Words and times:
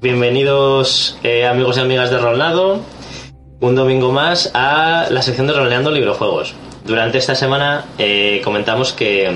Bienvenidos 0.00 1.18
eh, 1.24 1.44
amigos 1.44 1.76
y 1.76 1.80
amigas 1.80 2.08
de 2.10 2.18
Rolnado, 2.18 2.78
un 3.58 3.74
domingo 3.74 4.12
más 4.12 4.52
a 4.54 5.08
la 5.10 5.22
sección 5.22 5.48
de 5.48 5.54
Roleando 5.54 5.90
Librojuegos. 5.90 6.54
Durante 6.84 7.18
esta 7.18 7.34
semana 7.34 7.84
eh, 7.98 8.40
comentamos 8.44 8.92
que, 8.92 9.28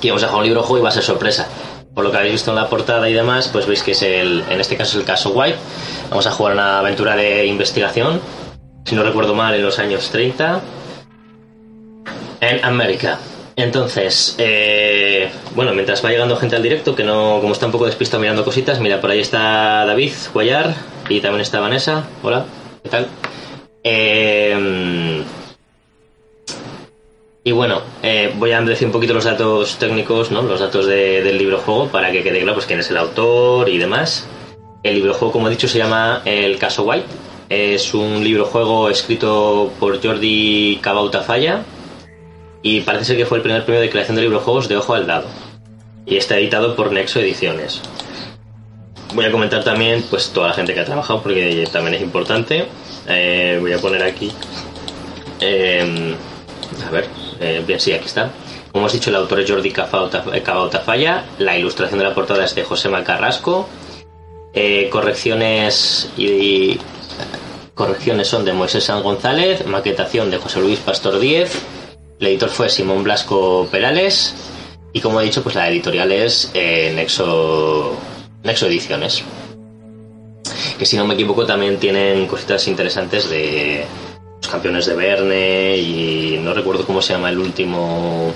que 0.00 0.06
íbamos 0.06 0.22
a 0.22 0.28
jugar 0.28 0.40
un 0.40 0.48
librojuego 0.48 0.78
y 0.78 0.82
va 0.82 0.88
a 0.88 0.92
ser 0.92 1.02
sorpresa. 1.02 1.48
Por 1.94 2.02
lo 2.02 2.10
que 2.10 2.16
habéis 2.16 2.32
visto 2.32 2.50
en 2.50 2.56
la 2.56 2.70
portada 2.70 3.10
y 3.10 3.12
demás, 3.12 3.48
pues 3.48 3.66
veis 3.66 3.82
que 3.82 3.90
es 3.90 4.00
el, 4.00 4.42
en 4.48 4.58
este 4.58 4.74
caso 4.74 4.92
es 4.92 5.02
el 5.02 5.06
caso 5.06 5.32
White. 5.32 5.58
Vamos 6.08 6.26
a 6.26 6.30
jugar 6.30 6.54
una 6.54 6.78
aventura 6.78 7.14
de 7.14 7.44
investigación, 7.44 8.22
si 8.86 8.94
no 8.94 9.02
recuerdo 9.02 9.34
mal, 9.34 9.54
en 9.54 9.62
los 9.62 9.78
años 9.78 10.08
30, 10.08 10.62
en 12.40 12.64
América. 12.64 13.18
Entonces, 13.58 14.36
eh, 14.38 15.28
bueno, 15.56 15.72
mientras 15.74 16.04
va 16.04 16.10
llegando 16.10 16.36
gente 16.36 16.54
al 16.54 16.62
directo, 16.62 16.94
que 16.94 17.02
no, 17.02 17.40
como 17.40 17.52
está 17.52 17.66
un 17.66 17.72
poco 17.72 17.86
despistado 17.86 18.20
mirando 18.20 18.44
cositas, 18.44 18.78
mira, 18.78 19.00
por 19.00 19.10
ahí 19.10 19.18
está 19.18 19.84
David 19.84 20.12
Guayar 20.32 20.76
y 21.08 21.18
también 21.20 21.40
está 21.40 21.58
Vanessa. 21.58 22.04
Hola, 22.22 22.44
¿qué 22.84 22.88
tal? 22.88 23.08
Eh, 23.82 25.24
y 27.42 27.50
bueno, 27.50 27.82
eh, 28.04 28.32
voy 28.36 28.52
a 28.52 28.60
decir 28.60 28.86
un 28.86 28.92
poquito 28.92 29.12
los 29.12 29.24
datos 29.24 29.76
técnicos, 29.76 30.30
¿no? 30.30 30.42
Los 30.42 30.60
datos 30.60 30.86
de- 30.86 31.24
del 31.24 31.36
libro 31.36 31.58
juego 31.58 31.88
para 31.88 32.12
que 32.12 32.22
quede 32.22 32.38
claro 32.38 32.54
pues 32.54 32.66
quién 32.66 32.78
es 32.78 32.90
el 32.90 32.96
autor 32.96 33.68
y 33.68 33.78
demás. 33.78 34.28
El 34.84 34.94
libro 34.94 35.14
juego, 35.14 35.32
como 35.32 35.48
he 35.48 35.50
dicho, 35.50 35.66
se 35.66 35.78
llama 35.78 36.22
El 36.24 36.58
caso 36.58 36.84
White. 36.84 37.06
Es 37.48 37.92
un 37.92 38.22
libro 38.22 38.44
juego 38.44 38.88
escrito 38.88 39.72
por 39.80 40.00
Jordi 40.00 40.78
Cabauta 40.80 41.22
Falla 41.22 41.64
y 42.62 42.80
parece 42.80 43.04
ser 43.04 43.16
que 43.16 43.26
fue 43.26 43.38
el 43.38 43.42
primer 43.42 43.64
premio 43.64 43.80
de 43.80 43.90
creación 43.90 44.16
de 44.16 44.22
librojuegos 44.22 44.68
de 44.68 44.76
Ojo 44.76 44.94
al 44.94 45.06
Dado. 45.06 45.28
Y 46.06 46.16
está 46.16 46.38
editado 46.38 46.74
por 46.74 46.90
Nexo 46.92 47.20
Ediciones. 47.20 47.80
Voy 49.14 49.24
a 49.24 49.30
comentar 49.32 49.64
también 49.64 50.04
pues 50.10 50.30
toda 50.30 50.48
la 50.48 50.54
gente 50.54 50.74
que 50.74 50.80
ha 50.80 50.84
trabajado 50.84 51.22
porque 51.22 51.66
también 51.72 51.94
es 51.94 52.02
importante. 52.02 52.66
Eh, 53.06 53.58
voy 53.60 53.72
a 53.72 53.78
poner 53.78 54.02
aquí. 54.02 54.32
eh, 55.40 56.14
a 56.86 56.90
ver, 56.90 57.06
eh, 57.40 57.62
bien, 57.66 57.80
sí, 57.80 57.92
aquí 57.92 58.06
está. 58.06 58.30
Como 58.72 58.82
hemos 58.82 58.92
dicho, 58.92 59.10
el 59.10 59.16
autor 59.16 59.40
es 59.40 59.50
Jordi 59.50 59.70
Cabauta 59.70 60.24
Cabauta 60.42 60.80
Falla. 60.80 61.24
La 61.38 61.56
ilustración 61.56 61.98
de 61.98 62.04
la 62.04 62.14
portada 62.14 62.44
es 62.44 62.54
de 62.54 62.64
José 62.64 62.90
Carrasco. 63.04 63.68
Eh, 64.52 64.88
correcciones 64.90 66.10
y 66.16 66.78
correcciones 67.74 68.28
son 68.28 68.44
de 68.44 68.52
Moisés 68.52 68.84
San 68.84 69.02
González, 69.02 69.64
maquetación 69.66 70.30
de 70.30 70.38
José 70.38 70.60
Luis 70.60 70.80
Pastor 70.80 71.18
Díez, 71.20 71.52
el 72.20 72.26
editor 72.26 72.48
fue 72.48 72.68
Simón 72.68 73.04
Blasco 73.04 73.68
Perales 73.70 74.34
y 74.92 75.00
como 75.00 75.20
he 75.20 75.24
dicho, 75.24 75.42
pues 75.42 75.54
la 75.54 75.68
editorial 75.68 76.10
es 76.10 76.50
eh, 76.54 76.92
Nexo, 76.94 77.94
Nexo 78.42 78.66
Ediciones. 78.66 79.22
Que 80.78 80.86
si 80.86 80.96
no 80.96 81.06
me 81.06 81.14
equivoco 81.14 81.44
también 81.44 81.78
tienen 81.78 82.26
cositas 82.26 82.66
interesantes 82.68 83.28
de 83.28 83.84
los 84.40 84.50
campeones 84.50 84.86
de 84.86 84.94
Verne 84.94 85.76
y 85.76 86.38
no 86.42 86.54
recuerdo 86.54 86.86
cómo 86.86 87.02
se 87.02 87.12
llama 87.12 87.30
el 87.30 87.38
último 87.38 88.32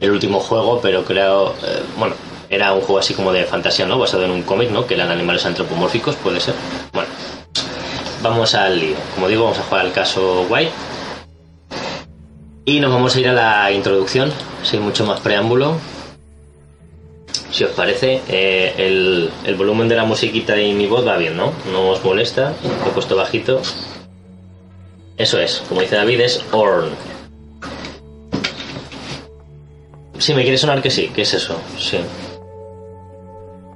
el 0.00 0.10
último 0.12 0.38
juego, 0.40 0.80
pero 0.80 1.04
creo, 1.04 1.54
eh, 1.62 1.82
bueno, 1.98 2.14
era 2.48 2.72
un 2.72 2.80
juego 2.80 2.98
así 2.98 3.14
como 3.14 3.32
de 3.32 3.44
fantasía, 3.44 3.86
¿no? 3.86 3.98
Basado 3.98 4.24
en 4.24 4.30
un 4.30 4.42
cómic, 4.42 4.70
¿no? 4.70 4.86
Que 4.86 4.94
eran 4.94 5.10
animales 5.10 5.44
antropomórficos, 5.44 6.14
puede 6.16 6.40
ser. 6.40 6.54
Bueno, 6.92 7.10
vamos 8.22 8.54
al 8.54 8.78
lío. 8.78 8.94
Como 9.14 9.28
digo, 9.28 9.44
vamos 9.44 9.58
a 9.58 9.62
jugar 9.62 9.86
al 9.86 9.92
caso 9.92 10.46
White. 10.48 10.72
Y 12.68 12.80
nos 12.80 12.92
vamos 12.92 13.16
a 13.16 13.20
ir 13.20 13.28
a 13.28 13.32
la 13.32 13.72
introducción, 13.72 14.30
sin 14.62 14.82
mucho 14.82 15.06
más 15.06 15.20
preámbulo. 15.20 15.78
Si 17.50 17.64
os 17.64 17.70
parece, 17.70 18.20
eh, 18.28 18.74
el, 18.76 19.30
el 19.46 19.54
volumen 19.54 19.88
de 19.88 19.96
la 19.96 20.04
musiquita 20.04 20.54
y 20.60 20.74
mi 20.74 20.86
voz 20.86 21.06
va 21.06 21.16
bien, 21.16 21.34
¿no? 21.34 21.54
No 21.72 21.88
os 21.88 22.04
molesta, 22.04 22.52
lo 22.62 22.90
he 22.90 22.92
puesto 22.92 23.16
bajito. 23.16 23.62
Eso 25.16 25.40
es, 25.40 25.62
como 25.66 25.80
dice 25.80 25.96
David, 25.96 26.20
es 26.20 26.44
Orn. 26.52 26.90
Sí, 30.18 30.34
me 30.34 30.42
quiere 30.42 30.58
sonar 30.58 30.82
que 30.82 30.90
sí, 30.90 31.08
que 31.08 31.22
es 31.22 31.32
eso, 31.32 31.58
sí. 31.78 32.00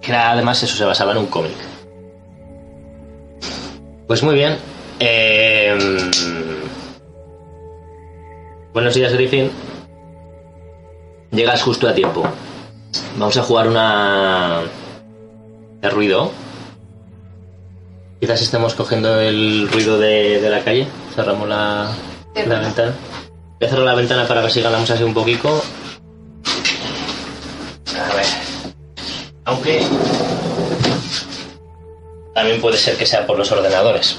Que 0.03 0.12
además 0.12 0.62
eso 0.62 0.77
se 0.77 0.84
basaba 0.84 1.12
en 1.12 1.19
un 1.19 1.27
cómic. 1.28 1.56
Pues 4.06 4.22
muy 4.22 4.34
bien. 4.34 4.59
eh, 5.00 5.78
Buenos 8.72 8.94
días, 8.94 9.12
Griffin. 9.12 9.50
Llegas 11.31 11.62
justo 11.62 11.88
a 11.88 11.94
tiempo. 11.94 12.25
Vamos 13.16 13.37
a 13.37 13.43
jugar 13.43 13.69
una 13.69 14.62
de 15.81 15.91
ruido. 15.91 16.31
Quizás 18.21 18.41
estemos 18.41 18.75
cogiendo 18.75 19.21
el 19.21 19.69
ruido 19.71 19.99
de, 19.99 20.41
de 20.41 20.50
la 20.50 20.61
calle. 20.62 20.87
Cerramos 21.15 21.49
la, 21.49 21.91
la 22.34 22.61
ventana. 22.61 22.94
Voy 23.59 23.66
a 23.66 23.71
cerrar 23.71 23.84
la 23.84 23.94
ventana 23.94 24.27
para 24.27 24.41
ver 24.43 24.50
si 24.50 24.61
ganamos 24.62 24.91
así 24.91 25.03
un 25.03 25.15
poquito. 25.15 25.62
A 28.11 28.15
ver. 28.15 28.27
Aunque 29.44 29.82
también 32.34 32.61
puede 32.61 32.78
ser 32.78 32.97
que 32.97 33.06
sea 33.06 33.27
por 33.27 33.37
los 33.38 33.50
ordenadores. 33.53 34.16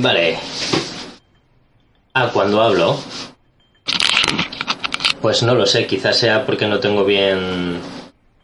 Vale. 0.00 0.38
Ah, 2.14 2.30
cuando 2.32 2.62
hablo. 2.62 2.96
Pues 5.20 5.42
no 5.42 5.56
lo 5.56 5.66
sé, 5.66 5.88
quizás 5.88 6.16
sea 6.16 6.46
porque 6.46 6.68
no 6.68 6.78
tengo 6.78 7.04
bien 7.04 7.80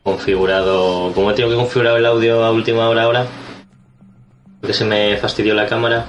configurado. 0.03 1.13
Como 1.15 1.33
tengo 1.33 1.51
que 1.51 1.55
configurar 1.55 1.97
el 1.97 2.07
audio 2.07 2.45
a 2.45 2.51
última 2.51 2.89
hora 2.89 3.05
ahora. 3.05 3.27
Porque 4.61 4.75
se 4.75 4.85
me 4.85 5.17
fastidió 5.17 5.55
la 5.55 5.67
cámara. 5.67 6.07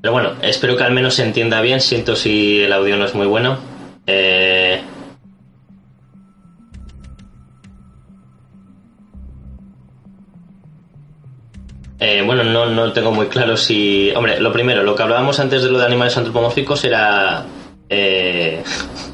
Pero 0.00 0.12
bueno, 0.12 0.32
espero 0.42 0.76
que 0.76 0.82
al 0.82 0.92
menos 0.92 1.14
se 1.14 1.22
entienda 1.22 1.60
bien. 1.60 1.80
Siento 1.80 2.16
si 2.16 2.62
el 2.62 2.72
audio 2.72 2.96
no 2.96 3.04
es 3.04 3.14
muy 3.14 3.28
bueno. 3.28 3.58
Eh, 4.08 4.82
Eh, 12.04 12.20
bueno, 12.26 12.42
no, 12.42 12.66
no 12.66 12.92
tengo 12.92 13.12
muy 13.12 13.28
claro 13.28 13.56
si. 13.56 14.10
Hombre, 14.16 14.40
lo 14.40 14.50
primero, 14.52 14.82
lo 14.82 14.96
que 14.96 15.04
hablábamos 15.04 15.38
antes 15.38 15.62
de 15.62 15.70
lo 15.70 15.78
de 15.78 15.86
animales 15.86 16.16
antropomórficos 16.16 16.82
era. 16.82 17.46
eh, 17.88 18.60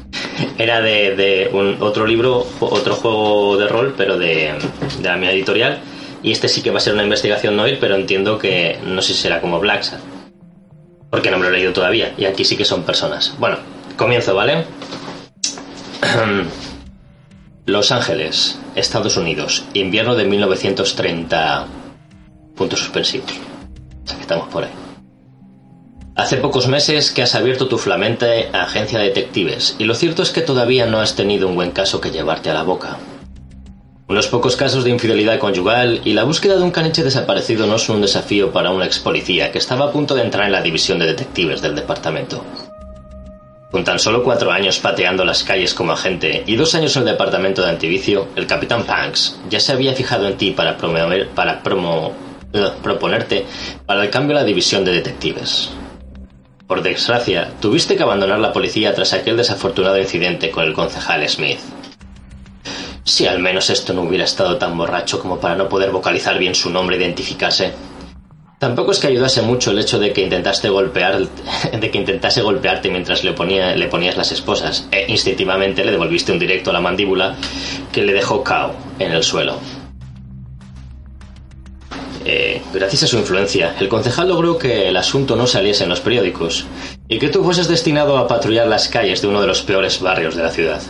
era 0.57 0.81
de, 0.81 1.15
de 1.15 1.49
un, 1.53 1.77
otro 1.81 2.07
libro, 2.07 2.47
otro 2.59 2.95
juego 2.95 3.57
de 3.57 3.67
rol, 3.67 3.93
pero 3.95 4.17
de, 4.17 4.55
de 5.01 5.07
la 5.07 5.17
mía 5.17 5.31
editorial. 5.31 5.77
Y 6.23 6.31
este 6.31 6.49
sí 6.49 6.63
que 6.63 6.71
va 6.71 6.77
a 6.77 6.81
ser 6.81 6.95
una 6.95 7.03
investigación 7.03 7.55
no 7.55 7.67
ir, 7.67 7.77
pero 7.79 7.93
entiendo 7.93 8.39
que 8.39 8.79
no 8.83 9.03
sé 9.03 9.13
si 9.13 9.21
será 9.21 9.39
como 9.39 9.59
Black 9.59 9.85
Porque 11.11 11.29
no 11.29 11.37
me 11.37 11.43
lo 11.43 11.49
he 11.49 11.57
leído 11.59 11.73
todavía. 11.73 12.15
Y 12.17 12.25
aquí 12.25 12.43
sí 12.43 12.57
que 12.57 12.65
son 12.65 12.81
personas. 12.81 13.35
Bueno, 13.37 13.57
comienzo, 13.97 14.33
¿vale? 14.33 14.65
Los 17.67 17.91
Ángeles, 17.91 18.59
Estados 18.73 19.15
Unidos, 19.15 19.63
invierno 19.75 20.15
de 20.15 20.25
1930 20.25 21.67
puntos 22.59 22.79
suspensivos. 22.79 23.31
O 23.31 24.15
que 24.15 24.21
estamos 24.21 24.49
por 24.49 24.65
ahí. 24.65 24.71
Hace 26.15 26.35
pocos 26.35 26.67
meses 26.67 27.11
que 27.11 27.21
has 27.21 27.33
abierto 27.33 27.69
tu 27.69 27.77
flamante 27.77 28.49
agencia 28.51 28.99
de 28.99 29.05
detectives 29.05 29.77
y 29.79 29.85
lo 29.85 29.95
cierto 29.95 30.21
es 30.21 30.31
que 30.31 30.41
todavía 30.41 30.85
no 30.85 30.99
has 30.99 31.15
tenido 31.15 31.47
un 31.47 31.55
buen 31.55 31.71
caso 31.71 32.01
que 32.01 32.11
llevarte 32.11 32.49
a 32.49 32.53
la 32.53 32.63
boca. 32.63 32.97
Unos 34.09 34.27
pocos 34.27 34.57
casos 34.57 34.83
de 34.83 34.89
infidelidad 34.89 35.39
conyugal 35.39 36.01
y 36.03 36.13
la 36.13 36.25
búsqueda 36.25 36.57
de 36.57 36.63
un 36.63 36.71
caniche 36.71 37.03
desaparecido 37.03 37.65
no 37.67 37.77
son 37.77 37.97
un 37.97 38.01
desafío 38.01 38.51
para 38.51 38.71
un 38.71 38.83
ex 38.83 38.99
policía 38.99 39.51
que 39.51 39.59
estaba 39.59 39.85
a 39.85 39.91
punto 39.93 40.13
de 40.13 40.23
entrar 40.23 40.45
en 40.47 40.51
la 40.51 40.61
división 40.61 40.99
de 40.99 41.05
detectives 41.05 41.61
del 41.61 41.75
departamento. 41.75 42.43
Con 43.71 43.85
tan 43.85 43.99
solo 43.99 44.23
cuatro 44.23 44.51
años 44.51 44.79
pateando 44.79 45.23
las 45.23 45.43
calles 45.43 45.75
como 45.75 45.93
agente 45.93 46.43
y 46.47 46.55
dos 46.55 46.75
años 46.75 46.95
en 46.97 47.03
el 47.03 47.09
departamento 47.09 47.61
de 47.61 47.69
antivicio, 47.69 48.27
el 48.35 48.47
capitán 48.47 48.83
Panks 48.83 49.39
ya 49.47 49.59
se 49.59 49.71
había 49.71 49.93
fijado 49.93 50.27
en 50.27 50.37
ti 50.37 50.51
para, 50.51 50.75
promover, 50.75 51.29
para 51.29 51.61
promo, 51.61 52.13
proponerte 52.81 53.45
para 53.85 54.03
el 54.03 54.09
cambio 54.09 54.37
a 54.37 54.41
la 54.41 54.45
división 54.45 54.83
de 54.85 54.93
detectives. 54.93 55.69
Por 56.67 56.83
desgracia, 56.83 57.51
tuviste 57.59 57.95
que 57.95 58.03
abandonar 58.03 58.39
la 58.39 58.53
policía 58.53 58.93
tras 58.93 59.13
aquel 59.13 59.37
desafortunado 59.37 59.97
incidente 59.97 60.51
con 60.51 60.63
el 60.65 60.73
concejal 60.73 61.27
Smith. 61.27 61.57
Si 63.03 63.25
al 63.25 63.39
menos 63.39 63.71
esto 63.71 63.91
no 63.91 64.03
hubiera 64.03 64.25
estado 64.25 64.57
tan 64.57 64.77
borracho 64.77 65.19
como 65.19 65.39
para 65.39 65.55
no 65.55 65.67
poder 65.67 65.89
vocalizar 65.89 66.37
bien 66.37 66.53
su 66.53 66.69
nombre 66.69 66.95
e 66.95 66.99
identificarse. 66.99 67.73
Tampoco 68.59 68.91
es 68.91 68.99
que 68.99 69.07
ayudase 69.07 69.41
mucho 69.41 69.71
el 69.71 69.79
hecho 69.79 69.97
de 69.97 70.13
que 70.13 70.21
intentaste 70.21 70.69
golpear, 70.69 71.17
de 71.71 71.89
que 71.89 71.97
intentase 71.97 72.41
golpearte 72.41 72.91
mientras 72.91 73.23
le, 73.23 73.33
ponía, 73.33 73.75
le 73.75 73.87
ponías 73.87 74.15
las 74.15 74.31
esposas, 74.31 74.87
e 74.91 75.09
instintivamente 75.09 75.83
le 75.83 75.91
devolviste 75.91 76.31
un 76.31 76.39
directo 76.39 76.69
a 76.69 76.73
la 76.73 76.81
mandíbula 76.81 77.35
que 77.91 78.03
le 78.03 78.13
dejó 78.13 78.43
cao 78.43 78.75
en 78.99 79.13
el 79.13 79.23
suelo. 79.23 79.57
Eh, 82.25 82.61
gracias 82.73 83.03
a 83.03 83.07
su 83.07 83.17
influencia, 83.17 83.75
el 83.79 83.87
concejal 83.87 84.27
logró 84.27 84.57
que 84.57 84.89
el 84.89 84.97
asunto 84.97 85.35
no 85.35 85.47
saliese 85.47 85.83
en 85.83 85.89
los 85.89 86.01
periódicos 86.01 86.65
y 87.07 87.17
que 87.17 87.29
tú 87.29 87.43
fueses 87.43 87.67
destinado 87.67 88.17
a 88.17 88.27
patrullar 88.27 88.67
las 88.67 88.89
calles 88.89 89.21
de 89.21 89.29
uno 89.29 89.41
de 89.41 89.47
los 89.47 89.61
peores 89.61 90.01
barrios 90.01 90.35
de 90.35 90.43
la 90.43 90.51
ciudad. 90.51 90.81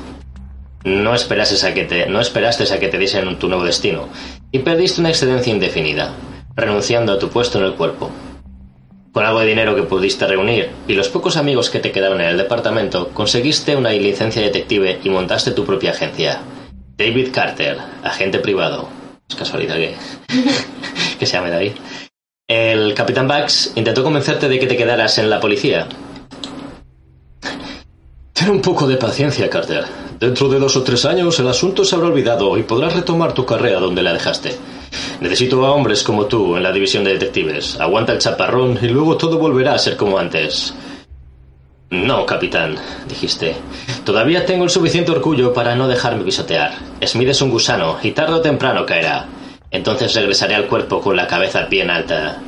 No 0.84 1.14
esperaste 1.14 1.68
a 1.68 1.74
que 1.74 1.84
te, 1.84 2.08
no 2.08 2.20
esperaste 2.20 2.64
a 2.74 2.80
que 2.80 2.88
te 2.88 2.98
diesen 2.98 3.38
tu 3.38 3.48
nuevo 3.48 3.64
destino 3.64 4.08
y 4.52 4.60
perdiste 4.60 5.02
una 5.02 5.10
excedencia 5.10 5.54
indefinida, 5.54 6.14
renunciando 6.56 7.14
a 7.14 7.20
tu 7.20 7.30
puesto 7.30 7.60
en 7.60 7.66
el 7.66 7.74
cuerpo. 7.74 8.10
Con 9.12 9.26
algo 9.26 9.40
de 9.40 9.48
dinero 9.48 9.76
que 9.76 9.84
pudiste 9.84 10.26
reunir 10.26 10.70
y 10.88 10.94
los 10.94 11.10
pocos 11.10 11.38
amigos 11.38 11.70
que 11.70 11.80
te 11.80 11.92
quedaron 11.92 12.22
en 12.22 12.30
el 12.30 12.38
departamento, 12.38 13.10
conseguiste 13.10 13.76
una 13.76 13.92
licencia 13.92 14.42
detective 14.42 15.00
y 15.04 15.10
montaste 15.10 15.52
tu 15.52 15.66
propia 15.66 15.92
agencia. 15.92 16.42
David 16.98 17.30
Carter, 17.34 17.78
agente 18.04 18.40
privado. 18.40 18.90
Es 19.30 19.36
casualidad 19.36 19.76
que, 19.76 19.96
que 21.20 21.26
se 21.26 21.34
llame 21.34 21.52
David. 21.52 21.74
El 22.48 22.96
capitán 22.96 23.28
Bugs 23.28 23.74
intentó 23.76 24.04
convencerte 24.04 24.50
de 24.50 24.58
que 24.58 24.66
te 24.66 24.76
quedaras 24.76 25.20
en 25.20 25.30
la 25.30 25.40
policía. 25.40 25.88
Ten 28.34 28.50
un 28.50 28.62
poco 28.62 28.88
de 28.88 28.98
paciencia, 28.98 29.50
Carter. 29.50 29.86
Dentro 30.20 30.50
de 30.50 30.60
dos 30.60 30.76
o 30.76 30.84
tres 30.84 31.06
años 31.06 31.40
el 31.40 31.48
asunto 31.48 31.86
se 31.86 31.96
habrá 31.96 32.08
olvidado 32.08 32.58
y 32.58 32.64
podrás 32.64 32.94
retomar 32.94 33.34
tu 33.34 33.46
carrera 33.46 33.80
donde 33.80 34.02
la 34.02 34.14
dejaste. 34.14 34.56
Necesito 35.22 35.66
a 35.66 35.72
hombres 35.72 36.04
como 36.04 36.26
tú 36.26 36.56
en 36.56 36.64
la 36.64 36.72
división 36.72 37.04
de 37.04 37.14
detectives. 37.14 37.80
Aguanta 37.80 38.14
el 38.14 38.20
chaparrón 38.20 38.80
y 38.82 38.88
luego 38.88 39.18
todo 39.18 39.38
volverá 39.38 39.76
a 39.76 39.80
ser 39.80 39.96
como 39.96 40.18
antes. 40.18 40.74
No, 41.92 42.26
capitán, 42.26 42.76
dijiste. 43.08 43.56
Todavía 44.06 44.46
tengo 44.46 44.64
el 44.64 44.70
suficiente 44.70 45.12
orgullo 45.12 45.54
para 45.54 45.76
no 45.76 45.88
dejarme 45.88 46.24
pisotear. 46.24 46.74
Smith 47.06 47.30
es 47.30 47.42
un 47.42 47.50
gusano 47.50 47.98
y 48.02 48.12
tarde 48.12 48.36
o 48.36 48.42
temprano 48.42 48.86
caerá. 48.86 49.28
Entonces 49.72 50.16
regresaré 50.16 50.56
al 50.56 50.68
cuerpo 50.68 51.02
con 51.02 51.16
la 51.16 51.28
cabeza 51.28 51.66
bien 51.66 51.90
alta. 51.90 52.42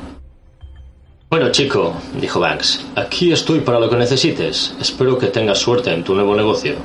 Bueno, 1.30 1.50
chico, 1.50 1.96
dijo 2.20 2.40
Banks, 2.40 2.86
aquí 2.96 3.32
estoy 3.32 3.62
para 3.62 3.80
lo 3.80 3.90
que 3.90 3.96
necesites. 3.96 4.76
Espero 4.82 5.18
que 5.18 5.28
tengas 5.28 5.60
suerte 5.60 5.94
en 5.94 6.04
tu 6.04 6.14
nuevo 6.14 6.36
negocio. 6.36 6.76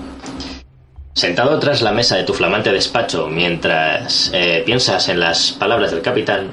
Sentado 1.15 1.59
tras 1.59 1.83
la 1.83 1.93
mesa 1.93 2.17
de 2.17 2.25
tu 2.25 2.35
flamante 2.35 2.71
despacho 2.71 3.27
mientras 3.29 4.31
eh, 4.35 4.63
piensas 4.67 5.09
en 5.09 5.19
las 5.19 5.53
palabras 5.53 5.91
del 5.91 6.03
capitán, 6.03 6.51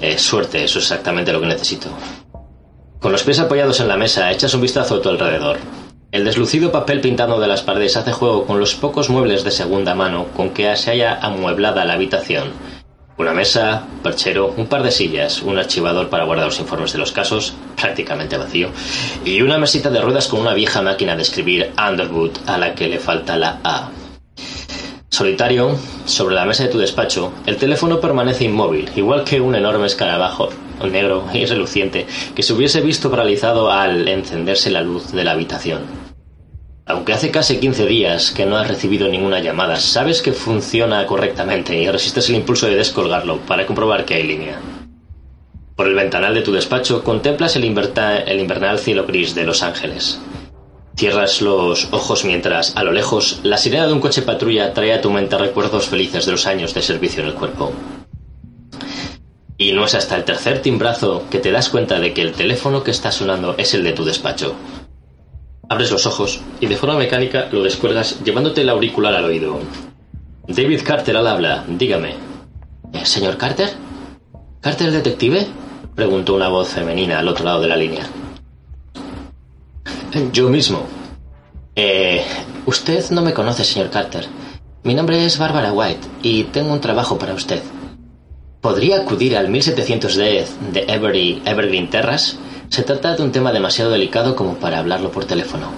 eh, 0.00 0.18
suerte, 0.18 0.64
eso 0.64 0.78
es 0.78 0.84
exactamente 0.86 1.32
lo 1.32 1.40
que 1.40 1.46
necesito. 1.46 1.88
Con 3.00 3.12
los 3.12 3.22
pies 3.22 3.38
apoyados 3.38 3.80
en 3.80 3.88
la 3.88 3.96
mesa, 3.96 4.30
echas 4.32 4.52
un 4.54 4.60
vistazo 4.60 4.96
a 4.96 5.02
tu 5.02 5.08
alrededor. 5.08 5.58
El 6.14 6.24
deslucido 6.24 6.70
papel 6.70 7.00
pintado 7.00 7.40
de 7.40 7.48
las 7.48 7.62
paredes 7.62 7.96
hace 7.96 8.12
juego 8.12 8.46
con 8.46 8.60
los 8.60 8.76
pocos 8.76 9.10
muebles 9.10 9.42
de 9.42 9.50
segunda 9.50 9.96
mano 9.96 10.26
con 10.36 10.50
que 10.50 10.76
se 10.76 10.92
haya 10.92 11.18
amueblada 11.20 11.84
la 11.84 11.94
habitación 11.94 12.52
una 13.16 13.32
mesa, 13.32 13.82
perchero, 14.00 14.54
un 14.56 14.66
par 14.66 14.84
de 14.84 14.92
sillas, 14.92 15.42
un 15.42 15.58
archivador 15.58 16.08
para 16.10 16.22
guardar 16.24 16.46
los 16.46 16.60
informes 16.60 16.92
de 16.92 16.98
los 16.98 17.10
casos, 17.10 17.54
prácticamente 17.80 18.36
vacío, 18.36 18.70
y 19.24 19.42
una 19.42 19.58
mesita 19.58 19.90
de 19.90 20.00
ruedas 20.00 20.28
con 20.28 20.40
una 20.40 20.54
vieja 20.54 20.82
máquina 20.82 21.16
de 21.16 21.22
escribir 21.22 21.72
Underwood 21.76 22.30
a 22.46 22.58
la 22.58 22.76
que 22.76 22.88
le 22.88 23.00
falta 23.00 23.36
la 23.36 23.60
A. 23.64 23.90
Solitario, 25.08 25.76
sobre 26.06 26.34
la 26.36 26.44
mesa 26.44 26.64
de 26.64 26.70
tu 26.70 26.78
despacho, 26.78 27.32
el 27.46 27.56
teléfono 27.56 28.00
permanece 28.00 28.44
inmóvil, 28.44 28.90
igual 28.96 29.22
que 29.24 29.40
un 29.40 29.54
enorme 29.54 29.86
escarabajo 29.86 30.48
negro 30.90 31.24
y 31.32 31.44
reluciente 31.44 32.06
que 32.34 32.42
se 32.42 32.52
hubiese 32.52 32.80
visto 32.80 33.10
paralizado 33.10 33.70
al 33.70 34.08
encenderse 34.08 34.70
la 34.70 34.80
luz 34.80 35.12
de 35.12 35.24
la 35.24 35.32
habitación. 35.32 36.03
Aunque 36.86 37.14
hace 37.14 37.30
casi 37.30 37.60
15 37.60 37.86
días 37.86 38.30
que 38.30 38.44
no 38.44 38.58
has 38.58 38.68
recibido 38.68 39.08
ninguna 39.08 39.40
llamada, 39.40 39.76
sabes 39.76 40.20
que 40.20 40.32
funciona 40.32 41.06
correctamente 41.06 41.80
y 41.80 41.88
resistes 41.88 42.28
el 42.28 42.36
impulso 42.36 42.66
de 42.66 42.76
descolgarlo 42.76 43.38
para 43.38 43.64
comprobar 43.64 44.04
que 44.04 44.14
hay 44.14 44.24
línea. 44.24 44.60
Por 45.76 45.88
el 45.88 45.94
ventanal 45.94 46.34
de 46.34 46.42
tu 46.42 46.52
despacho 46.52 47.02
contemplas 47.02 47.56
el, 47.56 47.64
el 47.64 48.40
invernal 48.40 48.78
cielo 48.78 49.06
gris 49.06 49.34
de 49.34 49.44
Los 49.44 49.62
Ángeles. 49.62 50.20
Cierras 50.94 51.40
los 51.40 51.88
ojos 51.90 52.24
mientras, 52.26 52.76
a 52.76 52.84
lo 52.84 52.92
lejos, 52.92 53.40
la 53.42 53.56
sirena 53.56 53.86
de 53.86 53.94
un 53.94 54.00
coche 54.00 54.22
patrulla 54.22 54.74
trae 54.74 54.92
a 54.92 55.00
tu 55.00 55.10
mente 55.10 55.38
recuerdos 55.38 55.88
felices 55.88 56.26
de 56.26 56.32
los 56.32 56.46
años 56.46 56.74
de 56.74 56.82
servicio 56.82 57.22
en 57.22 57.30
el 57.30 57.34
cuerpo. 57.34 57.72
Y 59.56 59.72
no 59.72 59.86
es 59.86 59.94
hasta 59.94 60.16
el 60.16 60.24
tercer 60.24 60.60
timbrazo 60.60 61.24
que 61.30 61.38
te 61.38 61.50
das 61.50 61.70
cuenta 61.70 61.98
de 61.98 62.12
que 62.12 62.20
el 62.20 62.32
teléfono 62.32 62.84
que 62.84 62.90
está 62.90 63.10
sonando 63.10 63.54
es 63.56 63.72
el 63.72 63.82
de 63.82 63.92
tu 63.92 64.04
despacho. 64.04 64.54
Abres 65.74 65.90
los 65.90 66.06
ojos 66.06 66.40
y 66.60 66.68
de 66.68 66.76
forma 66.76 66.96
mecánica 66.96 67.48
lo 67.50 67.64
descuelgas 67.64 68.22
llevándote 68.22 68.60
el 68.60 68.68
auricular 68.68 69.12
al 69.12 69.24
oído. 69.24 69.58
David 70.46 70.82
Carter 70.84 71.16
al 71.16 71.26
habla, 71.26 71.64
dígame. 71.66 72.10
Eh, 72.92 73.04
¿Señor 73.04 73.36
Carter? 73.36 73.70
¿Carter 74.60 74.92
detective? 74.92 75.48
preguntó 75.96 76.36
una 76.36 76.46
voz 76.46 76.68
femenina 76.68 77.18
al 77.18 77.26
otro 77.26 77.44
lado 77.44 77.60
de 77.60 77.66
la 77.66 77.76
línea. 77.76 78.06
Yo 80.32 80.48
mismo. 80.48 80.86
Eh, 81.74 82.22
usted 82.66 83.10
no 83.10 83.22
me 83.22 83.34
conoce, 83.34 83.64
señor 83.64 83.90
Carter. 83.90 84.28
Mi 84.84 84.94
nombre 84.94 85.24
es 85.24 85.38
Barbara 85.38 85.72
White 85.72 86.06
y 86.22 86.44
tengo 86.44 86.72
un 86.72 86.80
trabajo 86.80 87.18
para 87.18 87.34
usted. 87.34 87.60
¿Podría 88.60 88.98
acudir 88.98 89.36
al 89.36 89.48
1710 89.48 90.72
de 90.72 90.84
Every, 90.86 91.42
Evergreen 91.44 91.90
Terrace 91.90 92.36
se 92.74 92.82
trata 92.82 93.14
de 93.14 93.22
un 93.22 93.30
tema 93.30 93.52
demasiado 93.52 93.92
delicado 93.92 94.34
como 94.34 94.56
para 94.56 94.80
hablarlo 94.80 95.12
por 95.12 95.26
teléfono. 95.26 95.70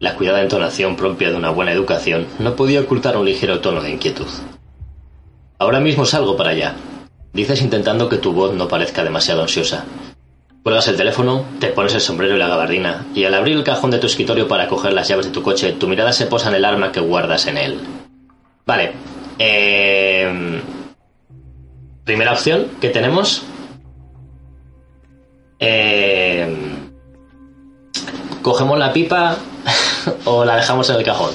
La 0.00 0.16
cuidada 0.16 0.42
entonación 0.42 0.94
propia 0.94 1.30
de 1.30 1.36
una 1.36 1.48
buena 1.48 1.72
educación 1.72 2.26
no 2.38 2.56
podía 2.56 2.82
ocultar 2.82 3.16
un 3.16 3.24
ligero 3.24 3.60
tono 3.60 3.80
de 3.80 3.92
inquietud. 3.92 4.26
Ahora 5.58 5.80
mismo 5.80 6.04
salgo 6.04 6.36
para 6.36 6.50
allá, 6.50 6.74
dices 7.32 7.62
intentando 7.62 8.10
que 8.10 8.18
tu 8.18 8.34
voz 8.34 8.52
no 8.52 8.68
parezca 8.68 9.02
demasiado 9.02 9.40
ansiosa. 9.40 9.86
Cuelgas 10.62 10.88
el 10.88 10.98
teléfono, 10.98 11.46
te 11.58 11.68
pones 11.68 11.94
el 11.94 12.02
sombrero 12.02 12.36
y 12.36 12.38
la 12.38 12.48
gabardina, 12.48 13.06
y 13.14 13.24
al 13.24 13.32
abrir 13.32 13.56
el 13.56 13.64
cajón 13.64 13.90
de 13.90 13.98
tu 13.98 14.06
escritorio 14.06 14.46
para 14.46 14.68
coger 14.68 14.92
las 14.92 15.08
llaves 15.08 15.24
de 15.24 15.32
tu 15.32 15.42
coche, 15.42 15.72
tu 15.72 15.88
mirada 15.88 16.12
se 16.12 16.26
posa 16.26 16.50
en 16.50 16.56
el 16.56 16.66
arma 16.66 16.92
que 16.92 17.00
guardas 17.00 17.46
en 17.46 17.56
él. 17.56 17.78
Vale. 18.66 18.92
Eh... 19.38 20.60
Primera 22.04 22.32
opción 22.32 22.66
que 22.78 22.90
tenemos 22.90 23.42
eh, 25.60 26.56
¿Cogemos 28.42 28.78
la 28.78 28.92
pipa 28.92 29.36
o 30.24 30.44
la 30.44 30.56
dejamos 30.56 30.88
en 30.88 30.96
el 30.96 31.04
cajón? 31.04 31.32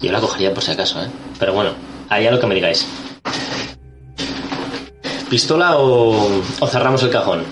Yo 0.00 0.10
la 0.12 0.20
cogería 0.20 0.52
por 0.52 0.62
si 0.62 0.72
acaso, 0.72 1.00
¿eh? 1.02 1.08
Pero 1.38 1.54
bueno, 1.54 1.70
allá 2.08 2.30
lo 2.32 2.40
que 2.40 2.46
me 2.46 2.54
digáis. 2.56 2.86
¿Pistola 5.30 5.78
o, 5.78 6.42
o 6.60 6.66
cerramos 6.66 7.02
el 7.04 7.10
cajón? 7.10 7.44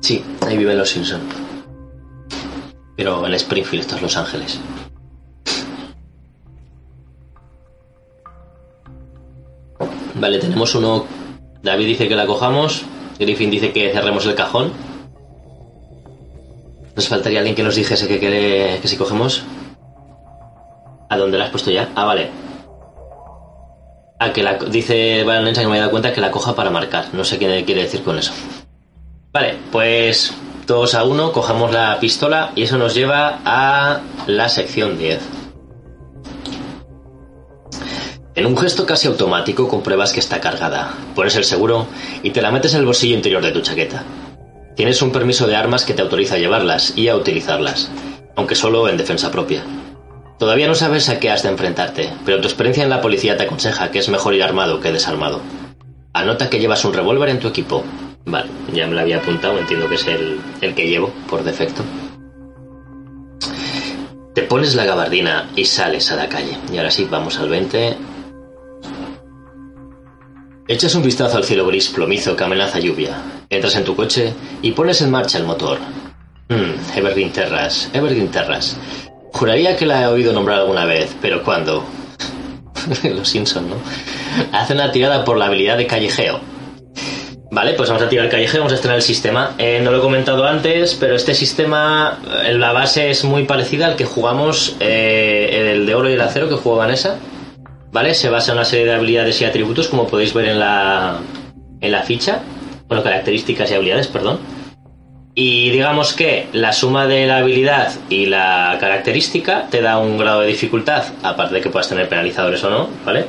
Sí, 0.00 0.24
ahí 0.46 0.56
viven 0.56 0.78
los 0.78 0.90
Simpson 0.90 1.55
pero 2.96 3.26
en 3.26 3.34
Springfield, 3.34 3.82
estos 3.82 4.02
Los 4.02 4.16
Ángeles. 4.16 4.58
Vale, 10.14 10.38
tenemos 10.38 10.74
uno. 10.74 11.04
David 11.62 11.86
dice 11.86 12.08
que 12.08 12.16
la 12.16 12.26
cojamos. 12.26 12.84
Griffin 13.18 13.50
dice 13.50 13.72
que 13.72 13.92
cerremos 13.92 14.24
el 14.26 14.34
cajón. 14.34 14.72
Nos 16.94 17.08
faltaría 17.08 17.40
alguien 17.40 17.54
que 17.54 17.62
nos 17.62 17.74
dijese 17.74 18.08
que, 18.08 18.18
que, 18.18 18.78
que 18.80 18.88
si 18.88 18.96
cogemos. 18.96 19.44
¿A 21.10 21.16
dónde 21.18 21.36
la 21.36 21.44
has 21.44 21.50
puesto 21.50 21.70
ya? 21.70 21.90
Ah, 21.94 22.06
vale. 22.06 22.30
A 24.18 24.32
que 24.32 24.42
la 24.42 24.54
dice 24.54 25.22
Vanessa 25.24 25.60
que 25.60 25.68
me 25.68 25.76
he 25.76 25.80
dado 25.80 25.90
cuenta 25.90 26.12
que 26.14 26.22
la 26.22 26.30
coja 26.30 26.54
para 26.54 26.70
marcar. 26.70 27.12
No 27.12 27.22
sé 27.22 27.38
qué 27.38 27.64
quiere 27.66 27.82
decir 27.82 28.02
con 28.02 28.18
eso. 28.18 28.32
Vale, 29.32 29.56
pues 29.70 30.32
todos 30.66 30.94
a 30.94 31.04
uno, 31.04 31.32
cojamos 31.32 31.72
la 31.72 31.98
pistola 32.00 32.50
y 32.56 32.64
eso 32.64 32.76
nos 32.76 32.94
lleva 32.94 33.40
a 33.44 34.00
la 34.26 34.48
sección 34.48 34.98
10. 34.98 35.20
En 38.34 38.46
un 38.46 38.58
gesto 38.58 38.84
casi 38.84 39.06
automático 39.06 39.68
compruebas 39.68 40.12
que 40.12 40.20
está 40.20 40.40
cargada. 40.40 40.92
Pones 41.14 41.36
el 41.36 41.44
seguro 41.44 41.86
y 42.22 42.32
te 42.32 42.42
la 42.42 42.50
metes 42.50 42.74
en 42.74 42.80
el 42.80 42.86
bolsillo 42.86 43.14
interior 43.14 43.42
de 43.42 43.52
tu 43.52 43.60
chaqueta. 43.62 44.04
Tienes 44.74 45.00
un 45.00 45.12
permiso 45.12 45.46
de 45.46 45.56
armas 45.56 45.84
que 45.84 45.94
te 45.94 46.02
autoriza 46.02 46.34
a 46.34 46.38
llevarlas 46.38 46.92
y 46.96 47.08
a 47.08 47.16
utilizarlas, 47.16 47.90
aunque 48.34 48.56
solo 48.56 48.88
en 48.88 48.98
defensa 48.98 49.30
propia. 49.30 49.62
Todavía 50.38 50.66
no 50.66 50.74
sabes 50.74 51.08
a 51.08 51.18
qué 51.18 51.30
has 51.30 51.44
de 51.44 51.48
enfrentarte, 51.48 52.12
pero 52.26 52.40
tu 52.40 52.46
experiencia 52.48 52.82
en 52.82 52.90
la 52.90 53.00
policía 53.00 53.38
te 53.38 53.44
aconseja 53.44 53.90
que 53.90 54.00
es 54.00 54.10
mejor 54.10 54.34
ir 54.34 54.42
armado 54.42 54.80
que 54.80 54.92
desarmado. 54.92 55.40
Anota 56.12 56.50
que 56.50 56.58
llevas 56.58 56.84
un 56.84 56.92
revólver 56.92 57.30
en 57.30 57.40
tu 57.40 57.48
equipo, 57.48 57.84
Vale, 58.26 58.48
ya 58.72 58.86
me 58.88 58.94
lo 58.94 59.00
había 59.00 59.18
apuntado, 59.18 59.58
entiendo 59.58 59.88
que 59.88 59.94
es 59.94 60.06
el, 60.08 60.40
el 60.60 60.74
que 60.74 60.88
llevo 60.88 61.12
por 61.30 61.44
defecto. 61.44 61.82
Te 64.34 64.42
pones 64.42 64.74
la 64.74 64.84
gabardina 64.84 65.48
y 65.56 65.64
sales 65.64 66.10
a 66.10 66.16
la 66.16 66.28
calle. 66.28 66.58
Y 66.72 66.76
ahora 66.76 66.90
sí, 66.90 67.06
vamos 67.08 67.38
al 67.38 67.48
20. 67.48 67.96
Echas 70.68 70.94
un 70.96 71.04
vistazo 71.04 71.36
al 71.36 71.44
cielo 71.44 71.66
gris 71.66 71.88
plomizo 71.88 72.36
que 72.36 72.44
amenaza 72.44 72.80
lluvia. 72.80 73.16
Entras 73.48 73.76
en 73.76 73.84
tu 73.84 73.94
coche 73.94 74.34
y 74.60 74.72
pones 74.72 75.00
en 75.00 75.12
marcha 75.12 75.38
el 75.38 75.44
motor. 75.44 75.78
Hmm, 76.48 76.98
Evergreen 76.98 77.32
Terras, 77.32 77.88
Evergreen 77.92 78.30
Terras. 78.32 78.76
Juraría 79.32 79.76
que 79.76 79.86
la 79.86 80.02
he 80.02 80.06
oído 80.08 80.32
nombrar 80.32 80.60
alguna 80.60 80.84
vez, 80.84 81.14
pero 81.22 81.44
¿cuándo? 81.44 81.84
los 83.04 83.28
Simpson, 83.28 83.70
¿no? 83.70 83.76
Hace 84.52 84.74
una 84.74 84.90
tirada 84.90 85.24
por 85.24 85.36
la 85.36 85.46
habilidad 85.46 85.78
de 85.78 85.86
callejeo. 85.86 86.40
Vale, 87.56 87.72
pues 87.72 87.88
vamos 87.88 88.02
a 88.02 88.08
tirar 88.10 88.26
el 88.26 88.30
callejeo, 88.30 88.60
vamos 88.60 88.72
a 88.72 88.74
estrenar 88.74 88.98
el 88.98 89.02
sistema. 89.02 89.54
Eh, 89.56 89.80
no 89.82 89.90
lo 89.90 89.96
he 89.96 90.00
comentado 90.02 90.44
antes, 90.44 90.94
pero 90.94 91.16
este 91.16 91.34
sistema, 91.34 92.18
eh, 92.44 92.52
la 92.52 92.72
base 92.72 93.08
es 93.08 93.24
muy 93.24 93.44
parecida 93.44 93.86
al 93.86 93.96
que 93.96 94.04
jugamos, 94.04 94.76
eh, 94.78 95.72
el 95.72 95.86
de 95.86 95.94
oro 95.94 96.10
y 96.10 96.12
el 96.12 96.20
acero 96.20 96.50
que 96.50 96.56
jugó 96.56 96.76
Vanessa. 96.76 97.16
¿Vale? 97.92 98.12
Se 98.12 98.28
basa 98.28 98.52
en 98.52 98.58
una 98.58 98.66
serie 98.66 98.84
de 98.84 98.92
habilidades 98.92 99.40
y 99.40 99.46
atributos, 99.46 99.88
como 99.88 100.06
podéis 100.06 100.34
ver 100.34 100.50
en 100.50 100.58
la, 100.58 101.16
en 101.80 101.92
la 101.92 102.02
ficha. 102.02 102.42
Bueno, 102.88 103.02
características 103.02 103.70
y 103.70 103.74
habilidades, 103.74 104.08
perdón. 104.08 104.38
Y 105.34 105.70
digamos 105.70 106.12
que 106.12 106.48
la 106.52 106.74
suma 106.74 107.06
de 107.06 107.26
la 107.26 107.38
habilidad 107.38 107.90
y 108.10 108.26
la 108.26 108.76
característica 108.78 109.68
te 109.70 109.80
da 109.80 109.96
un 109.96 110.18
grado 110.18 110.42
de 110.42 110.48
dificultad, 110.48 111.04
aparte 111.22 111.54
de 111.54 111.60
que 111.62 111.70
puedas 111.70 111.88
tener 111.88 112.06
penalizadores 112.06 112.62
o 112.64 112.68
no, 112.68 112.90
¿vale? 113.06 113.24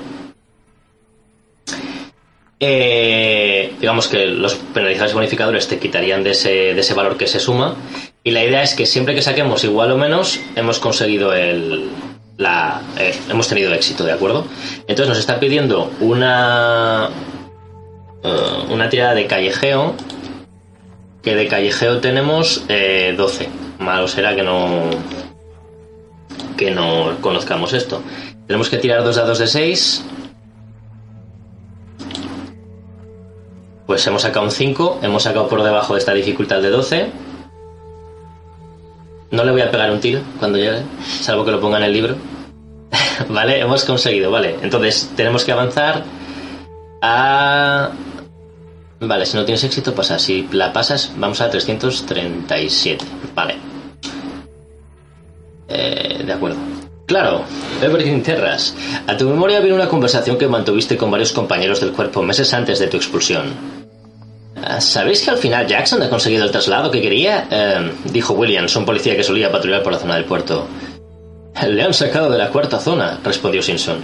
Eh, 2.59 3.73
digamos 3.79 4.07
que 4.07 4.25
los 4.25 4.55
penalizadores 4.55 5.11
y 5.11 5.15
bonificadores 5.15 5.67
te 5.67 5.77
quitarían 5.77 6.23
de 6.23 6.31
ese, 6.31 6.71
ese 6.71 6.93
valor 6.93 7.17
que 7.17 7.27
se 7.27 7.39
suma. 7.39 7.75
Y 8.23 8.31
la 8.31 8.43
idea 8.43 8.63
es 8.63 8.73
que 8.73 8.85
siempre 8.85 9.13
que 9.15 9.21
saquemos 9.21 9.63
igual 9.63 9.91
o 9.91 9.97
menos, 9.97 10.39
hemos 10.55 10.79
conseguido 10.79 11.33
el. 11.33 11.89
La, 12.37 12.81
eh, 12.99 13.15
hemos 13.29 13.47
tenido 13.47 13.73
éxito, 13.73 14.03
¿de 14.03 14.11
acuerdo? 14.11 14.45
Entonces 14.81 15.07
nos 15.09 15.17
está 15.17 15.39
pidiendo 15.39 15.91
una. 16.01 17.09
eh, 18.23 18.29
una 18.69 18.89
tirada 18.89 19.15
de 19.15 19.25
callejeo 19.27 19.95
que 21.23 21.35
de 21.35 21.47
callejeo 21.47 21.99
tenemos 21.99 22.63
eh, 22.69 23.13
12. 23.17 23.49
Malo 23.79 24.07
será 24.07 24.35
que 24.35 24.43
no 24.43 24.89
que 26.57 26.71
no 26.71 27.17
conozcamos 27.21 27.73
esto. 27.73 28.01
Tenemos 28.47 28.69
que 28.69 28.77
tirar 28.77 29.03
dos 29.03 29.15
dados 29.15 29.39
de 29.39 29.47
6. 29.47 30.03
Pues 33.88 34.06
hemos 34.06 34.22
sacado 34.22 34.46
un 34.46 34.51
5, 34.51 35.00
hemos 35.01 35.24
sacado 35.24 35.48
por 35.48 35.63
debajo 35.63 35.94
de 35.94 36.00
esta 36.00 36.13
dificultad 36.13 36.62
de 36.62 36.70
12. 36.70 37.12
No 39.32 39.44
le 39.44 39.51
voy 39.51 39.62
a 39.62 39.72
pegar 39.72 39.89
un 39.91 40.00
tiro 40.00 40.22
cuando 40.38 40.58
llegue, 40.58 40.84
salvo 41.22 41.44
que 41.44 41.51
lo 41.51 41.60
ponga 41.60 41.77
en 41.77 41.86
el 41.86 41.94
libro. 41.94 42.15
vale, 43.29 43.60
hemos 43.60 43.84
conseguido, 43.86 44.29
vale. 44.29 44.58
Entonces 44.62 45.12
tenemos 45.15 45.44
que 45.44 45.53
avanzar 45.53 46.03
a 47.01 47.91
Vale, 49.00 49.27
si 49.27 49.38
no 49.38 49.46
tienes 49.46 49.63
éxito, 49.63 49.94
pasa. 49.94 50.17
Si 50.17 50.48
la 50.51 50.74
pasas, 50.74 51.13
vamos 51.17 51.39
a 51.41 51.50
337. 51.50 53.06
Vale. 53.36 53.58
Eh, 55.70 56.24
de 56.25 56.34
acuerdo. 56.34 56.58
Claro, 57.06 57.44
Everything 57.82 58.22
Terras. 58.22 58.75
A 59.06 59.15
tu 59.15 59.29
memoria 59.29 59.60
viene 59.60 59.75
una 59.75 59.88
conversación 59.88 60.38
que 60.38 60.48
mantuviste 60.48 60.98
con 60.98 61.12
varios 61.12 61.32
compañeros 61.32 61.79
del 61.79 61.91
cuerpo 61.91 62.24
meses 62.24 62.53
antes 62.53 62.79
de 62.79 62.88
tu 62.88 62.98
expulsión. 62.98 63.76
Ah, 64.63 64.81
¿Sabéis 64.81 65.21
que 65.21 65.31
al 65.31 65.37
final 65.37 65.67
Jackson 65.67 66.01
ha 66.01 66.09
conseguido 66.09 66.43
el 66.43 66.51
traslado 66.51 66.89
que 66.91 67.01
quería? 67.01 67.47
Eh, 67.49 67.91
dijo 68.05 68.33
Williams, 68.33 68.75
un 68.75 68.85
policía 68.85 69.15
que 69.15 69.23
solía 69.23 69.51
patrullar 69.51 69.83
por 69.83 69.93
la 69.93 69.99
zona 69.99 70.15
del 70.15 70.25
puerto. 70.25 70.67
Le 71.67 71.81
han 71.81 71.93
sacado 71.93 72.29
de 72.29 72.37
la 72.37 72.49
cuarta 72.49 72.79
zona, 72.79 73.19
respondió 73.23 73.61
Simpson. 73.61 73.97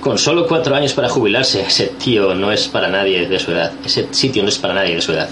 Con 0.00 0.18
solo 0.18 0.46
cuatro 0.46 0.74
años 0.74 0.92
para 0.92 1.08
jubilarse, 1.08 1.62
ese 1.62 1.86
tío 1.98 2.34
no 2.34 2.52
es 2.52 2.68
para 2.68 2.88
nadie 2.88 3.26
de 3.26 3.38
su 3.38 3.52
edad. 3.52 3.72
Ese 3.84 4.08
sitio 4.10 4.42
no 4.42 4.48
es 4.48 4.58
para 4.58 4.74
nadie 4.74 4.94
de 4.94 5.00
su 5.00 5.12
edad. 5.12 5.28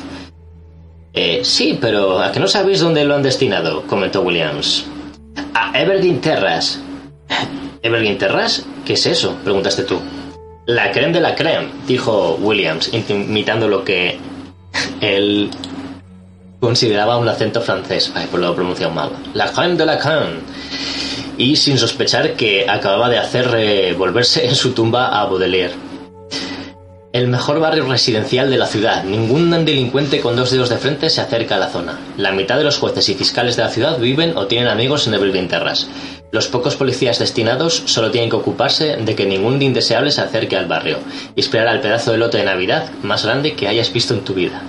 Eh, 1.12 1.40
sí, 1.42 1.78
pero 1.80 2.20
¿a 2.20 2.32
que 2.32 2.40
no 2.40 2.48
sabéis 2.48 2.80
dónde 2.80 3.04
lo 3.04 3.14
han 3.14 3.22
destinado? 3.22 3.82
comentó 3.82 4.22
Williams. 4.22 4.86
A 5.54 5.78
Evergreen 5.78 6.20
Terras. 6.20 6.80
¿Evergreen 7.82 8.18
Terras? 8.18 8.66
¿Qué 8.84 8.94
es 8.94 9.06
eso? 9.06 9.36
preguntaste 9.44 9.82
tú. 9.84 10.00
La 10.66 10.90
creme 10.90 11.12
de 11.12 11.20
la 11.20 11.34
creme, 11.34 11.68
dijo 11.86 12.36
Williams, 12.40 12.90
imitando 13.08 13.68
lo 13.68 13.84
que 13.84 14.18
él 15.00 15.50
consideraba 16.60 17.18
un 17.18 17.28
acento 17.28 17.60
francés. 17.60 18.12
Ay, 18.14 18.26
pues 18.30 18.42
lo 18.42 18.52
he 18.52 18.54
pronunciado 18.54 18.92
mal. 18.92 19.10
La 19.34 19.48
creme 19.52 19.76
de 19.76 19.86
la 19.86 19.98
creme 19.98 20.40
y 21.38 21.56
sin 21.56 21.78
sospechar 21.78 22.34
que 22.34 22.66
acababa 22.68 23.08
de 23.08 23.18
hacer 23.18 23.94
volverse 23.94 24.46
en 24.46 24.54
su 24.54 24.72
tumba 24.72 25.20
a 25.20 25.24
Baudelaire. 25.24 25.74
El 27.12 27.28
mejor 27.28 27.60
barrio 27.60 27.86
residencial 27.86 28.50
de 28.50 28.58
la 28.58 28.66
ciudad. 28.66 29.04
Ningún 29.04 29.50
delincuente 29.64 30.20
con 30.20 30.36
dos 30.36 30.50
dedos 30.50 30.68
de 30.68 30.76
frente 30.76 31.08
se 31.08 31.22
acerca 31.22 31.56
a 31.56 31.58
la 31.58 31.68
zona. 31.68 31.98
La 32.18 32.32
mitad 32.32 32.58
de 32.58 32.64
los 32.64 32.78
jueces 32.78 33.08
y 33.08 33.14
fiscales 33.14 33.56
de 33.56 33.62
la 33.62 33.70
ciudad 33.70 33.98
viven 33.98 34.36
o 34.36 34.46
tienen 34.46 34.68
amigos 34.68 35.06
en 35.06 35.48
Terras. 35.48 35.88
Los 36.36 36.48
pocos 36.48 36.76
policías 36.76 37.18
destinados 37.18 37.82
solo 37.86 38.10
tienen 38.10 38.28
que 38.28 38.36
ocuparse 38.36 38.96
de 38.96 39.14
que 39.14 39.24
ningún 39.24 39.62
indeseable 39.62 40.10
se 40.10 40.20
acerque 40.20 40.54
al 40.54 40.66
barrio 40.66 40.98
y 41.34 41.40
esperar 41.40 41.66
al 41.66 41.80
pedazo 41.80 42.12
de 42.12 42.18
lote 42.18 42.36
de 42.36 42.44
Navidad 42.44 42.90
más 43.02 43.24
grande 43.24 43.54
que 43.54 43.68
hayas 43.68 43.90
visto 43.90 44.12
en 44.12 44.20
tu 44.20 44.34
vida. 44.34 44.62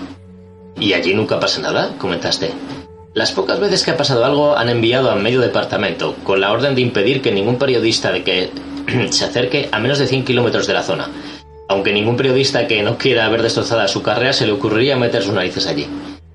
¿Y 0.79 0.93
allí 0.93 1.13
nunca 1.13 1.41
pasa 1.41 1.59
nada? 1.59 1.89
comentaste. 1.97 2.53
Las 3.13 3.33
pocas 3.33 3.59
veces 3.59 3.83
que 3.83 3.91
ha 3.91 3.97
pasado 3.97 4.23
algo 4.23 4.55
han 4.55 4.69
enviado 4.69 5.11
a 5.11 5.15
medio 5.15 5.41
departamento, 5.41 6.15
con 6.23 6.39
la 6.39 6.53
orden 6.53 6.73
de 6.73 6.79
impedir 6.79 7.21
que 7.21 7.33
ningún 7.33 7.57
periodista 7.57 8.13
de 8.13 8.23
que 8.23 8.49
se 9.09 9.25
acerque 9.25 9.67
a 9.69 9.79
menos 9.79 9.99
de 9.99 10.07
100 10.07 10.23
kilómetros 10.23 10.67
de 10.67 10.73
la 10.73 10.83
zona. 10.83 11.09
Aunque 11.67 11.91
ningún 11.91 12.15
periodista 12.15 12.65
que 12.65 12.81
no 12.81 12.97
quiera 12.97 13.27
ver 13.27 13.41
destrozada 13.41 13.89
su 13.89 14.01
carrera 14.01 14.31
se 14.31 14.45
le 14.45 14.53
ocurriría 14.53 14.95
meter 14.95 15.21
sus 15.21 15.33
narices 15.33 15.67
allí. 15.67 15.85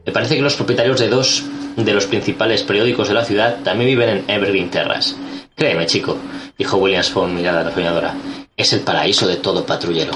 Me 0.05 0.13
parece 0.13 0.37
que 0.37 0.43
los 0.43 0.55
propietarios 0.57 0.99
de 1.01 1.09
dos 1.09 1.45
de 1.77 1.95
los 1.95 2.07
principales 2.07 2.63
periódicos 2.63 3.09
de 3.09 3.15
la 3.15 3.25
ciudad 3.25 3.59
también 3.63 3.89
viven 3.89 4.09
en 4.09 4.25
Evergreen 4.31 4.71
Terras. 4.71 5.17
Créeme, 5.55 5.87
chico, 5.87 6.17
dijo 6.59 6.77
Williams 6.79 7.11
con 7.11 7.35
mirada 7.35 7.63
resoñadora. 7.63 8.15
Es 8.57 8.73
el 8.73 8.81
paraíso 8.81 9.27
de 9.27 9.37
todo 9.37 9.65
patrullero. 9.65 10.13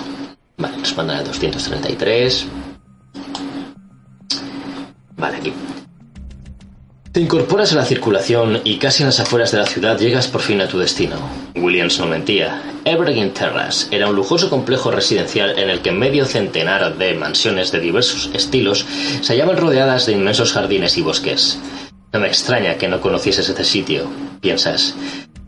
Vale, 0.56 0.76
nos 0.78 0.96
mandan 0.96 1.18
al 1.18 1.24
233. 1.24 2.46
Vale, 5.16 5.36
aquí. 5.36 5.52
Te 7.16 7.22
incorporas 7.22 7.72
a 7.72 7.76
la 7.76 7.86
circulación 7.86 8.60
y 8.62 8.76
casi 8.76 9.02
en 9.02 9.06
las 9.06 9.20
afueras 9.20 9.50
de 9.50 9.56
la 9.56 9.64
ciudad 9.64 9.98
llegas 9.98 10.28
por 10.28 10.42
fin 10.42 10.60
a 10.60 10.68
tu 10.68 10.78
destino. 10.78 11.16
Williams 11.54 11.98
no 11.98 12.04
mentía. 12.04 12.60
Evergreen 12.84 13.32
Terrace 13.32 13.86
era 13.90 14.10
un 14.10 14.14
lujoso 14.14 14.50
complejo 14.50 14.90
residencial 14.90 15.58
en 15.58 15.70
el 15.70 15.80
que 15.80 15.92
medio 15.92 16.26
centenar 16.26 16.98
de 16.98 17.14
mansiones 17.14 17.72
de 17.72 17.80
diversos 17.80 18.28
estilos 18.34 18.84
se 19.22 19.32
hallaban 19.32 19.56
rodeadas 19.56 20.04
de 20.04 20.12
inmensos 20.12 20.52
jardines 20.52 20.98
y 20.98 21.00
bosques. 21.00 21.58
No 22.12 22.20
me 22.20 22.26
extraña 22.26 22.74
que 22.74 22.86
no 22.86 23.00
conocieses 23.00 23.48
ese 23.48 23.64
sitio, 23.64 24.10
piensas. 24.42 24.94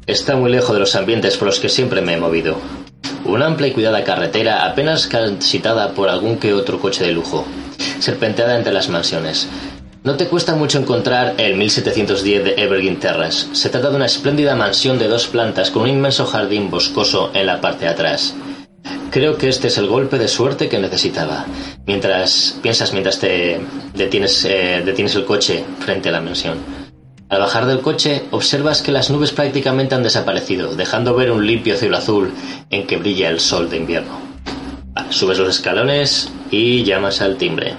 Está 0.06 0.36
muy 0.36 0.50
lejos 0.50 0.72
de 0.72 0.80
los 0.80 0.96
ambientes 0.96 1.36
por 1.36 1.48
los 1.48 1.60
que 1.60 1.68
siempre 1.68 2.00
me 2.00 2.14
he 2.14 2.16
movido. 2.16 2.56
Una 3.26 3.44
amplia 3.44 3.68
y 3.68 3.72
cuidada 3.72 4.04
carretera 4.04 4.64
apenas 4.64 5.10
transitada 5.10 5.92
por 5.92 6.08
algún 6.08 6.38
que 6.38 6.54
otro 6.54 6.80
coche 6.80 7.04
de 7.04 7.12
lujo, 7.12 7.44
serpenteada 8.00 8.56
entre 8.56 8.72
las 8.72 8.88
mansiones. 8.88 9.50
No 10.08 10.16
te 10.16 10.26
cuesta 10.26 10.54
mucho 10.54 10.78
encontrar 10.78 11.34
el 11.36 11.56
1710 11.56 12.42
de 12.42 12.54
Evergreen 12.56 12.98
Terrace. 12.98 13.54
Se 13.54 13.68
trata 13.68 13.90
de 13.90 13.96
una 13.96 14.06
espléndida 14.06 14.56
mansión 14.56 14.98
de 14.98 15.06
dos 15.06 15.26
plantas 15.26 15.70
con 15.70 15.82
un 15.82 15.90
inmenso 15.90 16.24
jardín 16.24 16.70
boscoso 16.70 17.30
en 17.34 17.44
la 17.44 17.60
parte 17.60 17.84
de 17.84 17.90
atrás. 17.90 18.34
Creo 19.10 19.36
que 19.36 19.50
este 19.50 19.68
es 19.68 19.76
el 19.76 19.86
golpe 19.86 20.16
de 20.16 20.26
suerte 20.26 20.70
que 20.70 20.78
necesitaba. 20.78 21.44
Mientras 21.84 22.58
piensas, 22.62 22.94
mientras 22.94 23.18
te 23.18 23.60
detienes, 23.92 24.46
eh, 24.46 24.82
detienes 24.82 25.14
el 25.14 25.26
coche 25.26 25.62
frente 25.80 26.08
a 26.08 26.12
la 26.12 26.22
mansión. 26.22 26.56
Al 27.28 27.40
bajar 27.40 27.66
del 27.66 27.82
coche, 27.82 28.22
observas 28.30 28.80
que 28.80 28.92
las 28.92 29.10
nubes 29.10 29.32
prácticamente 29.32 29.94
han 29.94 30.02
desaparecido, 30.02 30.74
dejando 30.74 31.14
ver 31.14 31.30
un 31.30 31.46
limpio 31.46 31.76
cielo 31.76 31.98
azul 31.98 32.32
en 32.70 32.86
que 32.86 32.96
brilla 32.96 33.28
el 33.28 33.40
sol 33.40 33.68
de 33.68 33.76
invierno. 33.76 34.18
Subes 35.10 35.36
los 35.36 35.50
escalones 35.50 36.30
y 36.50 36.82
llamas 36.82 37.20
al 37.20 37.36
timbre. 37.36 37.74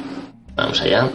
Vamos 0.55 0.79
allá. 0.81 1.09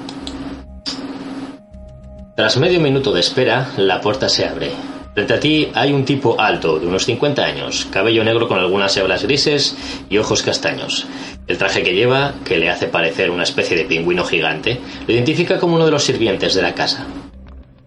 Tras 2.36 2.56
medio 2.56 2.80
minuto 2.80 3.12
de 3.12 3.20
espera, 3.20 3.68
la 3.76 4.00
puerta 4.00 4.28
se 4.28 4.44
abre. 4.44 4.72
Frente 5.14 5.34
a 5.34 5.38
ti 5.38 5.68
hay 5.72 5.92
un 5.92 6.04
tipo 6.04 6.40
alto, 6.40 6.80
de 6.80 6.86
unos 6.88 7.04
50 7.04 7.44
años, 7.44 7.86
cabello 7.92 8.24
negro 8.24 8.48
con 8.48 8.58
algunas 8.58 8.96
hebras 8.96 9.22
grises 9.22 9.76
y 10.10 10.18
ojos 10.18 10.42
castaños. 10.42 11.06
El 11.46 11.58
traje 11.58 11.84
que 11.84 11.94
lleva, 11.94 12.34
que 12.44 12.58
le 12.58 12.70
hace 12.70 12.88
parecer 12.88 13.30
una 13.30 13.44
especie 13.44 13.76
de 13.76 13.84
pingüino 13.84 14.24
gigante, 14.24 14.80
lo 15.06 15.14
identifica 15.14 15.60
como 15.60 15.76
uno 15.76 15.84
de 15.84 15.92
los 15.92 16.02
sirvientes 16.02 16.54
de 16.54 16.62
la 16.62 16.74
casa. 16.74 17.06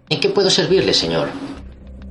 ¿En 0.08 0.18
qué 0.18 0.30
puedo 0.30 0.48
servirle, 0.48 0.94
señor? 0.94 1.28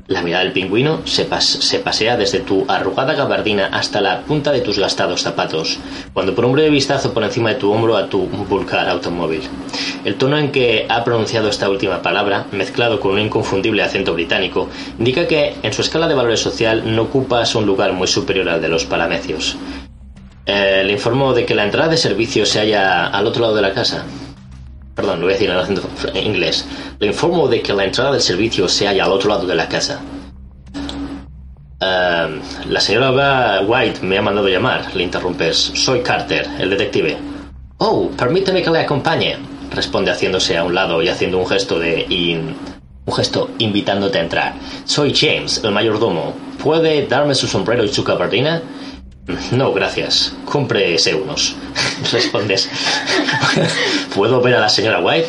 La 0.08 0.22
mirada 0.22 0.46
del 0.46 0.54
pingüino 0.54 1.02
se, 1.04 1.26
pas 1.26 1.44
se, 1.44 1.80
pasea 1.80 2.16
desde 2.16 2.40
tu 2.40 2.64
arrugada 2.70 3.14
gabardina 3.14 3.68
hasta 3.74 4.00
la 4.00 4.22
punta 4.22 4.54
de 4.54 4.62
tus 4.62 4.80
gastados 4.80 5.22
zapatos, 5.22 5.80
cuando 6.14 6.34
por 6.34 6.46
un 6.46 6.54
breve 6.54 6.70
vistazo 6.70 7.14
por 7.14 7.24
encima 7.24 7.50
de 7.50 7.56
tu 7.56 7.70
hombro 7.74 7.98
a 7.98 8.08
tu 8.08 8.22
vulgar 8.22 8.88
automóvil. 8.88 9.42
El 10.06 10.16
tono 10.16 10.38
en 10.38 10.54
que 10.54 10.86
ha 10.88 11.04
pronunciado 11.04 11.50
esta 11.50 11.70
última 11.70 12.02
palabra, 12.02 12.46
mezclado 12.54 13.02
con 13.02 13.12
un 13.12 13.20
inconfundible 13.20 13.84
acento 13.84 14.14
británico, 14.14 14.70
indica 14.98 15.28
que 15.28 15.56
en 15.62 15.74
su 15.74 15.82
escala 15.82 16.08
de 16.08 16.16
valores 16.16 16.40
social 16.40 16.96
no 16.96 17.02
ocupas 17.02 17.54
un 17.56 17.66
lugar 17.66 17.92
muy 17.92 18.08
superior 18.08 18.48
al 18.48 18.62
de 18.62 18.70
los 18.70 18.86
palamecios. 18.86 19.58
Eh, 20.46 20.84
le 20.86 20.94
informo 20.94 21.34
de 21.34 21.46
que 21.46 21.54
la 21.54 21.66
entrada 21.66 21.90
de 21.90 21.98
servicio 21.98 22.46
se 22.46 22.60
halla 22.60 23.08
al 23.08 23.28
otro 23.28 23.42
lado 23.42 23.56
de 23.56 23.62
la 23.62 23.74
casa. 23.74 24.06
Perdón, 24.98 25.20
lo 25.20 25.28
voy 25.28 25.36
a 25.36 25.38
decir 25.38 25.54
en 26.16 26.26
inglés. 26.26 26.66
Le 26.98 27.06
informo 27.06 27.48
de 27.48 27.62
que 27.62 27.72
la 27.72 27.86
entrada 27.86 28.14
del 28.14 28.22
servicio 28.22 28.68
se 28.68 28.88
halla 28.88 29.06
al 29.06 29.12
otro 29.12 29.30
lado 29.30 29.46
de 29.46 29.54
la 29.54 29.70
casa. 29.70 30.02
Um, 31.80 32.42
la 32.72 32.82
señora 32.82 33.62
White 33.62 34.02
me 34.02 34.18
ha 34.18 34.24
mandado 34.24 34.50
llamar, 34.50 34.96
le 34.96 35.04
interrumpes. 35.04 35.56
Soy 35.76 36.02
Carter, 36.02 36.48
el 36.58 36.72
detective. 36.72 37.16
Oh, 37.78 38.10
permíteme 38.18 38.64
que 38.64 38.72
le 38.72 38.80
acompañe, 38.80 39.38
responde 39.70 40.10
haciéndose 40.10 40.58
a 40.58 40.64
un 40.64 40.74
lado 40.74 41.00
y 41.04 41.10
haciendo 41.10 41.38
un 41.38 41.46
gesto 41.46 41.78
de 41.78 42.08
un 43.06 43.14
gesto 43.14 43.52
invitándote 43.60 44.18
a 44.18 44.24
entrar. 44.24 44.54
Soy 44.86 45.14
James, 45.14 45.62
el 45.64 45.74
mayordomo. 45.74 46.34
¿Puede 46.64 47.06
darme 47.06 47.36
su 47.36 47.46
sombrero 47.46 47.84
y 47.84 47.90
su 47.90 48.04
gabardina? 48.04 48.64
No, 49.52 49.74
gracias. 49.74 50.34
Cómprese 50.46 51.16
unos. 51.16 51.56
Respondes. 52.12 52.70
¿Puedo 54.16 54.42
ver 54.42 54.56
a 54.56 54.62
la 54.62 54.70
señora 54.70 55.00
White? 55.00 55.28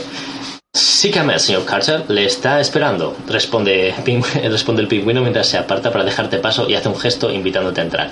Sícame 0.73 1.38
señor 1.38 1.64
Carter. 1.64 2.05
Le 2.09 2.25
está 2.25 2.61
esperando. 2.61 3.17
Responde, 3.26 3.95
responde 4.45 4.83
el 4.83 4.88
pingüino 4.88 5.23
mientras 5.23 5.49
se 5.49 5.59
aparta 5.59 5.90
para 5.90 6.05
dejarte 6.05 6.38
paso 6.38 6.69
y 6.69 6.75
hace 6.75 6.88
un 6.88 6.99
gesto 6.99 7.33
invitándote 7.33 7.81
a 7.81 7.85
entrar. 7.85 8.11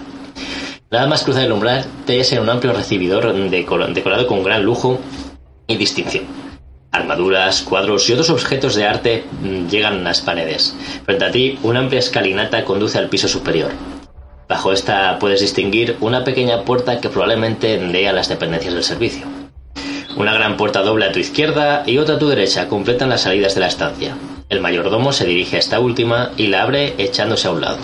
Nada 0.91 1.07
más 1.07 1.25
cruzar 1.25 1.45
el 1.45 1.53
umbral, 1.53 1.85
te 2.07 2.21
en 2.33 2.41
un 2.41 2.49
amplio 2.49 2.73
recibidor 2.73 3.35
decorado 3.51 4.27
con 4.27 4.45
gran 4.45 4.63
lujo 4.63 5.01
y 5.67 5.77
distinción. 5.77 6.25
Armaduras, 6.93 7.63
cuadros 7.63 8.09
y 8.09 8.13
otros 8.13 8.31
objetos 8.31 8.77
de 8.77 8.87
arte 8.87 9.25
mm, 9.43 9.67
llegan 9.69 9.95
a 9.95 10.03
las 10.03 10.21
paredes. 10.21 10.77
Frente 11.05 11.25
a 11.25 11.31
ti, 11.31 11.59
una 11.63 11.81
amplia 11.81 11.99
escalinata 11.99 12.65
conduce 12.65 12.99
al 12.99 13.09
piso 13.09 13.27
superior. 13.27 13.73
Bajo 14.49 14.73
esta 14.73 15.19
puedes 15.19 15.41
distinguir 15.41 15.97
una 16.01 16.23
pequeña 16.23 16.63
puerta 16.63 17.01
que 17.01 17.09
probablemente 17.09 17.79
dé 17.79 18.09
a 18.09 18.13
las 18.13 18.29
dependencias 18.29 18.75
del 18.75 18.85
servicio. 18.85 19.27
Una 20.17 20.33
gran 20.33 20.57
puerta 20.57 20.83
doble 20.83 21.07
a 21.07 21.13
tu 21.13 21.19
izquierda 21.19 21.83
y 21.85 21.99
otra 21.99 22.15
a 22.15 22.19
tu 22.19 22.29
derecha 22.29 22.69
completan 22.69 23.09
las 23.09 23.23
salidas 23.23 23.55
de 23.55 23.61
la 23.61 23.67
estancia. 23.67 24.17
El 24.49 24.61
mayordomo 24.61 25.13
se 25.13 25.27
dirige 25.27 25.57
a 25.57 25.59
esta 25.59 25.81
última 25.81 26.31
y 26.37 26.47
la 26.47 26.63
abre 26.63 26.95
echándose 26.97 27.49
a 27.49 27.51
un 27.51 27.61
lado. 27.61 27.79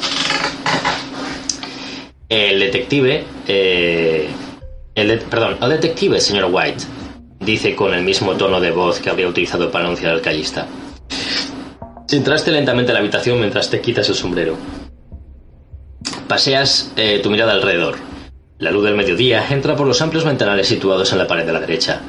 El 2.29 2.61
detective, 2.61 3.25
eh, 3.49 4.31
perdón, 4.95 5.59
el 5.61 5.69
detective, 5.69 6.21
señor 6.21 6.49
White, 6.51 6.85
dice 7.41 7.75
con 7.75 7.93
el 7.93 8.05
mismo 8.05 8.35
tono 8.37 8.61
de 8.61 8.71
voz 8.71 9.01
que 9.01 9.11
habría 9.11 9.29
utilizado 9.29 9.71
para 9.71 9.85
anunciar 9.85 10.13
al 10.13 10.23
callista. 10.23 10.67
Entraste 12.11 12.53
lentamente 12.53 12.93
a 12.93 12.95
la 12.95 13.01
habitación 13.01 13.41
mientras 13.41 13.69
te 13.69 13.81
quitas 13.81 14.09
el 14.09 14.15
sombrero. 14.15 14.57
Paseas 16.33 16.91
eh, 16.97 17.21
tu 17.23 17.29
mirada 17.29 17.53
alrededor. 17.53 17.97
La 18.59 18.71
luz 18.71 18.85
del 18.85 18.97
mediodía 18.97 19.45
entra 19.51 19.77
por 19.77 19.87
los 19.87 20.01
amplios 20.01 20.25
ventanales 20.25 20.67
situados 20.67 21.13
en 21.13 21.19
la 21.19 21.27
pared 21.27 21.45
de 21.45 21.53
la 21.53 21.61
derecha 21.61 22.01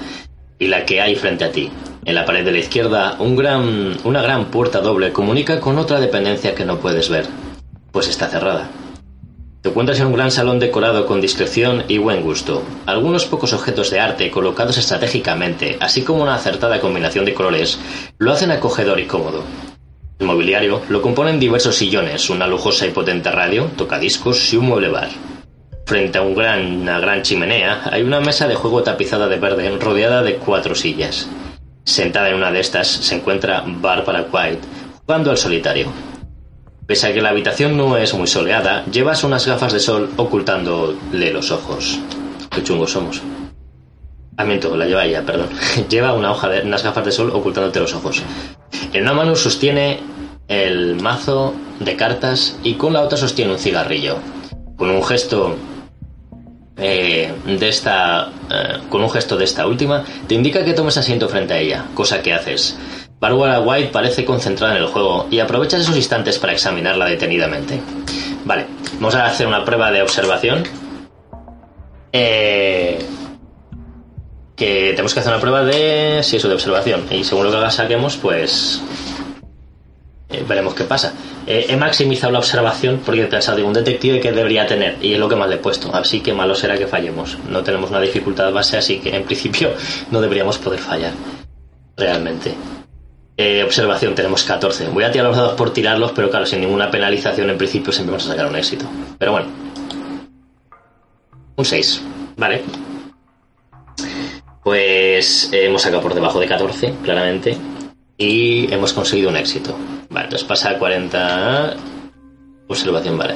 y 0.58 0.68
la 0.68 0.86
que 0.86 1.02
hay 1.02 1.18
frente 1.18 1.44
a 1.44 1.52
ti. 1.52 1.70
En 2.06 2.16
la 2.16 2.24
pared 2.24 2.46
de 2.46 2.54
la 2.54 2.60
izquierda, 2.60 3.18
un 3.20 3.36
gran, 3.36 3.98
una 4.06 4.22
gran 4.22 4.46
puerta 4.46 4.80
doble 4.80 5.12
comunica 5.12 5.60
con 5.60 5.78
otra 5.78 6.00
dependencia 6.00 6.56
que 6.56 6.64
no 6.64 6.80
puedes 6.80 7.10
ver, 7.10 7.26
pues 7.92 8.08
está 8.08 8.30
cerrada. 8.30 8.70
Te 9.62 9.68
encuentras 9.68 10.00
en 10.00 10.08
un 10.08 10.14
gran 10.14 10.32
salón 10.32 10.58
decorado 10.58 11.06
con 11.06 11.20
discreción 11.20 11.84
y 11.90 11.98
buen 11.98 12.22
gusto. 12.22 12.64
Algunos 12.86 13.26
pocos 13.26 13.52
objetos 13.52 13.92
de 13.92 14.00
arte 14.00 14.32
colocados 14.32 14.78
estratégicamente, 14.78 15.76
así 15.82 16.04
como 16.04 16.24
una 16.24 16.36
acertada 16.36 16.80
combinación 16.80 17.26
de 17.26 17.34
colores, 17.34 17.78
lo 18.20 18.32
hacen 18.32 18.52
acogedor 18.52 19.02
y 19.02 19.06
cómodo. 19.06 19.44
Mobiliario 20.24 20.82
lo 20.90 21.02
componen 21.02 21.40
diversos 21.40 21.76
sillones, 21.76 22.30
una 22.30 22.48
lujosa 22.48 22.86
y 22.86 22.92
potente 22.92 23.32
radio, 23.32 23.70
tocadiscos 23.76 24.54
y 24.54 24.58
un 24.58 24.66
mueble 24.66 24.90
bar. 24.90 25.10
Frente 25.86 26.18
a 26.18 26.22
una 26.22 27.00
gran 27.00 27.22
chimenea 27.24 27.84
hay 27.92 28.04
una 28.04 28.22
mesa 28.22 28.48
de 28.48 28.56
juego 28.56 28.84
tapizada 28.84 29.28
de 29.28 29.38
verde 29.38 29.78
rodeada 29.78 30.24
de 30.24 30.36
cuatro 30.36 30.76
sillas. 30.76 31.28
Sentada 31.84 32.30
en 32.30 32.36
una 32.36 32.52
de 32.52 32.62
estas 32.62 32.88
se 32.88 33.16
encuentra 33.16 33.64
Barbara 33.66 34.26
White, 34.32 34.62
jugando 35.06 35.32
al 35.32 35.38
solitario. 35.38 35.92
Pese 36.88 37.08
a 37.08 37.14
que 37.14 37.22
la 37.22 37.30
habitación 37.30 37.76
no 37.76 37.98
es 37.98 38.14
muy 38.14 38.28
soleada, 38.28 38.86
llevas 38.86 39.24
unas 39.24 39.46
gafas 39.46 39.74
de 39.74 39.80
sol 39.80 40.10
ocultándole 40.18 41.34
los 41.34 41.52
ojos. 41.52 42.00
Qué 42.50 42.64
chungos 42.64 42.92
somos. 42.92 43.22
Ah, 44.38 44.46
miento, 44.46 44.76
la 44.76 44.86
lleva 44.86 45.06
ella, 45.06 45.24
perdón. 45.24 45.50
lleva 45.90 46.14
una 46.14 46.32
hoja 46.32 46.50
unas 46.64 46.84
gafas 46.84 47.06
de 47.06 47.12
sol 47.12 47.32
ocultándote 47.34 47.80
los 47.80 47.94
ojos. 47.94 48.24
En 48.94 49.04
una 49.04 49.14
mano 49.14 49.36
sostiene 49.36 50.00
el 50.48 51.02
mazo 51.02 51.54
de 51.80 51.96
cartas 51.96 52.58
y 52.64 52.76
con 52.76 52.94
la 52.94 53.02
otra 53.02 53.18
sostiene 53.18 53.52
un 53.52 53.60
cigarrillo. 53.60 54.18
Con 54.78 54.90
un 54.90 55.04
gesto 55.04 55.56
eh, 56.78 57.32
de 57.46 57.70
esta, 57.70 58.30
eh, 58.50 58.80
con 58.90 59.02
un 59.04 59.10
gesto 59.10 59.38
de 59.38 59.46
esta 59.46 59.68
última, 59.68 60.04
te 60.28 60.36
indica 60.36 60.64
que 60.66 60.74
tomes 60.74 60.98
asiento 60.98 61.30
frente 61.30 61.54
a 61.54 61.60
ella, 61.60 61.86
cosa 61.94 62.22
que 62.22 62.34
haces. 62.34 62.78
Barbara 63.20 63.62
White 63.62 63.92
parece 63.92 64.26
concentrada 64.26 64.76
en 64.76 64.82
el 64.82 64.90
juego 64.90 65.28
y 65.32 65.40
aprovechas 65.40 65.82
esos 65.82 65.96
instantes 65.96 66.40
para 66.40 66.54
examinarla 66.54 67.06
detenidamente. 67.06 67.80
Vale, 68.44 68.66
vamos 68.96 69.16
a 69.16 69.26
hacer 69.26 69.48
una 69.48 69.64
prueba 69.64 69.92
de 69.92 70.02
observación. 70.02 70.64
Eh, 72.12 73.00
que 74.56 74.92
tenemos 74.92 75.14
que 75.14 75.20
hacer 75.22 75.32
una 75.32 75.42
prueba 75.42 75.64
de. 75.64 76.22
Sí, 76.22 76.36
eso, 76.36 76.48
de 76.48 76.56
observación. 76.56 77.06
Y 77.12 77.24
según 77.24 77.50
lo 77.50 77.64
que 77.64 77.72
saquemos, 77.72 78.18
pues. 78.18 78.82
Veremos 80.42 80.74
qué 80.74 80.84
pasa. 80.84 81.14
Eh, 81.46 81.68
he 81.70 81.78
maximizado 81.78 82.34
la 82.34 82.40
observación 82.40 83.02
porque 83.06 83.24
he 83.24 83.28
pensado 83.28 83.58
de 83.58 83.64
un 83.64 83.74
detective 83.74 84.20
que 84.20 84.32
debería 84.32 84.66
tener 84.66 84.98
y 85.02 85.14
es 85.14 85.20
lo 85.20 85.30
que 85.30 85.36
más 85.36 85.50
le 85.50 85.56
he 85.56 85.60
puesto. 85.60 85.94
Así 85.94 86.22
que 86.22 86.34
malo 86.34 86.56
será 86.56 86.78
que 86.78 86.88
fallemos. 86.88 87.38
No 87.50 87.64
tenemos 87.64 87.90
una 87.90 88.00
dificultad 88.00 88.52
base, 88.52 88.78
así 88.78 89.00
que 89.00 89.16
en 89.16 89.24
principio 89.24 89.72
no 90.12 90.22
deberíamos 90.22 90.58
poder 90.58 90.80
fallar. 90.80 91.12
Realmente. 91.96 92.54
Eh, 93.36 93.64
observación, 93.64 94.14
tenemos 94.14 94.44
14. 94.44 94.90
Voy 94.90 95.04
a 95.04 95.12
tirar 95.12 95.28
los 95.28 95.38
dados 95.38 95.54
por 95.54 95.74
tirarlos, 95.74 96.12
pero 96.12 96.30
claro, 96.30 96.46
sin 96.46 96.62
ninguna 96.62 96.92
penalización 96.92 97.50
en 97.50 97.58
principio 97.58 97.92
siempre 97.92 98.12
vamos 98.12 98.28
a 98.28 98.32
sacar 98.32 98.48
un 98.48 98.56
éxito. 98.56 98.86
Pero 99.18 99.32
bueno. 99.32 99.48
Un 101.56 101.66
6. 101.66 102.02
Vale. 102.38 102.64
Pues 104.64 105.52
eh, 105.52 105.66
hemos 105.66 105.82
sacado 105.82 106.02
por 106.02 106.14
debajo 106.14 106.40
de 106.40 106.48
14, 106.48 106.96
claramente. 107.04 107.58
Y 108.18 108.72
hemos 108.72 108.94
conseguido 108.94 109.30
un 109.30 109.38
éxito. 109.38 109.76
Vale, 110.14 110.26
entonces 110.26 110.48
pasa 110.48 110.70
a 110.70 110.78
40. 110.78 111.76
Observación, 112.68 113.18
vale. 113.18 113.36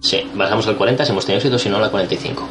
Sí, 0.00 0.22
bajamos 0.34 0.66
al 0.66 0.76
40 0.76 1.04
si 1.04 1.12
hemos 1.12 1.26
tenido 1.26 1.38
éxito, 1.38 1.58
si 1.58 1.68
no, 1.68 1.76
a 1.76 1.80
la 1.80 1.90
45. 1.90 2.48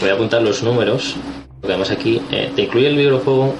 Voy 0.00 0.10
a 0.10 0.14
apuntar 0.14 0.42
los 0.42 0.62
números, 0.62 1.14
porque 1.60 1.68
además 1.74 1.90
aquí 1.90 2.20
eh, 2.30 2.50
te 2.54 2.62
incluye 2.62 2.88
el 2.88 2.96
videojuego 2.96 3.54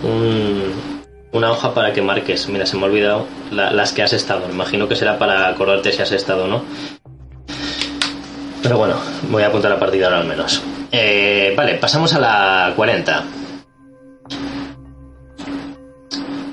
una 1.32 1.52
hoja 1.52 1.74
para 1.74 1.92
que 1.92 2.02
marques. 2.02 2.48
Mira, 2.48 2.66
se 2.66 2.76
me 2.76 2.82
ha 2.82 2.86
olvidado 2.86 3.26
las 3.50 3.92
que 3.92 4.02
has 4.02 4.12
estado. 4.12 4.50
Imagino 4.50 4.88
que 4.88 4.96
será 4.96 5.18
para 5.18 5.48
acordarte 5.48 5.92
si 5.92 6.02
has 6.02 6.12
estado 6.12 6.44
o 6.44 6.48
no. 6.48 6.64
Pero 8.62 8.78
bueno, 8.78 8.96
voy 9.30 9.44
a 9.44 9.46
apuntar 9.46 9.70
a 9.70 9.78
partir 9.78 10.00
de 10.00 10.06
ahora 10.06 10.18
al 10.18 10.26
menos. 10.26 10.60
Eh, 10.90 11.54
vale, 11.56 11.74
pasamos 11.74 12.12
a 12.14 12.18
la 12.18 12.72
40. 12.74 13.24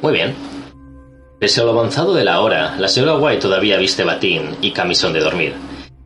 Muy 0.02 0.14
bien. 0.14 0.53
Pese 1.44 1.60
a 1.60 1.66
lo 1.66 1.72
avanzado 1.72 2.14
de 2.14 2.24
la 2.24 2.40
hora, 2.40 2.78
la 2.80 2.88
señora 2.88 3.18
White 3.18 3.42
todavía 3.42 3.76
viste 3.76 4.06
batín 4.06 4.56
y 4.62 4.72
camisón 4.72 5.12
de 5.12 5.20
dormir. 5.20 5.54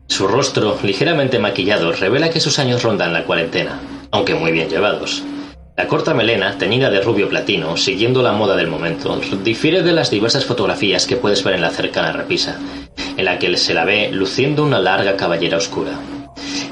Su 0.08 0.26
rostro, 0.26 0.76
ligeramente 0.82 1.38
maquillado, 1.38 1.92
revela 1.92 2.28
que 2.30 2.40
sus 2.40 2.58
años 2.58 2.82
rondan 2.82 3.12
la 3.12 3.22
cuarentena, 3.22 3.78
aunque 4.10 4.34
muy 4.34 4.50
bien 4.50 4.68
llevados. 4.68 5.22
La 5.76 5.86
corta 5.86 6.12
melena, 6.12 6.58
teñida 6.58 6.90
de 6.90 7.00
rubio 7.02 7.28
platino, 7.28 7.76
siguiendo 7.76 8.20
la 8.20 8.32
moda 8.32 8.56
del 8.56 8.66
momento, 8.66 9.20
difiere 9.44 9.84
de 9.84 9.92
las 9.92 10.10
diversas 10.10 10.44
fotografías 10.44 11.06
que 11.06 11.14
puedes 11.14 11.44
ver 11.44 11.54
en 11.54 11.60
la 11.60 11.70
cercana 11.70 12.10
repisa, 12.10 12.58
en 13.16 13.24
la 13.24 13.38
que 13.38 13.56
se 13.58 13.74
la 13.74 13.84
ve 13.84 14.10
luciendo 14.10 14.64
una 14.64 14.80
larga 14.80 15.16
cabellera 15.16 15.58
oscura. 15.58 15.92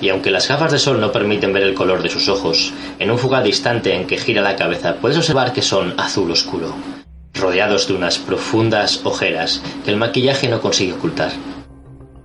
Y 0.01 0.09
aunque 0.09 0.33
las 0.33 0.49
gafas 0.49 0.73
de 0.73 0.81
sol 0.81 1.01
no 1.01 1.13
permiten 1.13 1.53
ver 1.53 1.63
el 1.63 1.75
color 1.75 2.03
de 2.03 2.11
sus 2.11 2.29
ojos, 2.29 2.73
en 2.99 3.13
un 3.13 3.19
fugaz 3.19 3.47
instante 3.47 3.95
en 3.95 4.09
que 4.09 4.19
gira 4.19 4.43
la 4.43 4.57
cabeza 4.57 4.97
puedes 4.97 5.19
observar 5.19 5.53
que 5.53 5.63
son 5.63 5.95
azul 5.99 6.33
oscuro, 6.33 6.75
rodeados 7.39 7.89
de 7.89 7.95
unas 7.95 8.19
profundas 8.19 9.01
ojeras 9.05 9.63
que 9.85 9.91
el 9.91 9.97
maquillaje 9.97 10.49
no 10.49 10.61
consigue 10.61 10.95
ocultar. 10.95 11.33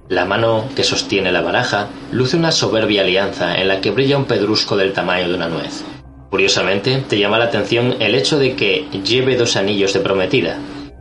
La 0.09 0.25
mano 0.25 0.65
que 0.75 0.83
sostiene 0.83 1.31
la 1.31 1.41
baraja 1.41 1.87
luce 2.11 2.35
una 2.35 2.51
soberbia 2.51 3.01
alianza 3.01 3.55
en 3.55 3.67
la 3.67 3.79
que 3.79 3.91
brilla 3.91 4.17
un 4.17 4.25
pedrusco 4.25 4.75
del 4.75 4.93
tamaño 4.93 5.29
de 5.29 5.35
una 5.35 5.47
nuez. 5.47 5.83
Curiosamente, 6.29 7.03
te 7.07 7.17
llama 7.17 7.39
la 7.39 7.45
atención 7.45 7.95
el 7.99 8.15
hecho 8.15 8.37
de 8.37 8.55
que 8.55 8.87
lleve 9.05 9.37
dos 9.37 9.55
anillos 9.55 9.93
de 9.93 9.99
prometida, 9.99 10.59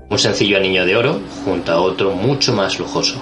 un 0.09 0.19
sencillo 0.19 0.57
anillo 0.57 0.87
de 0.87 0.97
oro 0.97 1.21
junto 1.45 1.73
a 1.73 1.81
otro 1.81 2.13
mucho 2.13 2.53
más 2.53 2.79
lujoso. 2.79 3.21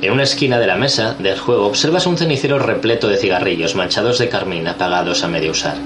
En 0.00 0.12
una 0.12 0.22
esquina 0.22 0.58
de 0.58 0.66
la 0.66 0.76
mesa 0.76 1.14
del 1.18 1.38
juego 1.38 1.66
observas 1.66 2.06
un 2.06 2.16
cenicero 2.16 2.58
repleto 2.58 3.08
de 3.08 3.16
cigarrillos 3.16 3.74
manchados 3.74 4.18
de 4.18 4.28
carmín 4.28 4.66
apagados 4.68 5.24
a 5.24 5.28
medio 5.28 5.50
usar 5.50 5.76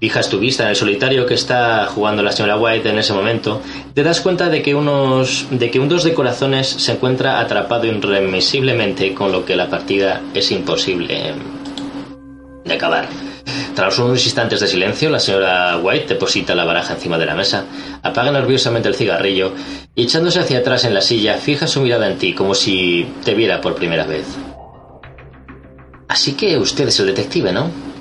fijas 0.00 0.28
tu 0.28 0.38
vista 0.38 0.64
en 0.64 0.70
el 0.70 0.76
solitario 0.76 1.26
que 1.26 1.34
está 1.34 1.86
jugando 1.86 2.22
la 2.22 2.32
señora 2.32 2.58
White 2.58 2.88
en 2.88 2.98
ese 2.98 3.12
momento, 3.12 3.62
te 3.94 4.02
das 4.02 4.20
cuenta 4.20 4.48
de 4.48 4.62
que, 4.62 4.74
unos, 4.74 5.46
de 5.50 5.70
que 5.70 5.80
un 5.80 5.88
dos 5.88 6.04
de 6.04 6.14
corazones 6.14 6.68
se 6.68 6.92
encuentra 6.92 7.40
atrapado 7.40 7.86
irremisiblemente 7.86 9.14
con 9.14 9.32
lo 9.32 9.44
que 9.44 9.56
la 9.56 9.68
partida 9.70 10.20
es 10.34 10.50
imposible 10.50 11.34
de 12.64 12.74
acabar. 12.74 13.08
Tras 13.74 13.98
unos 13.98 14.24
instantes 14.24 14.60
de 14.60 14.68
silencio, 14.68 15.10
la 15.10 15.18
señora 15.18 15.78
White 15.78 16.14
deposita 16.14 16.54
la 16.54 16.64
baraja 16.64 16.94
encima 16.94 17.18
de 17.18 17.26
la 17.26 17.34
mesa, 17.34 17.64
apaga 18.02 18.30
nerviosamente 18.30 18.88
el 18.88 18.94
cigarrillo 18.94 19.52
y 19.94 20.04
echándose 20.04 20.38
hacia 20.38 20.58
atrás 20.58 20.84
en 20.84 20.94
la 20.94 21.00
silla, 21.00 21.38
fija 21.38 21.66
su 21.66 21.80
mirada 21.80 22.08
en 22.08 22.18
ti 22.18 22.34
como 22.34 22.54
si 22.54 23.06
te 23.24 23.34
viera 23.34 23.60
por 23.60 23.74
primera 23.74 24.06
vez. 24.06 24.26
Así 26.08 26.34
que 26.34 26.56
usted 26.56 26.88
es 26.88 27.00
el 27.00 27.06
detective, 27.06 27.52
¿no? 27.52 27.93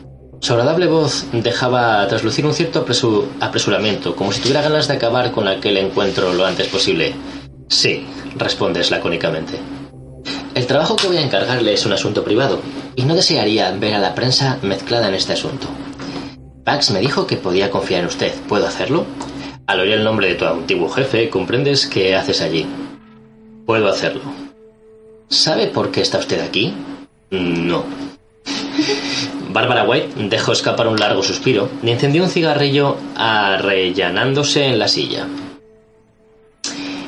Su 0.44 0.52
agradable 0.52 0.88
voz 0.88 1.26
dejaba 1.32 2.06
traslucir 2.10 2.46
un 2.46 2.54
cierto 2.54 2.86
apresuramiento, 3.40 4.14
como 4.14 4.34
si 4.34 4.42
tuviera 4.42 4.62
ganas 4.62 4.90
de 4.90 4.96
acabar 4.96 5.32
con 5.32 5.48
aquel 5.48 5.78
encuentro 5.78 6.34
lo 6.34 6.46
antes 6.46 6.68
posible. 6.68 7.16
Sí, 7.70 8.06
respondes 8.36 8.92
lacónicamente. 8.92 9.58
El 10.54 10.68
trabajo 10.68 10.98
que 10.98 11.08
voy 11.08 11.16
a 11.16 11.22
encargarle 11.22 11.72
es 11.72 11.86
un 11.86 11.94
asunto 11.94 12.26
privado, 12.26 12.60
y 12.98 13.04
no 13.04 13.16
desearía 13.16 13.72
ver 13.72 13.94
a 13.94 14.00
la 14.00 14.16
prensa 14.16 14.60
mezclada 14.64 15.08
en 15.08 15.14
este 15.14 15.32
asunto. 15.32 15.68
Pax 16.66 16.92
me 16.92 17.00
dijo 17.00 17.26
que 17.26 17.38
podía 17.38 17.72
confiar 17.72 18.02
en 18.02 18.08
usted. 18.08 18.34
¿Puedo 18.50 18.68
hacerlo? 18.68 19.06
Al 19.66 19.80
oír 19.80 19.94
el 19.94 20.04
nombre 20.04 20.28
de 20.28 20.36
tu 20.36 20.44
antiguo 20.44 20.90
jefe, 20.90 21.30
comprendes 21.30 21.88
qué 21.88 22.18
haces 22.18 22.42
allí. 22.42 22.66
Puedo 23.66 23.88
hacerlo. 23.88 24.24
¿Sabe 25.30 25.68
por 25.68 25.90
qué 25.90 26.02
está 26.02 26.18
usted 26.18 26.42
aquí? 26.42 26.74
No. 27.32 27.86
Bárbara 29.50 29.84
White 29.84 30.14
dejó 30.30 30.52
escapar 30.52 30.88
un 30.88 31.00
largo 31.00 31.22
suspiro 31.24 31.70
y 31.84 31.92
encendió 31.92 32.24
un 32.24 32.30
cigarrillo 32.30 32.98
arrellanándose 33.16 34.66
en 34.66 34.80
la 34.80 34.88
silla. 34.88 35.28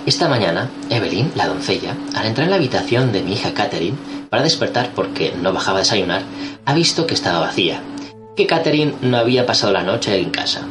Esta 0.06 0.30
mañana, 0.30 0.70
Evelyn, 0.92 1.32
la 1.36 1.48
doncella, 1.48 1.98
al 2.14 2.28
entrar 2.28 2.46
en 2.46 2.52
la 2.52 2.58
habitación 2.58 3.12
de 3.12 3.24
mi 3.24 3.34
hija 3.34 3.56
Catherine 3.56 3.98
para 4.30 4.44
despertar 4.44 4.92
porque 4.94 5.34
no 5.42 5.52
bajaba 5.52 5.80
a 5.80 5.82
desayunar, 5.82 6.22
ha 6.66 6.74
visto 6.76 7.08
que 7.08 7.16
estaba 7.16 7.40
vacía, 7.40 7.82
que 8.36 8.46
Catherine 8.46 8.94
no 9.02 9.18
había 9.18 9.48
pasado 9.48 9.74
la 9.74 9.82
noche 9.82 10.16
en 10.20 10.30
casa. 10.30 10.68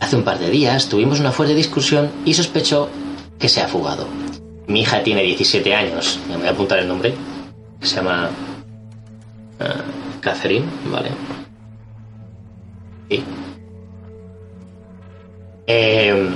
Hace 0.00 0.16
un 0.16 0.24
par 0.24 0.38
de 0.38 0.48
días 0.48 0.88
tuvimos 0.88 1.20
una 1.20 1.32
fuerte 1.32 1.54
discusión 1.54 2.10
y 2.24 2.32
sospechó 2.32 2.88
que 3.38 3.50
se 3.50 3.60
ha 3.60 3.68
fugado. 3.68 4.06
Mi 4.66 4.80
hija 4.80 5.02
tiene 5.02 5.22
17 5.22 5.74
años, 5.74 6.18
me 6.28 6.38
voy 6.38 6.46
a 6.46 6.52
apuntar 6.52 6.78
el 6.78 6.88
nombre, 6.88 7.14
se 7.82 7.96
llama 7.96 8.30
eh, 9.62 10.20
Catherine, 10.20 10.66
vale. 10.86 11.10
Sí. 13.08 13.24
Eh, 15.66 16.30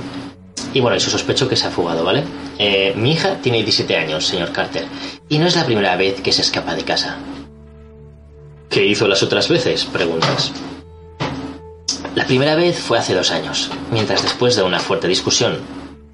y 0.73 0.79
bueno, 0.79 0.97
eso 0.97 1.09
sospecho 1.09 1.47
que 1.47 1.55
se 1.55 1.67
ha 1.67 1.71
fugado, 1.71 2.03
¿vale? 2.03 2.23
Eh, 2.59 2.93
mi 2.95 3.11
hija 3.11 3.35
tiene 3.41 3.57
17 3.63 3.95
años, 3.95 4.25
señor 4.25 4.51
Carter, 4.51 4.85
y 5.29 5.37
no 5.37 5.47
es 5.47 5.55
la 5.55 5.65
primera 5.65 5.95
vez 5.95 6.21
que 6.21 6.31
se 6.31 6.41
escapa 6.41 6.75
de 6.75 6.83
casa. 6.83 7.17
¿Qué 8.69 8.85
hizo 8.85 9.07
las 9.07 9.23
otras 9.23 9.47
veces? 9.47 9.85
Preguntas. 9.85 10.51
La 12.15 12.25
primera 12.25 12.55
vez 12.55 12.79
fue 12.79 12.97
hace 12.97 13.13
dos 13.13 13.31
años, 13.31 13.69
mientras 13.91 14.23
después 14.23 14.55
de 14.55 14.63
una 14.63 14.79
fuerte 14.79 15.07
discusión, 15.07 15.59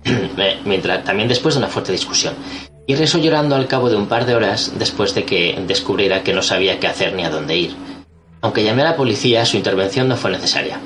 mientras, 0.65 1.03
también 1.03 1.29
después 1.29 1.55
de 1.55 1.59
una 1.59 1.69
fuerte 1.69 1.91
discusión, 1.91 2.33
y 2.85 2.93
regresó 2.93 3.17
llorando 3.17 3.55
al 3.55 3.67
cabo 3.67 3.89
de 3.89 3.95
un 3.95 4.07
par 4.07 4.25
de 4.25 4.35
horas 4.35 4.73
después 4.77 5.15
de 5.15 5.23
que 5.23 5.61
descubriera 5.67 6.23
que 6.23 6.33
no 6.33 6.41
sabía 6.41 6.79
qué 6.79 6.87
hacer 6.87 7.13
ni 7.13 7.23
a 7.23 7.29
dónde 7.29 7.57
ir. 7.57 7.75
Aunque 8.41 8.63
llamé 8.63 8.81
a 8.81 8.91
la 8.91 8.97
policía, 8.97 9.45
su 9.45 9.57
intervención 9.57 10.07
no 10.07 10.17
fue 10.17 10.31
necesaria. 10.31 10.79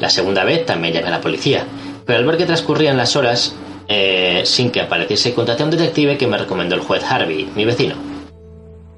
La 0.00 0.10
segunda 0.10 0.44
vez 0.44 0.66
también 0.66 0.94
llamé 0.94 1.08
a 1.08 1.12
la 1.12 1.20
policía, 1.20 1.64
pero 2.04 2.18
al 2.18 2.26
ver 2.26 2.36
que 2.36 2.46
transcurrían 2.46 2.96
las 2.96 3.16
horas 3.16 3.54
eh, 3.88 4.42
sin 4.44 4.70
que 4.70 4.82
apareciese, 4.82 5.32
contraté 5.32 5.62
a 5.62 5.66
un 5.66 5.70
detective 5.70 6.18
que 6.18 6.26
me 6.26 6.36
recomendó 6.36 6.74
el 6.74 6.82
juez 6.82 7.02
Harvey, 7.02 7.48
mi 7.54 7.64
vecino. 7.64 7.94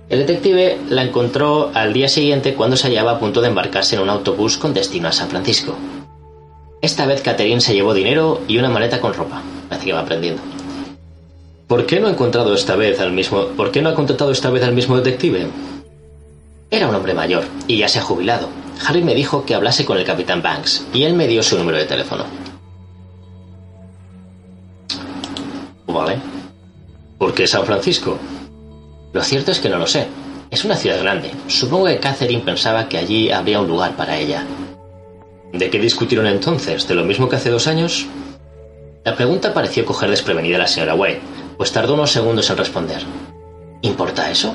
El 0.09 0.19
detective 0.19 0.77
la 0.89 1.05
encontró 1.05 1.71
al 1.73 1.93
día 1.93 2.09
siguiente 2.09 2.55
cuando 2.55 2.77
se 2.77 2.89
hallaba 2.89 3.13
a 3.13 3.19
punto 3.21 3.41
de 3.41 3.47
embarcarse 3.47 3.95
en 3.95 4.03
un 4.03 4.11
autobús 4.11 4.59
con 4.59 4.75
destino 4.75 5.07
a 5.07 5.13
San 5.13 5.29
Francisco. 5.29 5.77
Esta 6.83 7.07
vez 7.07 7.23
Catherine 7.23 7.61
se 7.61 7.75
llevó 7.75 7.95
dinero 7.95 8.41
y 8.49 8.59
una 8.59 8.71
maleta 8.71 9.01
con 9.01 9.15
ropa. 9.15 9.41
Así 9.71 9.87
que 9.87 9.93
va 9.93 10.01
aprendiendo. 10.01 10.43
¿Por 11.71 11.87
qué 11.87 12.01
no 12.01 12.09
ha 12.09 12.11
encontrado 12.11 12.53
esta 12.53 12.75
vez 12.75 12.99
al 12.99 13.13
mismo? 13.13 13.47
¿Por 13.57 13.71
qué 13.71 13.81
no 13.81 13.91
ha 13.91 13.95
contratado 13.95 14.33
esta 14.33 14.51
vez 14.51 14.65
al 14.65 14.75
mismo 14.75 14.97
detective? 14.97 15.47
Era 16.69 16.89
un 16.89 16.95
hombre 16.97 17.15
mayor 17.15 17.45
y 17.69 17.79
ya 17.79 17.87
se 17.87 18.01
ha 18.01 18.03
jubilado. 18.03 18.49
Harry 18.85 19.05
me 19.05 19.15
dijo 19.15 19.45
que 19.45 19.55
hablase 19.55 19.85
con 19.85 19.97
el 19.97 20.05
capitán 20.05 20.43
Banks 20.43 20.85
y 20.93 21.05
él 21.05 21.15
me 21.15 21.29
dio 21.29 21.45
su 21.45 21.57
número 21.57 21.79
de 21.79 21.85
teléfono. 21.85 22.25
Vale. 25.87 26.19
¿Por 27.19 27.35
qué 27.35 27.47
San 27.47 27.65
Francisco? 27.65 28.19
Lo 29.13 29.23
cierto 29.23 29.53
es 29.53 29.61
que 29.61 29.69
no 29.69 29.79
lo 29.79 29.87
sé. 29.87 30.09
Es 30.51 30.65
una 30.65 30.75
ciudad 30.75 31.01
grande. 31.01 31.31
Supongo 31.47 31.87
que 31.87 32.01
Catherine 32.01 32.43
pensaba 32.43 32.89
que 32.89 32.99
allí 32.99 33.31
habría 33.31 33.61
un 33.61 33.69
lugar 33.69 33.95
para 33.95 34.19
ella. 34.19 34.45
¿De 35.53 35.71
qué 35.71 35.79
discutieron 35.79 36.27
entonces? 36.27 36.89
¿De 36.89 36.97
lo 36.97 37.05
mismo 37.05 37.29
que 37.29 37.37
hace 37.37 37.51
dos 37.51 37.69
años? 37.69 38.09
La 39.05 39.15
pregunta 39.15 39.55
pareció 39.55 39.87
coger 39.87 40.11
desprevenida 40.11 40.57
a 40.57 40.61
la 40.61 40.67
señora 40.67 40.95
White, 40.95 41.21
pues 41.61 41.73
tardó 41.73 41.93
unos 41.93 42.11
segundos 42.11 42.49
en 42.49 42.57
responder. 42.57 43.03
¿Importa 43.83 44.31
eso? 44.31 44.55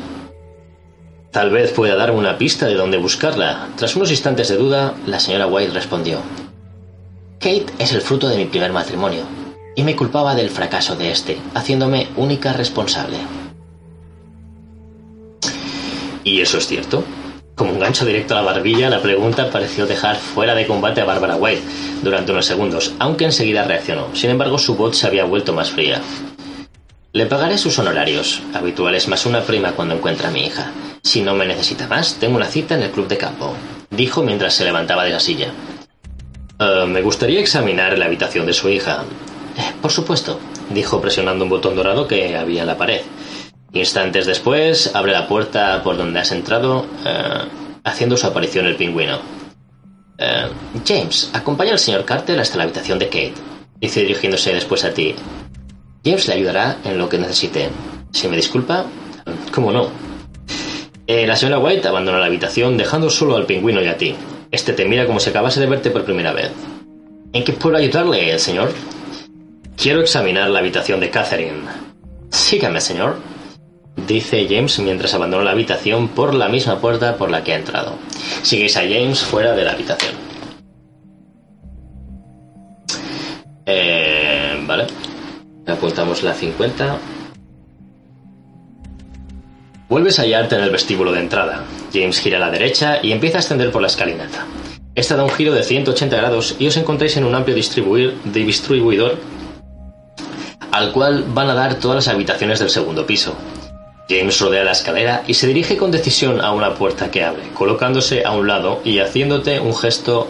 Tal 1.30 1.52
vez 1.52 1.72
pueda 1.72 1.96
darme 1.96 2.18
una 2.18 2.40
pista 2.40 2.66
de 2.66 2.74
dónde 2.74 2.98
buscarla. 2.98 3.68
Tras 3.76 3.96
unos 3.96 4.10
instantes 4.10 4.48
de 4.48 4.58
duda, 4.58 4.96
la 5.06 5.20
señora 5.20 5.46
White 5.46 5.72
respondió. 5.72 6.18
Kate 7.40 7.68
es 7.78 7.94
el 7.94 8.02
fruto 8.02 8.28
de 8.28 8.38
mi 8.38 8.46
primer 8.46 8.74
matrimonio 8.74 9.22
y 9.76 9.84
me 9.84 9.96
culpaba 9.96 10.34
del 10.34 10.50
fracaso 10.50 10.96
de 10.96 11.12
este, 11.12 11.38
haciéndome 11.54 12.08
única 12.16 12.54
responsable. 12.54 13.18
¿Y 16.24 16.42
eso 16.42 16.58
es 16.58 16.66
cierto? 16.66 17.04
Como 17.54 17.72
un 17.72 17.80
gancho 17.80 18.04
directo 18.04 18.34
a 18.34 18.42
la 18.42 18.52
barbilla, 18.52 18.90
la 18.90 19.04
pregunta 19.04 19.52
pareció 19.52 19.86
dejar 19.86 20.16
fuera 20.16 20.56
de 20.56 20.66
combate 20.66 21.02
a 21.02 21.06
Barbara 21.06 21.36
White 21.36 21.62
durante 22.02 22.32
unos 22.32 22.48
segundos, 22.48 22.94
aunque 22.98 23.26
enseguida 23.26 23.64
reaccionó. 23.64 24.08
Sin 24.16 24.32
embargo, 24.32 24.58
su 24.58 24.76
voz 24.76 24.98
se 24.98 25.06
había 25.06 25.26
vuelto 25.26 25.54
más 25.54 25.70
fría. 25.70 26.02
Le 27.16 27.28
pagaré 27.28 27.58
sus 27.58 27.80
honorarios, 27.80 28.42
habituales 28.54 29.08
más 29.08 29.26
una 29.26 29.40
prima 29.40 29.72
cuando 29.72 29.96
encuentre 29.96 30.28
a 30.28 30.32
mi 30.32 30.42
hija. 30.42 30.74
Si 31.02 31.22
no 31.22 31.34
me 31.34 31.46
necesita 31.46 31.88
más, 31.88 32.16
tengo 32.16 32.36
una 32.36 32.48
cita 32.48 32.76
en 32.76 32.84
el 32.84 32.92
club 32.92 33.08
de 33.08 33.18
campo, 33.18 33.54
dijo 33.90 34.22
mientras 34.22 34.54
se 34.54 34.66
levantaba 34.66 35.06
de 35.06 35.12
la 35.12 35.22
silla. 35.22 35.54
Eh, 36.60 36.86
me 36.86 37.02
gustaría 37.02 37.40
examinar 37.40 37.98
la 37.98 38.08
habitación 38.08 38.46
de 38.46 38.52
su 38.52 38.68
hija. 38.68 39.06
Por 39.82 39.92
supuesto, 39.92 40.42
dijo 40.72 41.00
presionando 41.00 41.46
un 41.46 41.52
botón 41.52 41.78
dorado 41.78 42.06
que 42.06 42.36
había 42.36 42.64
en 42.64 42.68
la 42.68 42.78
pared. 42.78 43.00
Instantes 43.72 44.26
después, 44.26 44.94
abre 44.94 45.14
la 45.14 45.26
puerta 45.26 45.82
por 45.84 45.96
donde 45.96 46.20
has 46.20 46.34
entrado, 46.34 46.86
eh, 47.06 47.48
haciendo 47.86 48.18
su 48.18 48.28
aparición 48.28 48.66
el 48.66 48.76
pingüino. 48.76 49.20
Eh, 50.18 50.50
James, 50.86 51.30
acompaña 51.32 51.72
al 51.72 51.80
señor 51.80 52.04
Carter 52.04 52.42
hasta 52.42 52.58
la 52.58 52.64
habitación 52.64 53.00
de 53.00 53.08
Kate, 53.08 53.36
dice 53.80 54.02
dirigiéndose 54.02 54.54
después 54.54 54.84
a 54.84 54.94
ti. 54.94 55.16
James 56.06 56.28
le 56.28 56.36
ayudará 56.36 56.78
en 56.86 57.00
lo 57.00 57.10
que 57.10 57.18
necesite. 57.18 57.70
Si 58.12 58.28
me 58.28 58.36
disculpa, 58.36 58.86
¿cómo 59.52 59.72
no? 59.72 59.90
Eh, 61.08 61.26
la 61.26 61.36
señora 61.36 61.58
White 61.58 61.88
abandona 61.88 62.20
la 62.20 62.28
habitación 62.28 62.78
dejando 62.78 63.10
solo 63.10 63.36
al 63.36 63.48
pingüino 63.48 63.82
y 63.82 63.88
a 63.88 63.98
ti. 63.98 64.16
Este 64.52 64.74
te 64.74 64.86
mira 64.86 65.08
como 65.08 65.20
si 65.20 65.32
acabase 65.32 65.60
de 65.60 65.66
verte 65.66 65.90
por 65.90 66.06
primera 66.06 66.32
vez. 66.32 66.52
¿En 67.34 67.44
qué 67.44 67.54
puedo 67.54 67.78
ayudarle, 67.78 68.38
señor? 68.38 68.72
Quiero 69.76 70.02
examinar 70.02 70.50
la 70.52 70.60
habitación 70.60 71.00
de 71.00 71.10
Catherine. 71.10 71.64
Sígame, 72.30 72.80
señor. 72.82 73.18
Dice 74.08 74.46
James 74.48 74.78
mientras 74.80 75.14
abandona 75.16 75.46
la 75.46 75.52
habitación 75.52 76.10
por 76.10 76.36
la 76.36 76.50
misma 76.50 76.80
puerta 76.80 77.18
por 77.18 77.32
la 77.32 77.44
que 77.44 77.54
ha 77.54 77.58
entrado. 77.58 77.96
Sigues 78.44 78.78
a 78.78 78.82
James 78.82 79.22
fuera 79.22 79.54
de 79.54 79.64
la 79.64 79.72
habitación. 79.72 80.14
Eh. 83.66 84.05
Apuntamos 85.68 86.24
la 86.24 86.34
50. 86.34 86.98
Vuelves 89.90 90.20
a 90.20 90.24
hallarte 90.24 90.56
en 90.56 90.62
el 90.62 90.70
vestíbulo 90.72 91.12
de 91.12 91.20
entrada. 91.20 91.64
James 91.94 92.20
gira 92.20 92.38
a 92.38 92.42
la 92.42 92.52
derecha 92.52 93.00
y 93.02 93.12
empieza 93.12 93.38
a 93.38 93.40
ascender 93.40 93.72
por 93.72 93.82
la 93.82 93.88
escalinata. 93.88 94.46
Esta 94.96 95.16
da 95.16 95.24
un 95.24 95.30
giro 95.30 95.54
de 95.54 95.64
180 95.64 96.16
grados 96.16 96.56
y 96.60 96.68
os 96.68 96.78
encontráis 96.78 97.18
en 97.18 97.26
un 97.26 97.36
amplio 97.36 97.56
distribuidor 97.56 99.18
al 100.72 100.92
cual 100.92 101.24
van 101.28 101.50
a 101.50 101.54
dar 101.54 101.76
todas 101.76 101.96
las 101.96 102.08
habitaciones 102.14 102.60
del 102.60 102.70
segundo 102.70 103.06
piso. 103.06 103.36
James 104.10 104.40
rodea 104.40 104.64
la 104.64 104.74
escalera 104.74 105.24
y 105.26 105.34
se 105.34 105.48
dirige 105.48 105.78
con 105.78 105.90
decisión 105.90 106.42
a 106.42 106.52
una 106.52 106.76
puerta 106.76 107.10
que 107.10 107.24
abre, 107.24 107.44
colocándose 107.54 108.24
a 108.26 108.32
un 108.32 108.48
lado 108.48 108.82
y 108.84 109.00
haciéndote 109.00 109.60
un 109.60 109.76
gesto 109.76 110.28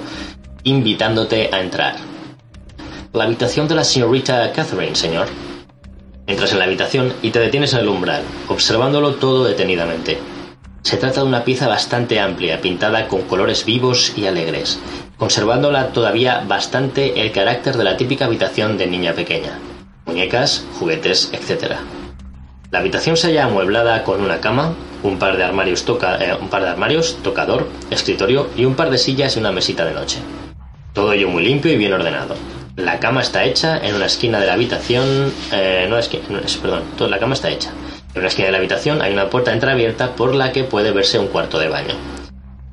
invitándote 0.63 1.49
a 1.51 1.61
entrar. 1.61 2.14
La 3.15 3.23
habitación 3.23 3.69
de 3.69 3.75
la 3.75 3.85
señorita 3.85 4.51
Catherine, 4.51 4.93
señor. 4.93 5.27
Entras 6.27 6.51
en 6.51 6.59
la 6.59 6.65
habitación 6.65 7.13
y 7.21 7.29
te 7.29 7.39
detienes 7.39 7.71
en 7.71 7.79
el 7.79 7.87
umbral, 7.87 8.21
observándolo 8.49 9.15
todo 9.15 9.45
detenidamente. 9.45 10.19
Se 10.81 10.97
trata 10.97 11.21
de 11.21 11.27
una 11.27 11.45
pieza 11.45 11.69
bastante 11.69 12.19
amplia, 12.19 12.59
pintada 12.59 13.07
con 13.07 13.21
colores 13.21 13.63
vivos 13.63 14.11
y 14.17 14.27
alegres, 14.27 14.81
conservándola 15.15 15.93
todavía 15.93 16.43
bastante 16.45 17.21
el 17.21 17.31
carácter 17.31 17.77
de 17.77 17.85
la 17.85 17.95
típica 17.95 18.25
habitación 18.25 18.77
de 18.77 18.87
niña 18.87 19.13
pequeña 19.13 19.59
muñecas, 20.05 20.65
juguetes, 20.77 21.31
etc. 21.31 21.75
La 22.69 22.79
habitación 22.79 23.15
se 23.15 23.27
halla 23.27 23.45
amueblada 23.45 24.03
con 24.03 24.21
una 24.21 24.41
cama, 24.41 24.73
un 25.03 25.19
par 25.19 25.37
de 25.37 25.43
armarios, 25.45 25.85
eh, 26.19 26.37
un 26.39 26.49
par 26.49 26.63
de 26.63 26.67
armarios, 26.67 27.17
tocador, 27.23 27.69
escritorio 27.89 28.49
y 28.57 28.65
un 28.65 28.75
par 28.75 28.89
de 28.89 28.97
sillas 28.97 29.37
y 29.37 29.39
una 29.39 29.53
mesita 29.53 29.85
de 29.85 29.93
noche. 29.93 30.19
Todo 30.91 31.13
ello 31.13 31.29
muy 31.29 31.43
limpio 31.43 31.71
y 31.71 31.77
bien 31.77 31.93
ordenado. 31.93 32.35
La 32.75 32.99
cama 32.99 33.21
está 33.21 33.45
hecha 33.45 33.77
en 33.77 33.95
una 33.95 34.05
esquina 34.05 34.39
de 34.39 34.47
la 34.47 34.53
habitación. 34.53 35.31
Eh, 35.53 35.87
no, 35.89 35.97
es 35.97 36.09
que, 36.09 36.17
perdón, 36.61 36.83
toda 36.97 37.09
la 37.09 37.19
cama 37.19 37.33
está 37.33 37.49
hecha. 37.49 37.71
En 38.13 38.19
una 38.19 38.27
esquina 38.27 38.47
de 38.47 38.51
la 38.51 38.57
habitación 38.57 39.01
hay 39.01 39.13
una 39.13 39.29
puerta 39.29 39.53
entreabierta 39.53 40.15
por 40.15 40.35
la 40.35 40.51
que 40.51 40.65
puede 40.65 40.91
verse 40.91 41.17
un 41.17 41.27
cuarto 41.27 41.57
de 41.57 41.69
baño. 41.69 41.95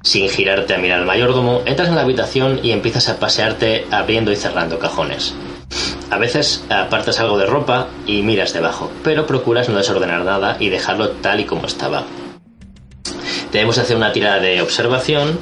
Sin 0.03 0.29
girarte 0.29 0.75
a 0.75 0.79
mirar 0.79 0.99
al 0.99 1.07
mayordomo, 1.07 1.63
entras 1.67 1.89
en 1.89 1.95
la 1.95 2.03
habitación 2.03 2.59
y 2.65 2.73
empiezas 2.73 3.09
a 3.09 3.21
pasearte 3.21 3.87
abriendo 3.93 4.33
y 4.33 4.37
cerrando 4.37 4.81
cajones. 4.81 5.35
A 6.11 6.19
veces 6.19 6.65
apartas 6.69 7.21
algo 7.21 7.39
de 7.39 7.47
ropa 7.47 7.87
y 8.05 8.23
miras 8.23 8.53
debajo, 8.53 8.91
pero 9.05 9.27
procuras 9.27 9.69
no 9.69 9.79
desordenar 9.79 10.25
nada 10.25 10.57
y 10.59 10.69
dejarlo 10.69 11.11
tal 11.11 11.39
y 11.39 11.45
como 11.45 11.67
estaba. 11.67 12.05
Debemos 13.53 13.79
hacer 13.79 13.97
una 13.97 14.13
tirada 14.13 14.41
de 14.41 14.61
observación. 14.61 15.39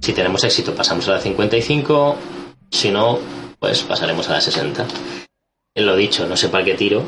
Si 0.00 0.12
tenemos 0.12 0.42
éxito 0.42 0.74
pasamos 0.74 1.08
a 1.08 1.12
la 1.12 1.20
55, 1.20 2.16
si 2.70 2.90
no, 2.90 3.20
pues 3.58 3.82
pasaremos 3.82 4.28
a 4.28 4.34
la 4.34 4.40
60. 4.40 4.86
Lo 5.76 5.96
dicho, 5.96 6.26
no 6.26 6.36
sé 6.36 6.48
para 6.48 6.64
qué 6.64 6.74
tiro, 6.74 7.04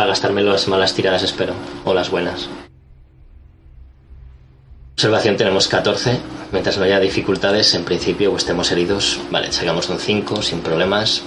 para 0.00 0.08
gastarme 0.08 0.40
las 0.40 0.66
malas 0.66 0.94
tiradas, 0.94 1.22
espero. 1.22 1.52
O 1.84 1.92
las 1.92 2.08
buenas. 2.08 2.48
Observación 4.94 5.36
tenemos 5.36 5.68
14. 5.68 6.18
Mientras 6.52 6.78
no 6.78 6.84
haya 6.84 6.98
dificultades, 6.98 7.74
en 7.74 7.84
principio, 7.84 8.32
o 8.32 8.36
estemos 8.38 8.72
heridos, 8.72 9.20
vale, 9.30 9.52
sacamos 9.52 9.90
un 9.90 9.98
5 9.98 10.40
sin 10.40 10.60
problemas. 10.60 11.22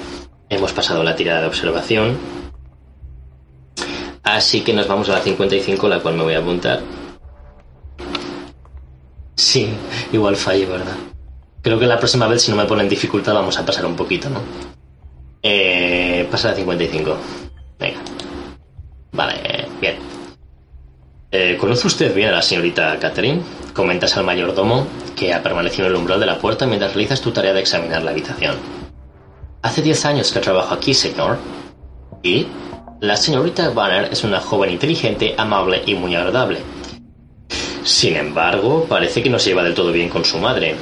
Hemos 0.50 0.74
pasado 0.74 1.04
la 1.04 1.15
tirada 1.15 1.41
de 1.41 1.48
observación. 1.48 2.17
Así 4.24 4.62
que 4.62 4.74
nos 4.74 4.88
vamos 4.88 5.08
a 5.10 5.13
la 5.13 5.22
55, 5.22 5.88
la 5.88 6.00
cual 6.00 6.15
me 6.15 6.24
voy 6.24 6.34
a 6.34 6.39
apuntar. 6.39 6.82
Sí, 9.36 9.69
igual 10.12 10.36
fallo, 10.36 10.69
¿verdad? 10.69 10.98
Creo 11.63 11.80
que 11.80 11.88
la 11.88 11.97
próxima 11.97 12.28
vez, 12.28 12.41
si 12.41 12.52
no 12.52 12.58
me 12.58 12.65
ponen 12.65 12.89
dificultad, 12.89 13.34
vamos 13.34 13.58
a 13.58 13.65
pasar 13.65 13.86
un 13.86 13.95
poquito, 13.95 14.30
¿no? 14.30 14.41
Eh, 15.41 16.28
pasa 16.30 16.49
a 16.49 16.52
la 16.52 16.58
55. 16.58 17.17
Venga. 17.80 17.99
Vale, 19.13 19.67
bien. 19.80 19.95
Eh, 21.32 21.58
¿Conoce 21.58 21.88
usted 21.88 22.13
bien 22.13 22.30
a 22.30 22.34
la 22.34 22.41
señorita 22.41 22.99
Catherine? 22.99 23.41
Comentas 23.73 24.17
al 24.17 24.26
mayordomo 24.26 24.86
que 25.15 25.34
ha 25.34 25.41
permanecido 25.41 25.88
en 25.88 25.93
el 25.93 25.99
umbral 25.99 26.19
de 26.19 26.26
la 26.26 26.38
puerta 26.38 26.67
mientras 26.67 26.93
realizas 26.93 27.21
tu 27.21 27.32
tarea 27.32 27.54
de 27.54 27.62
examinar 27.62 28.04
la 28.04 28.12
habitación. 28.12 28.58
Hace 29.62 29.82
diez 29.82 30.06
años 30.06 30.34
que 30.34 30.41
trabajo 30.41 30.73
aquí, 30.73 30.93
señor. 30.93 31.38
¿Y? 32.21 32.45
La 32.99 33.15
señorita 33.15 33.69
Banner 33.69 34.10
es 34.12 34.26
una 34.26 34.41
joven 34.41 34.69
inteligente, 34.69 35.34
amable 35.38 35.82
y 35.86 35.95
muy 35.95 36.13
agradable. 36.13 36.60
Sin 37.84 38.17
embargo, 38.17 38.86
parece 38.89 39.23
que 39.23 39.30
no 39.30 39.39
se 39.39 39.49
lleva 39.52 39.63
del 39.63 39.73
todo 39.73 39.93
bien 39.93 40.10
con 40.10 40.26
su 40.26 40.38
madre. 40.39 40.76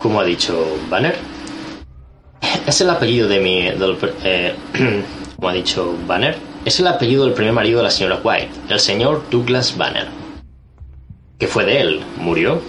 ¿Cómo 0.00 0.18
ha 0.18 0.24
dicho 0.24 0.64
Banner? 0.88 1.14
Es 2.66 2.80
el 2.80 2.88
apellido 2.88 3.28
de 3.28 3.38
mi... 3.38 3.68
Eh, 4.24 4.54
como 5.36 5.48
ha 5.50 5.52
dicho 5.52 5.94
Banner. 6.06 6.36
Es 6.64 6.80
el 6.80 6.86
apellido 6.86 7.24
del 7.26 7.34
primer 7.34 7.52
marido 7.52 7.78
de 7.78 7.84
la 7.84 7.90
señora 7.90 8.18
White, 8.24 8.50
el 8.70 8.80
señor 8.80 9.24
Douglas 9.30 9.76
Banner. 9.76 10.08
¿Qué 11.38 11.46
fue 11.46 11.66
de 11.66 11.82
él? 11.82 12.00
¿Murió? 12.16 12.62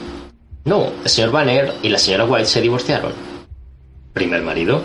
No, 0.65 0.91
el 1.03 1.09
señor 1.09 1.31
Banner 1.31 1.73
y 1.81 1.87
la 1.87 1.99
señora 1.99 2.25
White 2.25 2.47
se 2.47 2.59
divorciaron. 2.59 3.13
¿Primer 4.11 4.41
marido? 4.41 4.81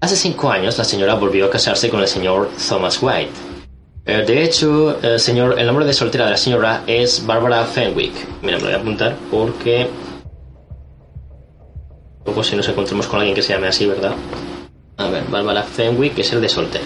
Hace 0.00 0.16
cinco 0.16 0.50
años 0.50 0.76
la 0.76 0.84
señora 0.84 1.14
volvió 1.14 1.46
a 1.46 1.50
casarse 1.50 1.88
con 1.88 2.00
el 2.00 2.08
señor 2.08 2.50
Thomas 2.68 3.02
White. 3.02 3.32
Eh, 4.04 4.22
de 4.26 4.44
hecho, 4.44 5.00
el, 5.00 5.18
señor, 5.18 5.58
el 5.58 5.66
nombre 5.66 5.86
de 5.86 5.94
soltera 5.94 6.26
de 6.26 6.32
la 6.32 6.36
señora 6.36 6.82
es 6.86 7.24
Barbara 7.24 7.64
Fenwick. 7.64 8.12
Mira, 8.42 8.58
me 8.58 8.64
lo 8.64 8.68
voy 8.68 8.74
a 8.74 8.80
apuntar 8.80 9.16
porque... 9.30 9.88
Poco 12.26 12.42
si 12.42 12.56
nos 12.56 12.68
encontremos 12.68 13.06
con 13.06 13.20
alguien 13.20 13.36
que 13.36 13.42
se 13.42 13.52
llame 13.52 13.68
así, 13.68 13.86
¿verdad? 13.86 14.14
A 14.96 15.08
ver, 15.08 15.24
Barbara 15.30 15.62
Fenwick 15.62 16.18
es 16.18 16.32
el 16.32 16.40
de 16.40 16.48
soltera. 16.48 16.84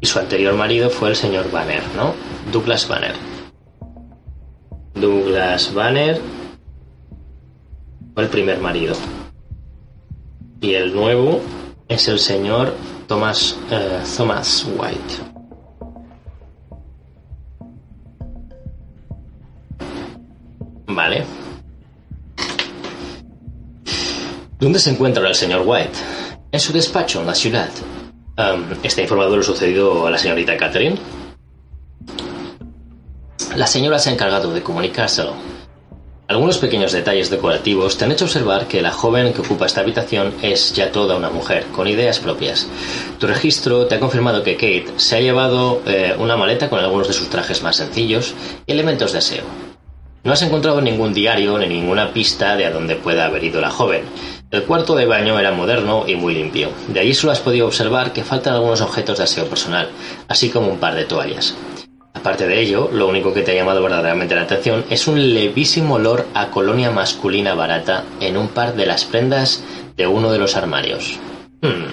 Y 0.00 0.06
su 0.06 0.20
anterior 0.20 0.54
marido 0.54 0.88
fue 0.88 1.08
el 1.08 1.16
señor 1.16 1.50
Banner, 1.50 1.82
¿no? 1.96 2.14
Douglas 2.52 2.86
Banner. 2.86 3.14
Douglas 4.94 5.74
Banner 5.74 6.20
fue 8.14 8.22
el 8.22 8.28
primer 8.28 8.60
marido. 8.60 8.94
Y 10.60 10.74
el 10.74 10.94
nuevo 10.94 11.40
es 11.88 12.06
el 12.06 12.20
señor 12.20 12.74
Thomas, 13.08 13.58
eh, 13.70 14.00
Thomas 14.16 14.64
White. 14.78 15.14
Vale. 20.86 21.41
¿Dónde 24.62 24.78
se 24.78 24.90
encuentra 24.90 25.28
el 25.28 25.34
señor 25.34 25.64
White? 25.66 25.98
En 26.52 26.60
su 26.60 26.72
despacho 26.72 27.18
en 27.18 27.26
la 27.26 27.34
ciudad. 27.34 27.68
¿Está 28.84 29.02
informado 29.02 29.36
lo 29.36 29.42
sucedido 29.42 30.06
a 30.06 30.10
la 30.12 30.18
señorita 30.18 30.56
Catherine? 30.56 30.96
La 33.56 33.66
señora 33.66 33.98
se 33.98 34.10
ha 34.10 34.12
encargado 34.12 34.54
de 34.54 34.62
comunicárselo. 34.62 35.32
Algunos 36.28 36.58
pequeños 36.58 36.92
detalles 36.92 37.28
decorativos 37.28 37.98
te 37.98 38.04
han 38.04 38.12
hecho 38.12 38.26
observar 38.26 38.68
que 38.68 38.82
la 38.82 38.92
joven 38.92 39.32
que 39.32 39.40
ocupa 39.40 39.66
esta 39.66 39.80
habitación 39.80 40.32
es 40.42 40.72
ya 40.72 40.92
toda 40.92 41.16
una 41.16 41.30
mujer, 41.30 41.64
con 41.74 41.88
ideas 41.88 42.20
propias. 42.20 42.68
Tu 43.18 43.26
registro 43.26 43.86
te 43.86 43.96
ha 43.96 44.00
confirmado 44.00 44.44
que 44.44 44.54
Kate 44.54 44.92
se 44.94 45.16
ha 45.16 45.20
llevado 45.20 45.82
eh, 45.86 46.14
una 46.16 46.36
maleta 46.36 46.70
con 46.70 46.78
algunos 46.78 47.08
de 47.08 47.14
sus 47.14 47.28
trajes 47.30 47.64
más 47.64 47.74
sencillos 47.74 48.32
y 48.64 48.70
elementos 48.70 49.10
de 49.10 49.18
aseo. 49.18 49.44
No 50.22 50.32
has 50.32 50.42
encontrado 50.42 50.80
ningún 50.80 51.12
diario 51.12 51.58
ni 51.58 51.66
ninguna 51.66 52.12
pista 52.12 52.54
de 52.54 52.66
a 52.66 52.70
dónde 52.70 52.94
pueda 52.94 53.26
haber 53.26 53.42
ido 53.42 53.60
la 53.60 53.70
joven, 53.70 54.04
el 54.52 54.64
cuarto 54.64 54.94
de 54.94 55.06
baño 55.06 55.38
era 55.38 55.50
moderno 55.50 56.04
y 56.06 56.14
muy 56.14 56.34
limpio. 56.34 56.68
De 56.88 57.00
allí 57.00 57.14
solo 57.14 57.32
has 57.32 57.40
podido 57.40 57.66
observar 57.66 58.12
que 58.12 58.22
faltan 58.22 58.52
algunos 58.52 58.82
objetos 58.82 59.16
de 59.16 59.24
aseo 59.24 59.46
personal, 59.46 59.88
así 60.28 60.50
como 60.50 60.68
un 60.68 60.78
par 60.78 60.94
de 60.94 61.06
toallas. 61.06 61.56
Aparte 62.12 62.46
de 62.46 62.60
ello, 62.60 62.90
lo 62.92 63.08
único 63.08 63.32
que 63.32 63.40
te 63.40 63.52
ha 63.52 63.54
llamado 63.54 63.82
verdaderamente 63.82 64.34
la 64.34 64.42
atención 64.42 64.84
es 64.90 65.08
un 65.08 65.34
levísimo 65.34 65.94
olor 65.94 66.26
a 66.34 66.50
colonia 66.50 66.90
masculina 66.90 67.54
barata 67.54 68.04
en 68.20 68.36
un 68.36 68.48
par 68.48 68.74
de 68.74 68.84
las 68.84 69.06
prendas 69.06 69.64
de 69.96 70.06
uno 70.06 70.30
de 70.30 70.38
los 70.38 70.54
armarios. 70.54 71.18
Hmm. 71.62 71.86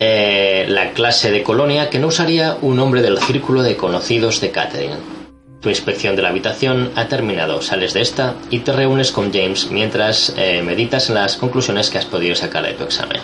Eh, 0.00 0.66
la 0.68 0.90
clase 0.90 1.30
de 1.30 1.44
colonia 1.44 1.88
que 1.88 2.00
no 2.00 2.08
usaría 2.08 2.58
un 2.62 2.80
hombre 2.80 3.00
del 3.00 3.18
círculo 3.18 3.62
de 3.62 3.76
conocidos 3.76 4.40
de 4.40 4.50
Catherine. 4.50 5.17
Tu 5.60 5.70
inspección 5.70 6.14
de 6.14 6.22
la 6.22 6.28
habitación 6.28 6.92
ha 6.94 7.08
terminado, 7.08 7.60
sales 7.62 7.92
de 7.92 8.00
esta 8.00 8.34
y 8.48 8.60
te 8.60 8.72
reúnes 8.72 9.10
con 9.10 9.32
James 9.32 9.70
mientras 9.70 10.32
eh, 10.36 10.62
meditas 10.62 11.08
en 11.08 11.16
las 11.16 11.36
conclusiones 11.36 11.90
que 11.90 11.98
has 11.98 12.06
podido 12.06 12.36
sacar 12.36 12.64
de 12.64 12.74
tu 12.74 12.84
examen. 12.84 13.20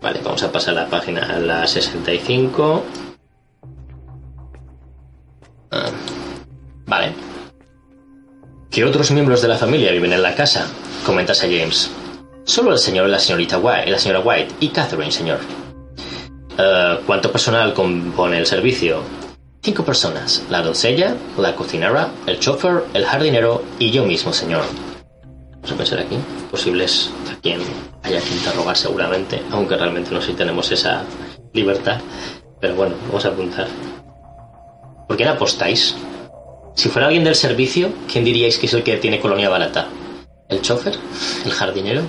Vale, 0.00 0.20
vamos 0.22 0.42
a 0.44 0.52
pasar 0.52 0.74
la 0.74 0.86
página 0.86 1.22
a 1.22 1.40
la 1.40 1.66
65. 1.66 2.84
Ah, 5.72 5.90
vale. 6.86 7.12
¿Qué 8.70 8.84
otros 8.84 9.10
miembros 9.10 9.42
de 9.42 9.48
la 9.48 9.56
familia 9.56 9.90
viven 9.90 10.12
en 10.12 10.22
la 10.22 10.34
casa? 10.34 10.68
Comentas 11.04 11.42
a 11.42 11.46
James. 11.46 11.90
Solo 12.44 12.72
el 12.72 12.78
señor 12.78 13.08
y 13.08 13.10
la 13.10 13.18
señorita 13.18 13.58
White, 13.58 13.90
la 13.90 13.98
señora 13.98 14.20
White 14.20 14.54
y 14.60 14.68
Catherine, 14.68 15.10
señor. 15.10 15.38
Eh, 16.56 16.98
¿Cuánto 17.06 17.32
personal 17.32 17.72
compone 17.72 18.38
el 18.38 18.46
servicio? 18.46 19.02
Cinco 19.64 19.82
personas, 19.82 20.42
la 20.50 20.60
doncella, 20.60 21.16
la 21.38 21.56
cocinera, 21.56 22.12
el 22.26 22.38
chofer, 22.38 22.84
el 22.92 23.06
jardinero 23.06 23.62
y 23.78 23.90
yo 23.90 24.04
mismo, 24.04 24.30
señor. 24.30 24.62
Vamos 25.52 25.72
a 25.72 25.74
pensar 25.74 26.00
aquí, 26.00 26.18
posibles 26.50 27.10
a 27.32 27.40
quien 27.40 27.62
haya 28.02 28.20
que 28.20 28.34
interrogar 28.34 28.76
seguramente, 28.76 29.40
aunque 29.50 29.78
realmente 29.78 30.10
no 30.10 30.20
sé 30.20 30.32
si 30.32 30.34
tenemos 30.34 30.70
esa 30.70 31.04
libertad. 31.54 31.98
Pero 32.60 32.74
bueno, 32.74 32.94
vamos 33.06 33.24
a 33.24 33.28
apuntar. 33.28 33.66
¿Por 35.08 35.16
qué 35.16 35.24
no 35.24 35.30
apostáis? 35.30 35.96
Si 36.74 36.90
fuera 36.90 37.06
alguien 37.06 37.24
del 37.24 37.34
servicio, 37.34 37.90
¿quién 38.12 38.22
diríais 38.22 38.58
que 38.58 38.66
es 38.66 38.74
el 38.74 38.82
que 38.82 38.98
tiene 38.98 39.18
colonia 39.18 39.48
barata? 39.48 39.88
¿El 40.50 40.60
chofer? 40.60 40.98
¿El 41.46 41.52
jardinero? 41.52 42.02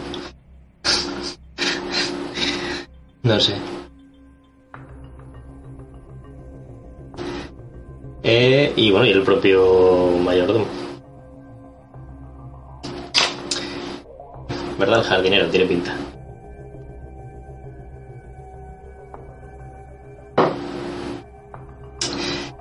no 3.23 3.39
sé. 3.39 3.74
Eh, 8.27 8.73
y 8.75 8.89
bueno, 8.89 9.05
y 9.05 9.11
el 9.11 9.21
propio 9.21 10.09
mayordomo. 10.23 10.65
¿Verdad? 14.79 14.97
El 14.97 15.05
jardinero 15.05 15.47
tiene 15.49 15.67
pinta. 15.67 15.95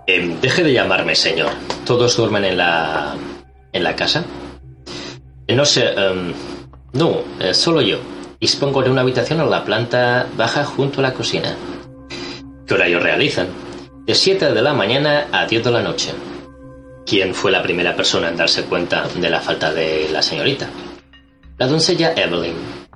Em, 0.06 0.38
deje 0.42 0.62
de 0.64 0.74
llamarme 0.74 1.14
señor. 1.14 1.48
¿Todos 1.86 2.14
duermen 2.14 2.44
en 2.44 2.58
la. 2.58 3.14
en 3.72 3.84
la 3.84 3.96
casa? 3.96 4.22
Eh, 5.46 5.54
no 5.56 5.64
sé. 5.64 5.94
Em, 5.96 6.34
no, 6.92 7.22
eh, 7.40 7.54
solo 7.54 7.80
yo. 7.80 8.00
Dispongo 8.38 8.82
de 8.82 8.90
una 8.90 9.00
habitación 9.00 9.40
en 9.40 9.48
la 9.48 9.64
planta 9.64 10.26
baja 10.36 10.62
junto 10.62 11.00
a 11.00 11.04
la 11.04 11.14
cocina. 11.14 11.56
¿Qué 12.66 12.74
horarios 12.74 13.02
realizan? 13.02 13.63
De 14.06 14.14
7 14.14 14.52
de 14.52 14.62
la 14.62 14.74
mañana 14.74 15.28
a 15.32 15.46
10 15.46 15.64
de 15.64 15.70
la 15.70 15.82
noche. 15.82 16.12
¿Quién 17.06 17.34
fue 17.34 17.50
la 17.50 17.62
primera 17.62 17.96
persona 17.96 18.28
en 18.28 18.36
darse 18.36 18.64
cuenta 18.64 19.08
de 19.08 19.30
la 19.30 19.40
falta 19.40 19.72
de 19.72 20.08
la 20.10 20.22
señorita? 20.22 20.68
La 21.58 21.66
doncella 21.66 22.12
Evelyn. 22.14 22.54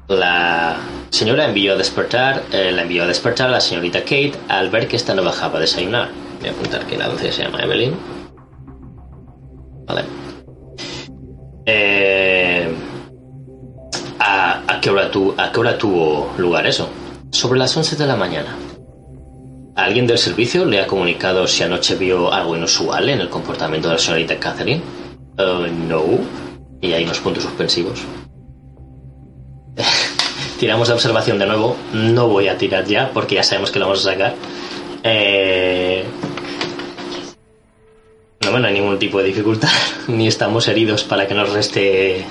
La 0.08 0.76
señora 1.10 1.46
envió 1.46 1.74
a 1.74 1.76
despertar, 1.76 2.42
eh, 2.52 2.72
la 2.72 2.82
envió 2.82 3.04
a 3.04 3.06
despertar 3.06 3.48
a 3.48 3.52
la 3.52 3.60
señorita 3.60 4.00
Kate 4.00 4.32
al 4.48 4.70
ver 4.70 4.88
que 4.88 4.96
esta 4.96 5.14
no 5.14 5.22
bajaba 5.22 5.58
a 5.58 5.60
desayunar. 5.60 6.08
Voy 6.40 6.48
a 6.48 6.52
apuntar 6.52 6.86
que 6.86 6.96
la 6.96 7.08
doncella 7.08 7.32
se 7.32 7.42
llama 7.42 7.60
Evelyn. 7.60 7.94
Vale. 9.86 10.04
Eh, 11.66 12.68
¿a, 14.18 14.78
qué 14.80 14.90
hora 14.90 15.10
¿A 15.36 15.52
qué 15.52 15.60
hora 15.60 15.78
tuvo 15.78 16.32
lugar 16.38 16.66
eso? 16.66 16.88
Sobre 17.30 17.58
las 17.58 17.76
11 17.76 17.96
de 17.96 18.06
la 18.06 18.16
mañana. 18.16 18.67
¿Alguien 19.78 20.08
del 20.08 20.18
servicio 20.18 20.64
le 20.64 20.80
ha 20.80 20.88
comunicado 20.88 21.46
si 21.46 21.62
anoche 21.62 21.94
vio 21.94 22.32
algo 22.32 22.56
inusual 22.56 23.08
en 23.10 23.20
el 23.20 23.28
comportamiento 23.28 23.86
de 23.86 23.94
la 23.94 24.00
señorita 24.00 24.36
Catherine? 24.36 24.82
Uh, 25.38 25.68
no. 25.88 26.02
Y 26.80 26.94
hay 26.94 27.04
unos 27.04 27.20
puntos 27.20 27.44
suspensivos. 27.44 28.00
Tiramos 30.58 30.88
la 30.88 30.94
observación 30.96 31.38
de 31.38 31.46
nuevo. 31.46 31.76
No 31.92 32.26
voy 32.26 32.48
a 32.48 32.58
tirar 32.58 32.86
ya 32.86 33.12
porque 33.14 33.36
ya 33.36 33.44
sabemos 33.44 33.70
que 33.70 33.78
lo 33.78 33.84
vamos 33.84 34.04
a 34.04 34.10
sacar. 34.10 34.34
Eh... 35.04 36.04
No, 38.44 38.58
no 38.58 38.66
hay 38.66 38.74
ningún 38.74 38.98
tipo 38.98 39.18
de 39.18 39.26
dificultad. 39.26 39.70
Ni 40.08 40.26
estamos 40.26 40.66
heridos 40.66 41.04
para 41.04 41.28
que 41.28 41.34
nos 41.34 41.52
reste 41.52 42.26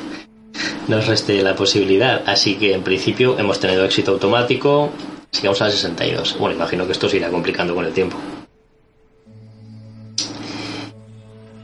nos 0.90 1.08
reste 1.08 1.42
la 1.42 1.56
posibilidad. 1.56 2.24
Así 2.26 2.56
que 2.56 2.74
en 2.74 2.84
principio 2.84 3.40
hemos 3.40 3.62
tenido 3.62 3.86
éxito 3.86 4.12
automático. 4.12 4.92
Sigamos 5.38 5.62
a 5.62 5.66
la 5.66 5.72
62. 5.72 6.38
Bueno, 6.40 6.56
imagino 6.56 6.88
que 6.88 6.94
esto 6.94 7.08
se 7.08 7.18
irá 7.18 7.30
complicando 7.30 7.76
con 7.76 7.86
el 7.86 7.94
tiempo. 7.94 8.18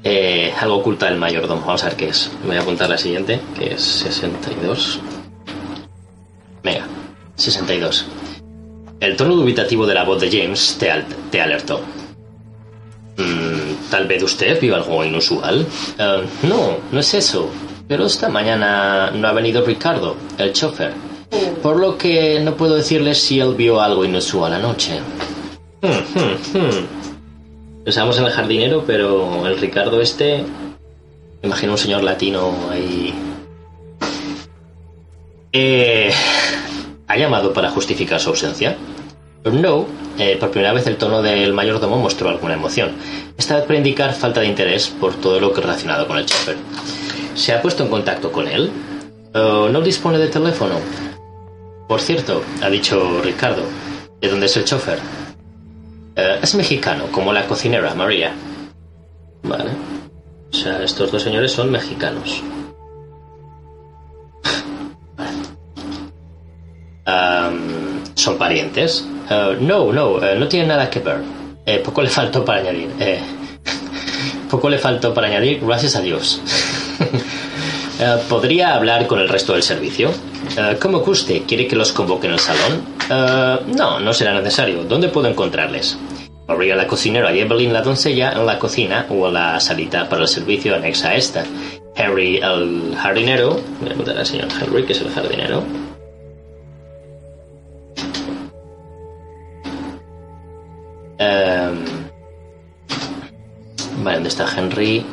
Eh, 0.03 0.53
algo 0.59 0.75
oculta 0.75 1.07
el 1.07 1.17
mayordomo. 1.17 1.62
Vamos 1.65 1.83
a 1.83 1.88
ver 1.88 1.95
qué 1.95 2.09
es. 2.09 2.29
Voy 2.45 2.55
a 2.55 2.62
apuntar 2.62 2.88
la 2.88 2.99
siguiente, 2.99 3.39
que 3.57 3.73
es 3.73 3.81
62. 3.81 4.99
Venga, 6.63 6.86
62. 7.36 8.05
El 8.99 9.17
tono 9.17 9.36
dubitativo 9.36 9.88
de 9.88 9.95
la 9.95 10.03
voz 10.03 10.21
de 10.21 10.29
James 10.29 10.77
te, 10.79 10.91
te 11.31 11.41
alertó. 11.41 11.81
Mm, 13.17 13.89
Tal 13.89 14.05
vez 14.07 14.21
usted 14.21 14.62
vio 14.62 14.75
algo 14.75 15.03
inusual. 15.03 15.65
Eh, 15.97 16.23
no, 16.43 16.77
no 16.91 16.99
es 16.99 17.12
eso. 17.15 17.49
Pero 17.88 18.05
esta 18.05 18.29
mañana 18.29 19.09
no 19.09 19.27
ha 19.27 19.33
venido 19.33 19.65
Ricardo, 19.65 20.15
el 20.38 20.53
chofer. 20.53 20.93
Por 21.61 21.79
lo 21.79 21.97
que 21.97 22.39
no 22.39 22.55
puedo 22.55 22.75
decirle 22.75 23.15
si 23.15 23.39
él 23.39 23.55
vio 23.55 23.81
algo 23.81 24.05
inusual 24.05 24.53
anoche. 24.53 24.99
Hmm, 25.81 25.87
hmm, 25.87 26.57
hmm. 26.57 27.83
Pensamos 27.85 28.17
en 28.17 28.25
el 28.25 28.31
jardinero, 28.31 28.83
pero 28.85 29.45
el 29.47 29.57
Ricardo 29.57 30.01
este... 30.01 30.43
Imagino 31.41 31.73
un 31.73 31.77
señor 31.77 32.03
latino 32.03 32.53
ahí... 32.71 33.13
Eh, 35.51 36.11
¿Ha 37.07 37.17
llamado 37.17 37.53
para 37.53 37.69
justificar 37.69 38.19
su 38.19 38.29
ausencia? 38.29 38.77
No, 39.43 39.85
eh, 40.17 40.37
por 40.39 40.51
primera 40.51 40.71
vez 40.73 40.87
el 40.87 40.95
tono 40.95 41.21
del 41.21 41.53
mayordomo 41.53 41.97
mostró 41.97 42.29
alguna 42.29 42.53
emoción. 42.53 42.91
Esta 43.37 43.57
vez 43.57 43.65
para 43.65 43.77
indicar 43.77 44.13
falta 44.13 44.39
de 44.39 44.47
interés 44.47 44.87
por 44.87 45.13
todo 45.15 45.39
lo 45.39 45.51
que 45.51 45.61
relacionado 45.61 46.07
con 46.07 46.17
el 46.17 46.25
chofer. 46.25 46.55
¿Se 47.35 47.53
ha 47.53 47.61
puesto 47.61 47.83
en 47.83 47.89
contacto 47.89 48.31
con 48.31 48.47
él? 48.47 48.71
¿No 49.33 49.81
dispone 49.81 50.17
de 50.17 50.27
teléfono? 50.27 50.75
Por 51.93 52.01
cierto, 52.01 52.41
ha 52.63 52.71
dicho 52.71 53.21
Ricardo, 53.21 53.62
¿de 54.19 54.27
dónde 54.27 54.47
es 54.47 54.58
el 54.58 54.65
chofer? 54.65 54.97
Eh, 56.15 56.39
es 56.41 56.56
mexicano, 56.56 57.06
como 57.12 57.32
la 57.32 57.45
cocinera 57.45 57.93
María. 57.93 58.34
Vale. 59.43 59.69
O 60.51 60.56
sea, 60.56 60.82
estos 60.82 61.12
dos 61.12 61.21
señores 61.21 61.51
son 61.51 61.69
mexicanos. 61.69 62.41
¿Son 68.15 68.39
parientes? 68.39 69.08
Eh, 69.29 69.58
no, 69.62 69.93
no, 69.93 70.19
eh, 70.23 70.36
no 70.36 70.47
tienen 70.47 70.69
nada 70.69 70.89
que 70.89 70.99
ver. 70.99 71.21
Poco 71.84 72.01
le 72.01 72.10
faltó 72.10 72.43
para 72.43 72.62
añadir. 72.62 72.89
poco 74.49 74.67
le 74.67 74.79
faltó 74.79 75.13
para 75.13 75.27
añadir, 75.27 75.63
gracias 75.63 75.95
a 75.95 76.01
Dios. 76.01 76.41
¿Podría 78.29 78.75
hablar 78.75 79.08
con 79.08 79.19
el 79.19 79.29
resto 79.29 79.53
del 79.53 79.63
servicio? 79.63 80.12
¿Cómo 80.82 80.99
guste? 80.99 81.43
¿Quiere 81.47 81.67
que 81.67 81.75
los 81.75 81.91
convoque 81.93 82.27
en 82.27 82.34
el 82.34 82.39
salón? 82.39 82.84
no, 83.75 83.99
no 83.99 84.13
será 84.13 84.34
necesario. 84.34 84.84
¿Dónde 84.84 85.10
puedo 85.10 85.27
encontrarles? 85.27 85.97
Habría 86.47 86.75
la 86.75 86.88
cocinera 86.88 87.34
y 87.34 87.39
Evelyn 87.39 87.71
la 87.71 87.82
doncella 87.82 88.34
en 88.34 88.45
la 88.45 88.60
cocina 88.60 89.06
o 89.10 89.27
en 89.27 89.36
la 89.36 89.60
salita 89.60 90.10
para 90.10 90.23
el 90.23 90.27
servicio 90.27 90.75
anexa 90.75 91.10
a 91.10 91.15
esta. 91.15 91.45
Henry 91.95 92.38
el 92.38 92.95
jardinero, 92.97 93.51
voy 93.51 93.84
a 93.84 93.86
preguntar 93.86 94.17
al 94.17 94.25
señor 94.25 94.47
Henry, 94.60 94.84
que 94.84 94.93
es 94.93 95.01
el 95.01 95.10
jardinero, 95.10 95.63
Em, 101.19 101.86
vale, 104.03 104.15
¿dónde 104.17 104.29
está 104.29 104.45
Henry? 104.58 105.06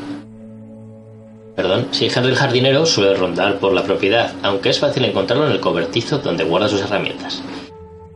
Perdón. 1.61 1.89
Sí, 1.91 2.07
Henry 2.07 2.31
el 2.31 2.37
jardinero 2.37 2.87
suele 2.87 3.13
rondar 3.13 3.59
por 3.59 3.75
la 3.75 3.83
propiedad, 3.83 4.33
aunque 4.43 4.71
es 4.71 4.79
fácil 4.79 5.05
encontrarlo 5.05 5.45
en 5.45 5.53
el 5.53 5.61
cobertizo 5.61 6.17
donde 6.17 6.43
guarda 6.43 6.71
sus 6.71 6.81
herramientas. 6.81 7.43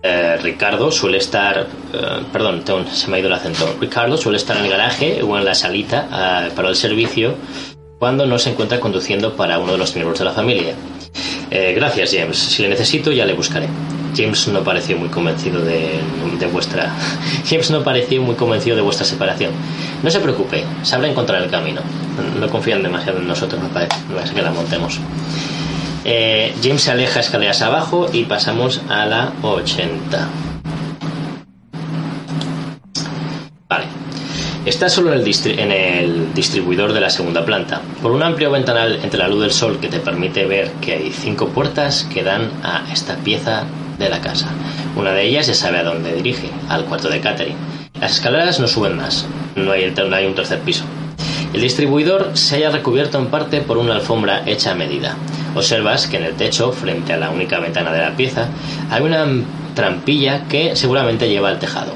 Eh, 0.02 0.38
Ricardo 0.42 0.90
suele 0.90 1.18
estar. 1.18 1.66
Eh, 1.92 2.22
perdón, 2.32 2.62
se 2.90 3.08
me 3.08 3.16
ha 3.16 3.20
ido 3.20 3.28
el 3.28 3.34
acento. 3.34 3.76
Ricardo 3.78 4.16
suele 4.16 4.38
estar 4.38 4.56
en 4.56 4.64
el 4.64 4.70
garaje 4.70 5.22
o 5.22 5.36
en 5.36 5.44
la 5.44 5.54
salita 5.54 6.08
eh, 6.46 6.52
para 6.56 6.70
el 6.70 6.76
servicio 6.76 7.34
cuando 7.98 8.24
no 8.24 8.38
se 8.38 8.48
encuentra 8.48 8.80
conduciendo 8.80 9.36
para 9.36 9.58
uno 9.58 9.72
de 9.72 9.78
los 9.78 9.94
miembros 9.94 10.18
de 10.18 10.24
la 10.24 10.32
familia. 10.32 10.74
gracias, 11.50 12.14
James. 12.14 12.38
Si 12.38 12.62
le 12.62 12.70
necesito, 12.70 13.12
ya 13.12 13.26
le 13.26 13.34
buscaré. 13.34 13.68
James 14.14 14.48
no 14.48 14.62
pareció 14.62 14.96
muy 14.96 15.08
convencido 15.08 15.60
de, 15.60 16.00
vuestra. 16.52 16.92
James 17.48 17.70
no 17.70 17.82
pareció 17.82 18.22
muy 18.22 18.34
convencido 18.34 18.76
de 18.76 18.82
vuestra 18.82 19.04
separación. 19.04 19.52
No 20.02 20.10
se 20.10 20.20
preocupe, 20.20 20.64
sabrá 20.82 21.08
encontrar 21.08 21.42
el 21.42 21.50
camino. 21.50 21.80
No 22.38 22.48
confían 22.48 22.82
demasiado 22.82 23.18
en 23.18 23.28
nosotros, 23.28 23.62
me 23.62 23.68
parece. 23.68 23.96
No 24.08 24.20
es 24.20 24.30
que 24.30 24.42
la 24.42 24.50
montemos. 24.50 25.00
Eh, 26.04 26.54
James 26.62 26.82
se 26.82 26.90
aleja 26.90 27.20
escaleras 27.20 27.62
abajo 27.62 28.08
y 28.12 28.24
pasamos 28.24 28.82
a 28.88 29.06
la 29.06 29.32
80. 29.42 30.28
Vale. 33.68 33.86
Está 34.66 34.88
solo 34.88 35.12
en 35.12 35.20
el, 35.20 35.58
en 35.58 35.72
el, 35.72 36.34
distribuidor 36.34 36.92
de 36.92 37.00
la 37.00 37.10
segunda 37.10 37.44
planta, 37.44 37.82
por 38.02 38.12
un 38.12 38.22
amplio 38.22 38.50
ventanal 38.50 38.98
entre 39.02 39.18
la 39.18 39.28
luz 39.28 39.42
del 39.42 39.52
sol 39.52 39.78
que 39.78 39.88
te 39.88 39.98
permite 39.98 40.46
ver 40.46 40.70
que 40.80 40.94
hay 40.94 41.10
cinco 41.10 41.48
puertas 41.48 42.04
que 42.12 42.22
dan 42.22 42.50
a 42.62 42.86
esta 42.90 43.16
pieza 43.16 43.64
de 43.98 44.08
la 44.08 44.20
casa. 44.20 44.48
Una 44.96 45.12
de 45.12 45.26
ellas 45.26 45.46
ya 45.46 45.54
sabe 45.54 45.78
a 45.78 45.84
dónde 45.84 46.14
dirige, 46.14 46.50
al 46.68 46.84
cuarto 46.84 47.08
de 47.08 47.20
Catherine. 47.20 47.56
Las 48.00 48.12
escaleras 48.12 48.60
no 48.60 48.66
suben 48.66 48.96
más, 48.96 49.26
no 49.56 49.72
hay, 49.72 49.90
no 49.90 50.16
hay 50.16 50.26
un 50.26 50.34
tercer 50.34 50.60
piso. 50.60 50.84
El 51.52 51.60
distribuidor 51.60 52.32
se 52.34 52.56
halla 52.56 52.70
recubierto 52.70 53.18
en 53.18 53.26
parte 53.26 53.60
por 53.60 53.78
una 53.78 53.94
alfombra 53.94 54.42
hecha 54.44 54.72
a 54.72 54.74
medida. 54.74 55.16
Observas 55.54 56.08
que 56.08 56.16
en 56.16 56.24
el 56.24 56.34
techo, 56.34 56.72
frente 56.72 57.12
a 57.12 57.16
la 57.16 57.30
única 57.30 57.60
ventana 57.60 57.92
de 57.92 58.00
la 58.00 58.16
pieza, 58.16 58.48
hay 58.90 59.02
una 59.02 59.24
trampilla 59.74 60.48
que 60.48 60.74
seguramente 60.74 61.28
lleva 61.28 61.50
al 61.50 61.60
tejado. 61.60 61.92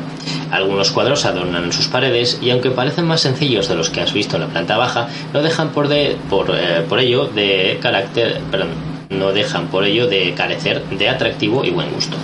Algunos 0.50 0.92
cuadros 0.92 1.24
adornan 1.24 1.72
sus 1.72 1.88
paredes 1.88 2.38
y 2.40 2.50
aunque 2.50 2.70
parecen 2.70 3.06
más 3.06 3.20
sencillos 3.20 3.68
de 3.68 3.74
los 3.74 3.90
que 3.90 4.00
has 4.00 4.12
visto 4.12 4.36
en 4.36 4.42
la 4.42 4.48
planta 4.48 4.76
baja, 4.76 5.08
no 5.32 5.42
dejan 5.42 5.70
por, 5.70 5.88
eh, 5.92 6.16
por 6.88 7.00
ello 7.00 7.26
de 7.26 7.78
carácter, 7.82 8.40
perdón, 8.50 8.68
no 9.10 9.32
dejan 9.32 9.68
por 9.68 9.84
ello 9.84 10.06
de 10.06 10.34
carecer 10.34 10.84
de 10.88 11.08
atractivo 11.08 11.64
y 11.64 11.70
buen 11.70 11.90
gusto. 11.92 12.16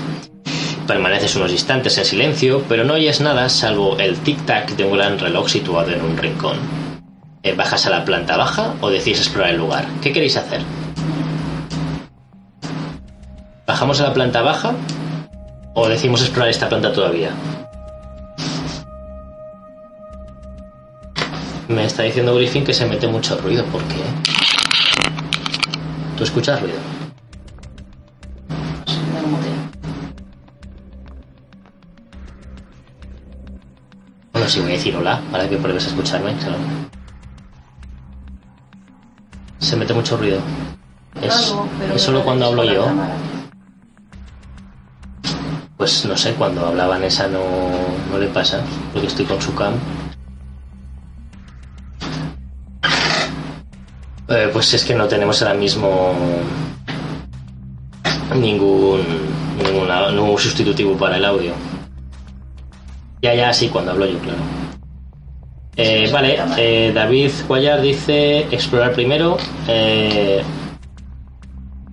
Permaneces 0.87 1.35
unos 1.37 1.53
instantes 1.53 1.97
en 1.97 2.05
silencio, 2.05 2.63
pero 2.69 2.85
no 2.85 2.95
oyes 2.95 3.21
nada 3.21 3.49
salvo 3.49 3.99
el 3.99 4.19
tic-tac 4.23 4.77
de 4.77 4.85
un 4.85 4.97
gran 4.97 5.19
reloj 5.19 5.49
situado 5.49 5.91
en 5.91 6.03
un 6.03 6.17
rincón. 6.17 6.59
Eh, 7.43 7.55
¿Bajas 7.55 7.87
a 7.87 7.91
la 7.91 8.05
planta 8.05 8.37
baja 8.37 8.75
o 8.81 8.91
decís 8.91 9.19
explorar 9.19 9.53
el 9.53 9.59
lugar? 9.59 9.87
¿Qué 10.03 10.13
queréis 10.13 10.37
hacer? 10.37 10.61
¿Bajamos 13.67 14.01
a 14.01 14.05
la 14.05 14.13
planta 14.13 14.43
baja 14.43 14.75
o 15.75 15.89
decimos 15.89 16.21
explorar 16.21 16.51
esta 16.51 16.69
planta 16.69 16.93
todavía? 16.93 17.31
Me 21.69 21.87
está 21.87 22.03
diciendo 22.03 22.35
Griffin 22.35 22.63
que 22.63 22.75
se 22.75 22.85
mete 22.85 23.09
mucho 23.09 23.39
ruido. 23.39 23.65
¿Por 23.67 23.83
qué? 23.85 24.54
¿Tú 26.17 26.23
escuchas 26.23 26.61
ruido? 26.61 26.79
Bueno, 34.33 34.49
si 34.49 34.61
voy 34.61 34.71
a 34.71 34.73
decir 34.75 34.97
hola, 34.97 35.21
para 35.33 35.49
que 35.49 35.57
pruebes 35.57 35.87
a 35.87 35.89
escucharme. 35.89 36.35
Se 39.59 39.77
mete 39.77 39.95
mucho 39.95 40.17
ruido. 40.17 40.39
Es, 41.21 41.55
es 41.95 42.03
solo 42.03 42.23
cuando 42.23 42.47
hablo 42.47 42.65
yo. 42.65 42.87
Pues 45.77 46.05
no 46.07 46.17
sé, 46.17 46.35
cuando 46.35 46.67
hablaba 46.67 46.91
Vanessa 46.91 47.27
no, 47.27 47.41
no 48.11 48.19
le 48.19 48.29
pasa, 48.29 48.61
porque 48.93 49.09
estoy 49.09 49.25
con 49.25 49.41
su 49.43 49.55
cam. 49.55 49.75
Eh, 54.29 54.51
pues 54.53 54.73
es 54.75 54.85
que 54.85 54.95
no 54.95 55.07
tenemos 55.07 55.43
ahora 55.43 55.55
mismo 55.55 56.13
ningún, 58.35 59.01
ningún 59.59 60.39
sustitutivo 60.39 60.97
para 60.97 61.17
el 61.17 61.25
audio. 61.25 61.53
Ya, 63.23 63.35
ya, 63.35 63.53
sí, 63.53 63.69
cuando 63.69 63.93
hablo 63.93 64.07
yo, 64.07 64.19
claro. 64.19 64.39
Eh, 65.77 66.09
vale, 66.13 66.39
eh, 66.57 66.93
David 66.95 67.31
Guayar 67.49 67.81
dice 67.81 68.41
explorar 68.51 68.93
primero. 68.93 69.37
Eh, 69.67 70.43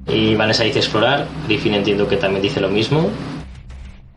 y 0.08 0.36
Vanessa 0.36 0.64
dice 0.64 0.80
explorar. 0.80 1.28
Griffin 1.48 1.76
entiendo 1.76 2.08
que 2.08 2.18
también 2.18 2.44
dice 2.44 2.62
lo 2.62 2.70
mismo. 2.70 3.10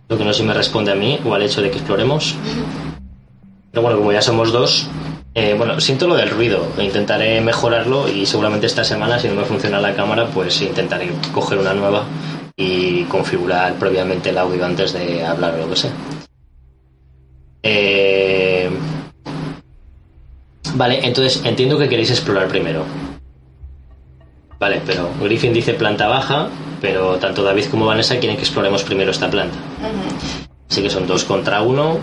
Lo 0.08 0.18
que 0.18 0.24
no 0.24 0.32
sé 0.32 0.40
si 0.40 0.46
me 0.46 0.54
responde 0.54 0.92
a 0.92 0.94
mí 0.94 1.18
o 1.24 1.34
al 1.34 1.42
hecho 1.42 1.62
de 1.62 1.70
que 1.70 1.78
exploremos. 1.78 2.34
Pero 3.70 3.82
bueno, 3.82 3.98
como 3.98 4.12
ya 4.12 4.20
somos 4.20 4.52
dos, 4.52 4.88
eh, 5.34 5.54
bueno, 5.58 5.80
siento 5.80 6.06
lo 6.06 6.14
del 6.14 6.30
ruido. 6.30 6.66
Intentaré 6.78 7.40
mejorarlo 7.40 8.08
y 8.08 8.24
seguramente 8.24 8.66
esta 8.66 8.84
semana, 8.84 9.18
si 9.18 9.28
no 9.28 9.34
me 9.34 9.44
funciona 9.44 9.80
la 9.80 9.94
cámara, 9.94 10.26
pues 10.28 10.60
intentaré 10.62 11.10
coger 11.32 11.58
una 11.58 11.74
nueva 11.74 12.04
y 12.56 13.02
configurar 13.04 13.74
previamente 13.74 14.30
el 14.30 14.38
audio 14.38 14.64
antes 14.64 14.92
de 14.92 15.24
hablar 15.24 15.54
o 15.54 15.58
lo 15.58 15.70
que 15.70 15.76
sea. 15.76 15.90
Eh, 17.64 18.70
vale, 20.74 21.04
entonces 21.04 21.42
entiendo 21.44 21.78
que 21.78 21.88
queréis 21.88 22.10
explorar 22.10 22.46
primero. 22.46 22.84
Vale, 24.60 24.82
pero 24.86 25.10
Griffin 25.20 25.52
dice 25.52 25.74
planta 25.74 26.06
baja, 26.06 26.48
pero 26.80 27.16
tanto 27.16 27.42
David 27.42 27.66
como 27.70 27.86
Vanessa 27.86 28.18
quieren 28.18 28.36
que 28.36 28.44
exploremos 28.44 28.84
primero 28.84 29.10
esta 29.10 29.28
planta. 29.28 29.56
Así 30.70 30.80
que 30.80 30.90
son 30.90 31.06
dos 31.06 31.24
contra 31.24 31.60
uno. 31.62 31.98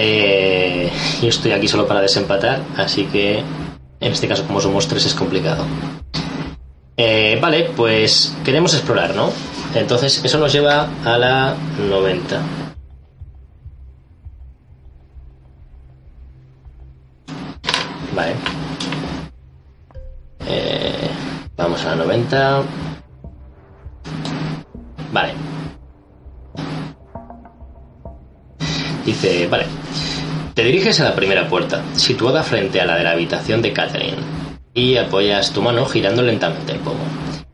Eh, 0.00 0.88
y 1.20 1.26
estoy 1.26 1.50
aquí 1.50 1.66
solo 1.66 1.88
para 1.88 2.00
desempatar, 2.00 2.62
así 2.76 3.06
que 3.06 3.38
en 3.38 4.12
este 4.12 4.28
caso 4.28 4.44
como 4.46 4.60
somos 4.60 4.86
tres 4.86 5.04
es 5.06 5.14
complicado. 5.14 5.64
Eh, 6.96 7.36
vale, 7.42 7.70
pues 7.76 8.36
queremos 8.44 8.74
explorar, 8.74 9.14
¿no? 9.16 9.32
Entonces 9.74 10.24
eso 10.24 10.38
nos 10.38 10.52
lleva 10.52 10.88
a 11.04 11.18
la 11.18 11.56
90. 11.90 12.40
Vale. 18.14 18.34
Eh, 20.46 21.10
vamos 21.56 21.84
a 21.84 21.90
la 21.90 21.96
90. 21.96 22.62
Vale. 25.12 25.57
Dice, 29.08 29.46
vale. 29.46 29.64
Te 30.52 30.62
diriges 30.62 31.00
a 31.00 31.04
la 31.04 31.16
primera 31.16 31.48
puerta, 31.48 31.82
situada 31.94 32.42
frente 32.42 32.78
a 32.78 32.84
la 32.84 32.94
de 32.94 33.04
la 33.04 33.12
habitación 33.12 33.62
de 33.62 33.72
Catherine, 33.72 34.18
y 34.74 34.98
apoyas 34.98 35.50
tu 35.50 35.62
mano 35.62 35.86
girando 35.86 36.20
lentamente 36.20 36.72
el 36.72 36.80
pomo. 36.80 37.00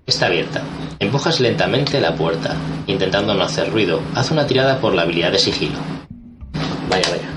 Está 0.05 0.27
abierta. 0.27 0.63
Empujas 0.99 1.39
lentamente 1.39 2.01
la 2.01 2.17
puerta, 2.17 2.57
intentando 2.89 3.35
no 3.35 3.45
hacer 3.45 3.71
ruido. 3.71 4.01
Haz 4.17 4.33
una 4.33 4.49
tirada 4.49 4.81
por 4.81 4.95
la 4.95 5.03
habilidad 5.03 5.31
de 5.31 5.39
sigilo. 5.39 5.79
Vaya, 6.91 7.09
vaya. 7.09 7.29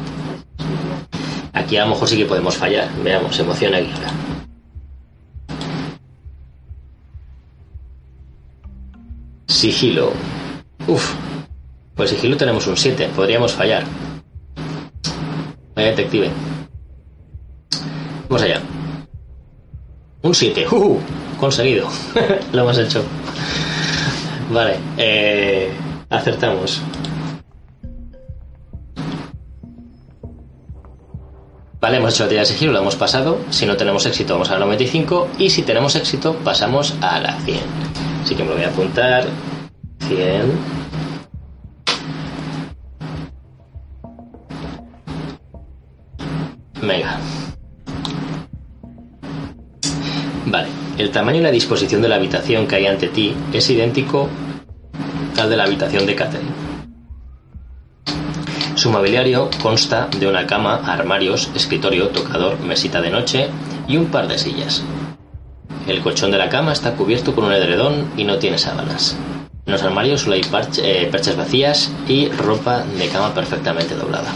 Aquí 1.54 1.78
a 1.78 1.84
lo 1.84 1.92
mejor 1.92 2.08
sí 2.08 2.18
que 2.18 2.26
podemos 2.26 2.58
fallar. 2.58 2.90
Veamos, 3.04 3.38
emoción 3.38 3.76
aguila. 3.76 4.12
Sigilo. 9.46 10.12
Uf. 10.88 11.14
Pues 11.98 12.12
sigilo 12.12 12.38
tenemos 12.38 12.68
un 12.68 12.78
7. 12.78 13.10
Podríamos 13.16 13.54
fallar. 13.54 13.84
Vaya 15.76 15.90
detective. 15.90 16.30
Vamos 18.30 18.44
allá. 18.44 18.62
Un 20.22 20.36
7. 20.36 20.68
¡Uh! 20.72 21.00
Conseguido. 21.40 21.90
Lo 22.54 22.62
hemos 22.62 22.78
hecho. 22.78 23.04
Vale. 24.52 24.76
Eh, 24.98 25.72
acertamos. 26.10 26.84
Vale, 31.80 31.98
hemos 31.98 32.14
hecho 32.14 32.24
la 32.24 32.30
tirada 32.30 32.48
de 32.48 32.54
sigilo, 32.54 32.72
lo 32.74 32.80
hemos 32.80 32.96
pasado. 32.96 33.40
Si 33.52 33.68
no 33.68 33.78
tenemos 33.78 34.06
éxito, 34.08 34.34
vamos 34.34 34.50
a 34.50 34.54
la 34.54 34.60
95. 34.62 35.30
Y 35.38 35.52
si 35.52 35.62
tenemos 35.62 35.96
éxito, 35.96 36.36
pasamos 36.44 36.96
a 37.02 37.20
la 37.20 37.40
100. 37.42 37.60
Así 38.24 38.36
que 38.36 38.44
me 38.44 38.50
lo 38.50 38.56
voy 38.56 38.66
a 38.66 38.70
apuntar. 38.70 39.26
100. 40.08 40.77
Venga. 46.88 47.20
Vale, 50.46 50.70
el 50.98 51.12
tamaño 51.12 51.40
y 51.40 51.44
la 51.44 51.52
disposición 51.52 52.02
de 52.02 52.08
la 52.08 52.16
habitación 52.16 52.66
que 52.66 52.78
hay 52.78 52.88
ante 52.88 53.10
ti 53.10 53.36
es 53.52 53.70
idéntico 53.70 54.30
al 55.38 55.50
de 55.50 55.58
la 55.58 55.66
habitación 55.66 56.06
de 56.06 56.16
Catherine. 56.16 56.52
Su 58.76 58.90
mobiliario 58.90 59.50
consta 59.62 60.08
de 60.18 60.28
una 60.28 60.48
cama, 60.48 60.76
armarios, 60.76 61.52
escritorio, 61.56 62.10
tocador, 62.10 62.60
mesita 62.62 63.02
de 63.02 63.10
noche 63.10 63.50
y 63.88 63.98
un 63.98 64.06
par 64.06 64.28
de 64.28 64.38
sillas. 64.38 64.84
El 65.88 66.02
colchón 66.02 66.32
de 66.32 66.38
la 66.38 66.50
cama 66.50 66.72
está 66.72 66.94
cubierto 66.96 67.36
con 67.36 67.46
un 67.46 67.54
edredón 67.54 68.12
y 68.16 68.24
no 68.24 68.38
tiene 68.38 68.58
sábanas. 68.58 69.18
En 69.66 69.74
los 69.74 69.84
armarios 69.84 70.22
solo 70.22 70.36
hay 70.36 70.42
eh, 70.84 71.10
perchas 71.12 71.36
vacías 71.36 71.92
y 72.08 72.30
ropa 72.30 72.84
de 72.84 73.10
cama 73.10 73.34
perfectamente 73.34 73.96
doblada. 73.96 74.34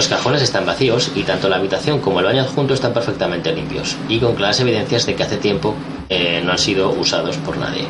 Los 0.00 0.08
cajones 0.08 0.40
están 0.40 0.64
vacíos 0.64 1.12
y 1.14 1.24
tanto 1.24 1.50
la 1.50 1.56
habitación 1.56 2.00
como 2.00 2.20
el 2.20 2.24
baño 2.24 2.40
adjunto 2.40 2.72
están 2.72 2.94
perfectamente 2.94 3.54
limpios 3.54 3.98
y 4.08 4.18
con 4.18 4.34
claras 4.34 4.58
evidencias 4.60 5.04
de 5.04 5.14
que 5.14 5.24
hace 5.24 5.36
tiempo 5.36 5.74
eh, 6.08 6.40
no 6.42 6.52
han 6.52 6.58
sido 6.58 6.88
usados 6.88 7.36
por 7.36 7.58
nadie. 7.58 7.86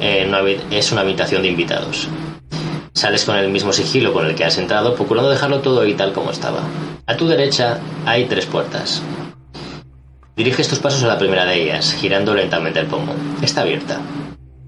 Eh, 0.00 0.28
es 0.72 0.90
una 0.90 1.02
habitación 1.02 1.42
de 1.42 1.48
invitados. 1.50 2.08
Sales 2.92 3.24
con 3.24 3.36
el 3.36 3.50
mismo 3.50 3.72
sigilo 3.72 4.12
con 4.12 4.26
el 4.26 4.34
que 4.34 4.44
has 4.44 4.58
entrado, 4.58 4.96
procurando 4.96 5.30
dejarlo 5.30 5.60
todo 5.60 5.82
ahí 5.82 5.94
tal 5.94 6.12
como 6.12 6.32
estaba. 6.32 6.62
A 7.06 7.16
tu 7.16 7.28
derecha 7.28 7.78
hay 8.04 8.24
tres 8.24 8.46
puertas. 8.46 9.00
Diriges 10.34 10.66
tus 10.66 10.80
pasos 10.80 11.04
a 11.04 11.06
la 11.06 11.18
primera 11.18 11.44
de 11.44 11.62
ellas, 11.62 11.94
girando 11.94 12.34
lentamente 12.34 12.80
el 12.80 12.86
pomo. 12.86 13.14
Está 13.42 13.60
abierta. 13.60 14.00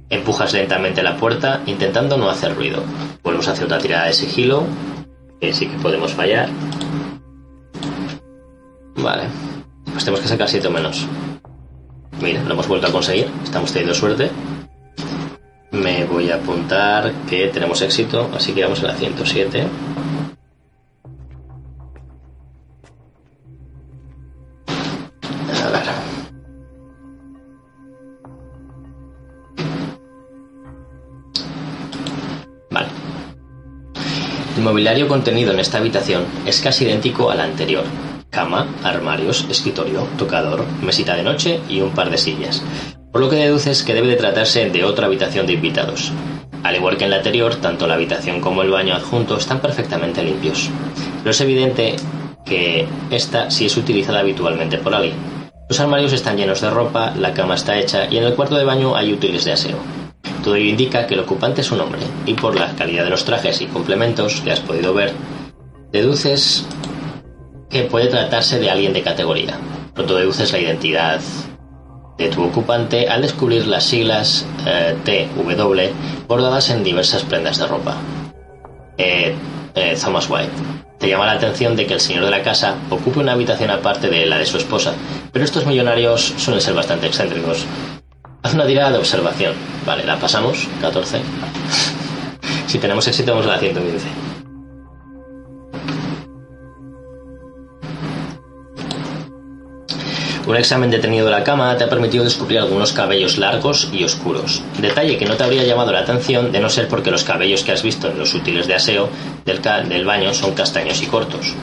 Empujas 0.09 0.53
lentamente 0.53 1.03
la 1.03 1.16
puerta, 1.16 1.62
intentando 1.66 2.16
no 2.16 2.30
hacer 2.30 2.55
ruido. 2.55 2.84
Vuelves 3.24 3.49
hacia 3.49 3.64
otra 3.64 3.78
tirada 3.78 4.07
de 4.07 4.12
sigilo, 4.12 4.62
que 5.41 5.53
sí 5.53 5.66
que 5.66 5.78
podemos 5.78 6.12
fallar. 6.12 6.49
Vale. 8.97 9.24
Pues 9.84 10.05
tenemos 10.05 10.20
que 10.20 10.28
sacar 10.28 10.49
7 10.49 10.66
o 10.68 10.70
menos. 10.70 11.07
Mira, 12.20 12.43
lo 12.43 12.53
hemos 12.53 12.66
vuelto 12.66 12.86
a 12.89 12.93
conseguir. 12.93 13.28
Estamos 13.45 13.72
teniendo 13.72 13.95
suerte. 13.95 14.30
Me 15.70 16.05
voy 16.05 16.30
a 16.30 16.36
apuntar 16.36 17.12
que 17.28 17.49
tenemos 17.49 17.80
éxito, 17.82 18.30
así 18.34 18.53
que 18.53 18.64
vamos 18.64 18.82
a 18.82 18.89
la 18.89 18.95
107. 18.95 19.66
Mobiliario 34.79 35.09
contenido 35.09 35.53
en 35.53 35.59
esta 35.59 35.79
habitación 35.79 36.24
es 36.47 36.61
casi 36.61 36.85
idéntico 36.85 37.33
al 37.33 37.41
anterior. 37.41 37.83
Cama, 38.31 38.68
armarios, 38.85 39.45
escritorio, 39.51 40.07
tocador, 40.16 40.64
mesita 40.85 41.16
de 41.16 41.24
noche 41.24 41.59
y 41.68 41.81
un 41.81 41.91
par 41.91 42.11
de 42.11 42.16
sillas. 42.16 42.62
Por 43.11 43.20
lo 43.20 43.29
que 43.29 43.35
deduces 43.35 43.83
que 43.83 43.93
debe 43.93 44.07
de 44.07 44.14
tratarse 44.14 44.70
de 44.70 44.85
otra 44.85 45.07
habitación 45.07 45.49
de 45.49 45.55
invitados. 45.55 46.12
Al 46.62 46.76
igual 46.76 46.97
que 46.97 47.07
en 47.07 47.11
la 47.11 47.16
anterior, 47.16 47.57
tanto 47.57 47.89
la 47.89 47.95
habitación 47.95 48.41
como 48.41 48.62
el 48.62 48.70
baño 48.70 48.95
adjunto 48.95 49.37
están 49.37 49.59
perfectamente 49.59 50.22
limpios. 50.22 50.70
Pero 51.24 51.33
es 51.33 51.41
evidente 51.41 51.97
que 52.45 52.87
esta 53.11 53.51
sí 53.51 53.66
es 53.66 53.76
utilizada 53.76 54.20
habitualmente 54.20 54.79
por 54.79 54.95
alguien. 54.95 55.16
Los 55.68 55.81
armarios 55.81 56.12
están 56.12 56.37
llenos 56.37 56.61
de 56.61 56.70
ropa, 56.70 57.14
la 57.18 57.35
cama 57.35 57.57
está 57.57 57.76
hecha 57.76 58.07
y 58.09 58.18
en 58.18 58.22
el 58.22 58.35
cuarto 58.35 58.55
de 58.55 58.62
baño 58.62 58.95
hay 58.95 59.12
útiles 59.12 59.45
de 59.45 59.55
aseo. 59.55 59.98
Ello 60.55 60.71
indica 60.71 61.07
que 61.07 61.15
el 61.15 61.21
ocupante 61.21 61.61
es 61.61 61.71
un 61.71 61.81
hombre, 61.81 62.01
y 62.27 62.35
por 62.35 62.59
la 62.59 62.75
calidad 62.75 63.05
de 63.05 63.11
los 63.11 63.25
trajes 63.25 63.61
y 63.61 63.67
complementos 63.67 64.41
que 64.41 64.53
has 64.53 64.61
podido 64.61 64.95
ver, 64.95 65.13
deduces 65.93 66.67
que 67.71 67.83
puede 67.83 68.07
tratarse 68.07 68.59
de 68.59 68.71
alguien 68.71 68.93
de 68.93 69.03
categoría. 69.03 69.59
Pronto 69.95 70.17
deduces 70.17 70.53
la 70.53 70.59
identidad 70.59 71.21
de 72.17 72.29
tu 72.29 72.43
ocupante 72.43 73.09
al 73.09 73.23
descubrir 73.23 73.67
las 73.67 73.85
siglas 73.85 74.47
eh, 74.67 74.97
TW 75.05 76.27
bordadas 76.27 76.71
en 76.71 76.83
diversas 76.83 77.23
prendas 77.23 77.59
de 77.59 77.67
ropa. 77.67 77.97
Eh, 78.97 79.35
eh, 79.75 79.97
Thomas 80.03 80.29
White. 80.29 80.51
Te 80.99 81.09
llama 81.09 81.27
la 81.27 81.33
atención 81.33 81.77
de 81.77 81.87
que 81.87 81.95
el 81.95 82.01
señor 82.01 82.25
de 82.25 82.33
la 82.33 82.43
casa 82.43 82.75
ocupe 82.91 83.21
una 83.21 83.33
habitación 83.33 83.71
aparte 83.71 84.09
de 84.09 84.27
la 84.27 84.39
de 84.39 84.47
su 84.47 84.57
esposa, 84.57 84.95
pero 85.33 85.45
estos 85.45 85.65
millonarios 85.65 86.35
suelen 86.37 86.61
ser 86.61 86.75
bastante 86.75 87.07
excéntricos 87.07 87.65
Haz 88.49 88.55
una 88.55 88.67
tirada 88.67 88.93
de 88.93 88.99
observación. 88.99 89.53
Vale, 89.85 90.07
la 90.07 90.19
pasamos. 90.19 90.67
14. 90.81 91.21
si 92.67 92.79
tenemos 92.79 93.07
éxito, 93.07 93.33
vamos 93.33 93.47
a 93.47 93.51
la 93.51 93.59
115. 93.59 94.07
Un 100.47 100.57
examen 100.57 100.91
detenido 100.91 101.27
de 101.27 101.33
la 101.33 101.45
cama 101.45 101.77
te 101.77 101.85
ha 101.85 101.91
permitido 101.91 102.25
descubrir 102.25 102.61
algunos 102.61 102.95
cabellos 102.95 103.37
largos 103.37 103.91
y 103.93 104.03
oscuros. 104.03 104.63
Detalle 104.81 105.19
que 105.19 105.27
no 105.27 105.37
te 105.37 105.45
habría 105.45 105.65
llamado 105.65 105.93
la 105.93 105.99
atención 105.99 106.51
de 106.51 106.61
no 106.61 106.71
ser 106.71 106.89
porque 106.89 107.11
los 107.11 107.25
cabellos 107.25 107.65
que 107.65 107.73
has 107.73 107.83
visto 107.83 108.09
en 108.09 108.19
los 108.19 108.33
útiles 108.33 108.67
de 108.67 108.77
aseo 108.77 109.11
del, 109.45 109.61
del 109.61 110.07
baño 110.07 110.33
son 110.33 110.55
castaños 110.55 111.03
y 111.03 111.07
cortos. 111.07 111.55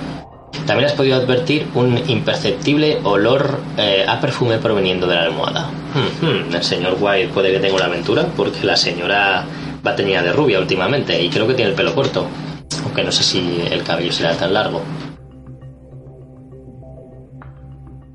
También 0.66 0.89
has 0.89 0.93
podido 0.93 1.16
advertir 1.16 1.68
un 1.76 1.97
imperceptible 2.09 2.99
olor 3.03 3.59
eh, 3.78 4.03
a 4.07 4.20
perfume 4.20 4.57
proveniendo 4.57 5.05
de 5.05 5.16
la 5.16 5.24
almohada. 5.24 5.70
El 6.51 6.63
señor 6.63 6.97
White 6.99 7.30
puede 7.34 7.51
que 7.51 7.59
tenga 7.59 7.76
una 7.76 7.86
aventura 7.86 8.26
porque 8.36 8.66
la 8.66 8.76
señora 8.76 9.45
va 9.86 9.95
tenía 9.95 10.24
de 10.24 10.34
rubia 10.34 10.59
últimamente 10.59 11.22
y 11.22 11.30
creo 11.30 11.47
que 11.47 11.53
tiene 11.53 11.72
el 11.72 11.78
pelo 11.78 11.93
corto. 11.93 12.28
Aunque 12.84 13.03
no 13.03 13.11
sé 13.11 13.24
si 13.24 13.61
el 13.70 13.84
cabello 13.84 14.11
será 14.11 14.36
tan 14.36 14.53
largo. 14.53 14.82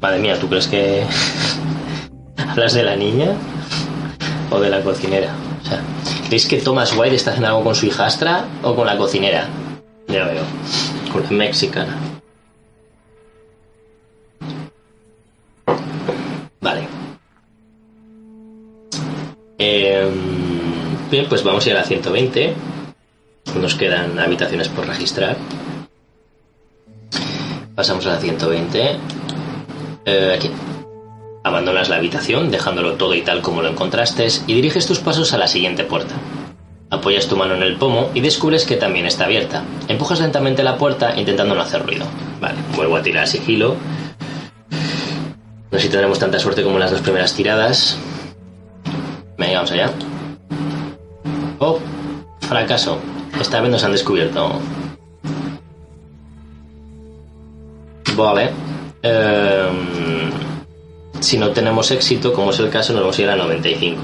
Madre 0.01 0.18
mía, 0.18 0.36
¿tú 0.40 0.48
crees 0.48 0.66
que 0.66 1.05
hablas 2.48 2.74
de 2.74 2.82
la 2.82 2.96
niña 2.96 3.34
o 4.51 4.59
de 4.59 4.70
la 4.70 4.80
cocinera? 4.80 5.32
O 5.62 5.66
sea, 5.66 5.80
¿creéis 6.26 6.46
que 6.46 6.57
Thomas 6.57 6.96
White 6.96 7.14
está 7.14 7.30
haciendo 7.30 7.48
algo 7.48 7.62
con 7.62 7.76
su 7.76 7.86
hijastra 7.86 8.46
o 8.62 8.74
con 8.74 8.86
la 8.86 8.96
cocinera? 8.96 9.46
Ya 10.09 10.24
veo, 10.24 10.42
con 11.12 11.22
la 11.22 11.30
mexicana. 11.30 12.09
Em, 19.62 21.11
bien, 21.11 21.26
pues 21.28 21.44
vamos 21.44 21.66
a 21.66 21.68
ir 21.68 21.76
a 21.76 21.80
la 21.80 21.84
120. 21.84 22.54
Nos 23.61 23.74
quedan 23.74 24.18
habitaciones 24.18 24.70
por 24.70 24.86
registrar. 24.86 25.36
Pasamos 27.74 28.06
a 28.06 28.14
la 28.14 28.18
120. 28.18 28.96
Eh, 30.06 30.34
aquí. 30.34 30.50
Abandonas 31.44 31.90
la 31.90 31.96
habitación, 31.96 32.50
dejándolo 32.50 32.94
todo 32.94 33.14
y 33.14 33.20
tal 33.20 33.42
como 33.42 33.61
lo 33.61 33.68
encontraste, 33.68 34.28
y 34.46 34.54
diriges 34.54 34.86
tus 34.86 34.98
pasos 34.98 35.34
a 35.34 35.38
la 35.38 35.46
siguiente 35.46 35.84
puerta. 35.84 36.14
Apoyas 36.88 37.28
tu 37.28 37.36
mano 37.36 37.54
en 37.54 37.62
el 37.62 37.76
pomo 37.76 38.11
y 38.14 38.20
descubres 38.20 38.64
que 38.64 38.76
también 38.76 39.04
está 39.04 39.26
abierta. 39.26 39.62
Empujas 39.88 40.20
lentamente 40.20 40.62
la 40.62 40.78
puerta 40.78 41.18
intentando 41.18 41.54
no 41.54 41.61
hacer 41.61 41.84
ruido. 41.84 42.06
Vale, 42.40 42.58
vuelvo 42.74 42.96
a 42.96 43.02
tirar 43.02 43.28
sigilo. 43.28 43.76
No 45.70 45.78
sé 45.78 45.84
si 45.84 45.88
tendremos 45.90 46.18
tanta 46.18 46.38
suerte 46.38 46.62
como 46.62 46.76
en 46.76 46.80
las 46.80 46.90
dos 46.92 47.02
primeras 47.02 47.34
tiradas. 47.34 47.98
Venga, 49.41 49.55
vamos 49.55 49.72
allá. 49.72 49.91
Oh, 51.61 51.78
fracaso. 52.41 52.99
Esta 53.41 53.61
vez 53.62 53.70
nos 53.70 53.82
han 53.82 53.93
descubierto. 53.93 54.61
Vale. 58.14 58.51
Em, 59.03 60.30
si 61.20 61.38
no 61.38 61.49
tenemos 61.53 61.91
éxito, 61.91 62.34
como 62.34 62.51
es 62.51 62.59
el 62.59 62.68
caso, 62.68 62.93
nos 62.93 63.01
vamos 63.01 63.18
a 63.18 63.22
ir 63.22 63.30
a 63.30 63.36
95. 63.36 64.03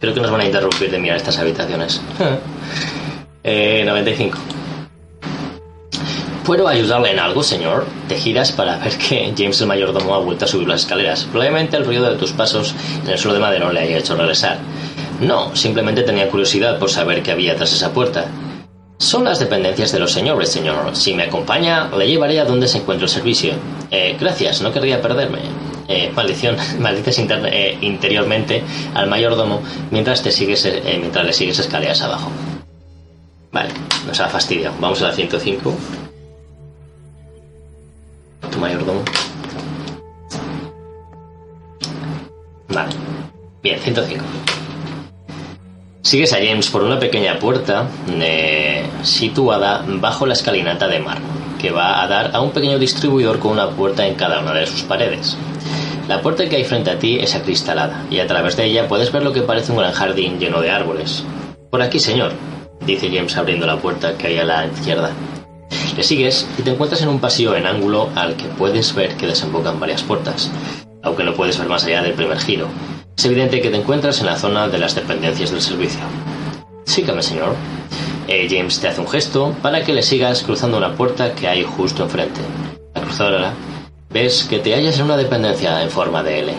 Creo 0.00 0.14
que 0.14 0.20
nos 0.20 0.30
van 0.30 0.40
a 0.40 0.46
interrumpir 0.46 0.90
de 0.90 0.98
mirar 0.98 1.18
estas 1.18 1.38
habitaciones. 1.38 2.00
eh, 3.44 3.82
95. 3.84 4.38
¿Puedo 6.44 6.68
ayudarle 6.68 7.10
en 7.10 7.18
algo, 7.18 7.42
señor? 7.42 7.86
Te 8.06 8.18
giras 8.18 8.52
para 8.52 8.76
ver 8.76 8.98
que 8.98 9.32
James 9.34 9.58
el 9.62 9.66
mayordomo 9.66 10.14
ha 10.14 10.18
vuelto 10.18 10.44
a 10.44 10.48
subir 10.48 10.68
las 10.68 10.82
escaleras. 10.82 11.24
Probablemente 11.24 11.78
el 11.78 11.86
ruido 11.86 12.10
de 12.10 12.18
tus 12.18 12.32
pasos 12.32 12.74
en 13.02 13.10
el 13.10 13.18
suelo 13.18 13.36
de 13.36 13.40
madera 13.40 13.72
le 13.72 13.80
haya 13.80 13.96
hecho 13.96 14.14
regresar. 14.14 14.58
No, 15.22 15.56
simplemente 15.56 16.02
tenía 16.02 16.28
curiosidad 16.28 16.78
por 16.78 16.90
saber 16.90 17.22
qué 17.22 17.32
había 17.32 17.56
tras 17.56 17.72
esa 17.72 17.94
puerta. 17.94 18.26
Son 18.98 19.24
las 19.24 19.38
dependencias 19.38 19.90
de 19.92 19.98
los 19.98 20.12
señores, 20.12 20.50
señor. 20.50 20.94
Si 20.94 21.14
me 21.14 21.22
acompaña, 21.22 21.88
le 21.96 22.06
llevaré 22.06 22.38
a 22.38 22.44
donde 22.44 22.68
se 22.68 22.76
encuentra 22.76 23.06
el 23.06 23.10
servicio. 23.10 23.54
Eh, 23.90 24.14
gracias, 24.20 24.60
no 24.60 24.70
querría 24.70 25.00
perderme. 25.00 25.38
Eh, 25.88 26.12
maldición, 26.14 26.58
maldices 26.78 27.20
eh, 27.20 27.78
interiormente 27.80 28.62
al 28.92 29.06
mayordomo 29.06 29.62
mientras, 29.90 30.22
te 30.22 30.30
sigues, 30.30 30.70
mientras 30.84 31.24
le 31.24 31.32
sigues 31.32 31.58
escaleras 31.58 32.02
abajo. 32.02 32.30
Vale, 33.50 33.70
nos 34.06 34.20
ha 34.20 34.28
fastidiado. 34.28 34.74
Vamos 34.78 35.00
a 35.00 35.08
la 35.08 35.14
105 35.14 36.03
tu 38.50 38.58
mayordomo. 38.58 39.02
Vale. 42.68 42.92
Bien, 43.62 43.78
105. 43.78 44.24
Sigues 46.02 46.34
a 46.34 46.36
James 46.36 46.68
por 46.68 46.82
una 46.82 46.98
pequeña 46.98 47.38
puerta 47.38 47.88
eh, 48.20 48.84
situada 49.02 49.84
bajo 49.86 50.26
la 50.26 50.34
escalinata 50.34 50.86
de 50.86 50.98
mármol, 50.98 51.30
que 51.58 51.70
va 51.70 52.02
a 52.02 52.06
dar 52.06 52.36
a 52.36 52.42
un 52.42 52.50
pequeño 52.50 52.78
distribuidor 52.78 53.38
con 53.38 53.52
una 53.52 53.70
puerta 53.70 54.06
en 54.06 54.14
cada 54.14 54.40
una 54.40 54.52
de 54.52 54.66
sus 54.66 54.82
paredes. 54.82 55.38
La 56.06 56.20
puerta 56.20 56.46
que 56.46 56.56
hay 56.56 56.64
frente 56.64 56.90
a 56.90 56.98
ti 56.98 57.18
es 57.18 57.34
acristalada, 57.34 58.04
y 58.10 58.18
a 58.18 58.26
través 58.26 58.54
de 58.56 58.66
ella 58.66 58.86
puedes 58.86 59.10
ver 59.10 59.22
lo 59.22 59.32
que 59.32 59.40
parece 59.40 59.72
un 59.72 59.78
gran 59.78 59.92
jardín 59.92 60.38
lleno 60.38 60.60
de 60.60 60.70
árboles. 60.70 61.24
Por 61.70 61.80
aquí, 61.80 61.98
señor, 61.98 62.32
dice 62.84 63.10
James 63.10 63.34
abriendo 63.38 63.66
la 63.66 63.78
puerta 63.78 64.18
que 64.18 64.26
hay 64.26 64.38
a 64.38 64.44
la 64.44 64.66
izquierda. 64.66 65.10
Le 65.96 66.02
sigues 66.02 66.46
y 66.58 66.62
te 66.62 66.70
encuentras 66.70 67.02
en 67.02 67.08
un 67.08 67.20
pasillo 67.20 67.54
en 67.54 67.66
ángulo 67.66 68.10
al 68.14 68.36
que 68.36 68.44
puedes 68.44 68.94
ver 68.94 69.16
que 69.16 69.26
desembocan 69.26 69.78
varias 69.78 70.02
puertas, 70.02 70.50
aunque 71.02 71.24
no 71.24 71.34
puedes 71.34 71.58
ver 71.58 71.68
más 71.68 71.84
allá 71.84 72.02
del 72.02 72.14
primer 72.14 72.38
giro. 72.38 72.68
Es 73.16 73.24
evidente 73.24 73.60
que 73.60 73.70
te 73.70 73.76
encuentras 73.76 74.20
en 74.20 74.26
la 74.26 74.36
zona 74.36 74.68
de 74.68 74.78
las 74.78 74.94
dependencias 74.94 75.50
del 75.50 75.62
servicio. 75.62 76.00
Sígame, 76.84 77.22
señor. 77.22 77.54
Eh, 78.26 78.48
James 78.50 78.80
te 78.80 78.88
hace 78.88 79.00
un 79.00 79.08
gesto 79.08 79.54
para 79.62 79.84
que 79.84 79.92
le 79.92 80.02
sigas 80.02 80.42
cruzando 80.42 80.78
una 80.78 80.96
puerta 80.96 81.34
que 81.34 81.46
hay 81.46 81.62
justo 81.62 82.02
enfrente. 82.02 82.40
Al 82.94 83.02
cruzarla, 83.02 83.52
ves 84.10 84.44
que 84.44 84.58
te 84.58 84.74
hallas 84.74 84.98
en 84.98 85.04
una 85.04 85.16
dependencia 85.16 85.82
en 85.82 85.90
forma 85.90 86.22
de 86.22 86.40
L. 86.40 86.54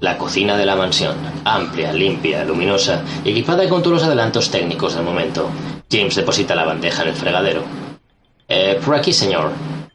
La 0.00 0.18
cocina 0.18 0.56
de 0.56 0.66
la 0.66 0.76
mansión, 0.76 1.16
amplia, 1.44 1.92
limpia, 1.92 2.44
luminosa 2.44 3.02
equipada 3.24 3.68
con 3.68 3.82
todos 3.82 3.96
los 3.98 4.04
adelantos 4.04 4.50
técnicos 4.50 4.94
del 4.94 5.04
momento. 5.04 5.48
James 5.90 6.14
deposita 6.14 6.54
la 6.54 6.64
bandeja 6.64 7.02
en 7.02 7.08
el 7.08 7.14
fregadero. 7.14 7.62
Eh, 8.48 8.80
por 8.84 8.94
aquí, 8.94 9.12
señor. 9.12 9.52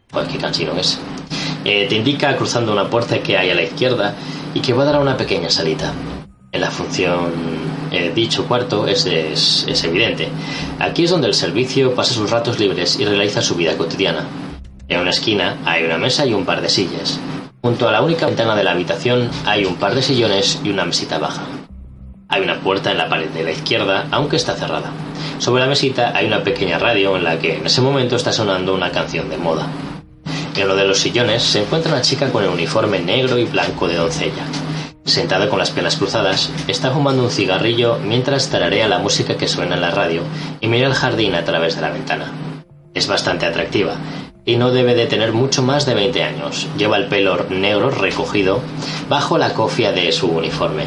Pues 0.10 0.28
qué 0.28 0.38
cansino 0.38 0.74
es. 0.78 0.99
Eh, 1.66 1.88
te 1.89 1.95
indica 1.95 2.36
cruzando 2.38 2.72
una 2.72 2.89
puerta 2.89 3.20
que 3.20 3.38
hay 3.38 3.49
a 3.49 3.56
la 3.56 3.64
izquierda 3.64 4.16
y 4.54 4.60
que 4.60 4.74
va 4.74 4.84
a 4.84 4.86
dar 4.86 4.95
a 4.95 4.99
una 4.99 5.18
pequeña 5.18 5.49
salita. 5.49 5.91
En 6.51 6.62
la 6.62 6.70
función 6.70 7.32
eh, 7.91 8.12
dicho 8.14 8.47
cuarto 8.47 8.86
es, 8.86 9.06
es, 9.08 9.84
evidente. 9.84 10.30
Aquí 10.80 11.06
es 11.06 11.10
donde 11.10 11.28
el 11.28 11.34
servicio 11.34 11.95
pasa 11.95 12.14
sus 12.14 12.30
ratos 12.30 12.60
libres 12.60 12.99
y 12.99 13.06
realiza 13.06 13.41
su 13.41 13.56
vida 13.56 13.76
cotidiana. 13.76 14.28
En 14.88 14.99
una 14.99 15.10
esquina 15.10 15.58
hay 15.66 15.84
una 15.84 15.97
mesa 15.97 16.26
y 16.26 16.34
un 16.34 16.45
par 16.45 16.62
de 16.62 16.70
sillas. 16.70 17.20
Junto 17.64 17.89
a 17.89 17.91
la 17.91 18.04
única 18.04 18.28
ventana 18.28 18.56
de 18.56 18.64
la 18.64 18.72
habitación 18.72 19.32
hay 19.45 19.66
un 19.66 19.78
par 19.78 19.95
de 19.95 20.04
sillones 20.04 20.60
y 20.64 20.70
una 20.70 20.86
mesita 20.86 21.18
baja. 21.18 21.43
Hay 22.30 22.41
una 22.41 22.59
puerta 22.61 22.91
en 22.91 22.97
la 22.97 23.09
pared 23.09 23.30
de 23.30 23.43
la 23.43 23.51
izquierda, 23.51 24.07
aunque 24.11 24.38
está 24.38 24.55
cerrada. 24.55 24.91
Sobre 25.39 25.61
la 25.61 25.67
mesita 25.67 26.13
hay 26.15 26.26
una 26.26 26.43
pequeña 26.43 26.80
radio 26.80 27.15
en 27.17 27.24
la 27.24 27.38
que 27.38 27.57
en 27.57 27.65
ese 27.65 27.82
momento 27.82 28.15
está 28.15 28.32
sonando 28.32 28.74
una 28.74 28.91
canción 28.91 29.30
de 29.30 29.38
moda. 29.38 29.67
En 30.55 30.65
uno 30.65 30.76
de 30.76 30.86
los 30.86 30.99
sillones 30.99 31.43
se 31.43 31.61
encuentra 31.61 31.91
una 31.91 32.01
chica 32.01 32.32
con 32.32 32.43
el 32.43 32.49
uniforme 32.49 32.99
negro 32.99 33.38
y 33.38 33.45
blanco 33.45 33.88
de 33.88 33.95
doncella. 33.95 34.43
Sentada 35.05 35.49
con 35.49 35.59
las 35.59 35.71
piernas 35.71 35.97
cruzadas, 35.97 36.49
está 36.67 36.91
fumando 36.91 37.24
un 37.24 37.30
cigarrillo 37.30 37.99
mientras 37.99 38.49
tararea 38.49 38.88
la 38.88 38.99
música 38.99 39.36
que 39.36 39.47
suena 39.47 39.76
en 39.76 39.82
la 39.82 39.91
radio 39.91 40.21
y 40.61 40.67
mira 40.67 40.88
el 40.88 40.93
jardín 40.93 41.36
a 41.36 41.43
través 41.43 41.76
de 41.76 41.82
la 41.82 41.89
ventana. 41.89 42.32
Es 42.93 43.07
bastante 43.07 43.45
atractiva 43.45 43.95
y 44.45 44.55
no 44.55 44.71
debe 44.71 44.95
de 44.95 45.07
tener 45.07 45.34
mucho 45.34 45.61
más 45.61 45.86
de 45.86 45.93
20 45.93 46.24
años. 46.24 46.67
Lleva 46.78 46.97
el 46.97 47.07
pelo 47.07 47.45
negro 47.49 47.89
recogido 47.89 48.61
bajo 49.09 49.38
la 49.38 49.53
cofia 49.53 49.91
de 49.91 50.11
su 50.11 50.28
uniforme. 50.28 50.86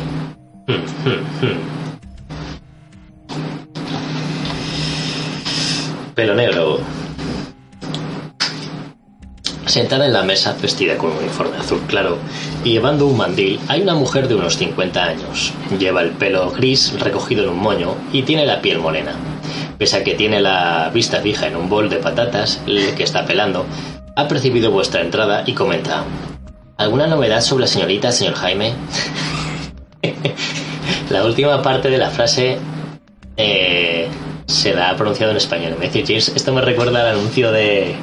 Pelo 6.15 6.35
negro. 6.35 6.81
Sentada 9.67 10.07
en 10.07 10.13
la 10.13 10.23
mesa 10.23 10.57
vestida 10.61 10.97
con 10.97 11.13
un 11.13 11.19
uniforme 11.19 11.59
azul 11.59 11.81
claro 11.87 12.19
y 12.65 12.71
llevando 12.71 13.07
un 13.07 13.17
mandil 13.17 13.61
hay 13.69 13.83
una 13.83 13.95
mujer 13.95 14.27
de 14.27 14.35
unos 14.35 14.57
50 14.57 15.05
años. 15.05 15.53
Lleva 15.79 16.03
el 16.03 16.11
pelo 16.11 16.51
gris 16.51 16.99
recogido 16.99 17.45
en 17.45 17.51
un 17.51 17.59
moño 17.59 17.95
y 18.13 18.23
tiene 18.23 18.45
la 18.47 18.61
piel 18.61 18.79
morena. 18.79 19.15
Pese 19.79 19.99
a 19.99 20.05
que 20.05 20.15
tiene 20.15 20.41
la 20.41 20.91
vista 20.93 21.21
fija 21.21 21.47
en 21.47 21.55
un 21.57 21.69
bol 21.69 21.89
de 21.91 21.99
patatas 21.99 22.61
que 22.67 23.03
está 23.03 23.25
pelando, 23.27 23.67
ha 24.17 24.27
percibido 24.27 24.71
vuestra 24.71 25.03
entrada 25.03 25.45
y 25.47 25.53
comenta. 25.53 26.05
¿Alguna 26.79 27.07
novedad 27.07 27.41
sobre 27.41 27.63
la 27.63 27.69
señorita, 27.69 28.11
señor 28.13 28.35
Jaime? 28.35 28.73
La 31.11 31.25
última 31.25 31.63
parte 31.63 31.89
de 31.89 31.99
la 31.99 32.11
frase 32.11 32.59
eh, 33.37 34.09
se 34.47 34.75
la 34.75 34.91
ha 34.91 34.97
pronunciado 34.97 35.33
en 35.33 35.39
español. 35.39 35.77
Me 35.79 35.87
dice 35.89 36.05
James, 36.07 36.33
esto 36.35 36.53
me 36.53 36.61
recuerda 36.61 37.03
al 37.03 37.19
anuncio 37.19 37.53
de 37.53 37.95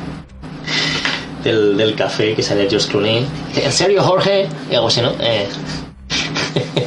del, 1.44 1.96
café 1.96 2.34
que 2.34 2.42
sale 2.42 2.70
George 2.70 2.90
Clooney. 2.90 3.26
¿En 3.56 3.72
serio, 3.72 4.02
Jorge? 4.04 4.48
Y 4.72 4.76
algo 4.76 4.88
así, 4.88 5.02
¿no? 5.02 5.12
Eh, 5.20 5.48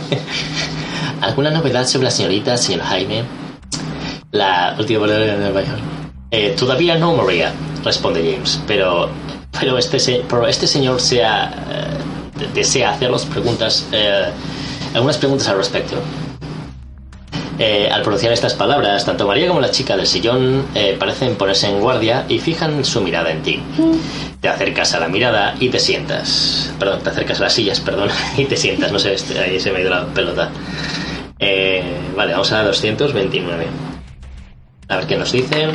¿Alguna 1.20 1.50
novedad 1.50 1.86
sobre 1.86 2.04
la 2.04 2.10
señorita, 2.10 2.56
señor 2.56 2.82
Jaime? 2.82 3.24
La 4.32 4.74
última 4.78 5.00
palabra 5.00 5.34
en 5.34 5.42
español. 5.42 5.78
Eh, 6.30 6.54
todavía 6.58 6.96
no, 6.96 7.14
María, 7.14 7.52
responde 7.84 8.22
James, 8.22 8.60
pero, 8.66 9.08
pero, 9.58 9.78
este, 9.78 10.24
pero 10.28 10.46
este 10.46 10.66
señor 10.66 11.00
se 11.00 11.24
ha 11.24 11.50
desea 12.54 12.90
hacerlos 12.90 13.24
preguntas, 13.26 13.86
eh, 13.92 14.30
algunas 14.96 15.18
preguntas 15.18 15.46
al 15.48 15.58
respecto. 15.58 15.96
Eh, 17.58 17.88
al 17.90 18.02
pronunciar 18.02 18.32
estas 18.32 18.54
palabras, 18.54 19.04
tanto 19.04 19.26
María 19.26 19.48
como 19.48 19.60
la 19.60 19.70
chica 19.70 19.96
del 19.96 20.06
sillón 20.06 20.66
eh, 20.74 20.96
parecen 20.98 21.36
ponerse 21.36 21.68
en 21.68 21.80
guardia 21.80 22.26
y 22.28 22.38
fijan 22.38 22.84
su 22.84 23.00
mirada 23.00 23.30
en 23.30 23.42
ti. 23.42 23.62
Te 24.40 24.48
acercas 24.48 24.94
a 24.94 25.00
la 25.00 25.08
mirada 25.08 25.54
y 25.60 25.68
te 25.68 25.78
sientas. 25.78 26.72
Perdón, 26.78 27.00
te 27.02 27.10
acercas 27.10 27.40
a 27.40 27.44
las 27.44 27.52
sillas, 27.52 27.80
perdón, 27.80 28.08
y 28.36 28.44
te 28.44 28.56
sientas. 28.56 28.90
No 28.90 28.98
sé, 28.98 29.14
este, 29.14 29.38
ahí 29.38 29.60
se 29.60 29.70
me 29.70 29.78
ha 29.78 29.80
ido 29.82 29.90
la 29.90 30.06
pelota. 30.06 30.50
Eh, 31.38 31.82
vale, 32.16 32.32
vamos 32.32 32.50
a 32.52 32.58
la 32.58 32.64
229. 32.64 33.66
A 34.88 34.96
ver 34.96 35.06
qué 35.06 35.16
nos 35.16 35.32
dicen. 35.32 35.70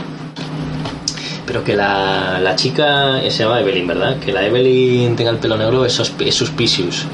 Pero 1.45 1.63
que 1.63 1.75
la, 1.75 2.39
la 2.39 2.55
chica 2.55 3.19
se 3.21 3.43
llama 3.43 3.59
Evelyn, 3.59 3.87
¿verdad? 3.87 4.17
Que 4.19 4.31
la 4.31 4.45
Evelyn 4.45 5.15
tenga 5.15 5.31
el 5.31 5.37
pelo 5.37 5.57
negro 5.57 5.85
es, 5.85 5.99
es 5.99 6.35
suspicious. 6.35 7.05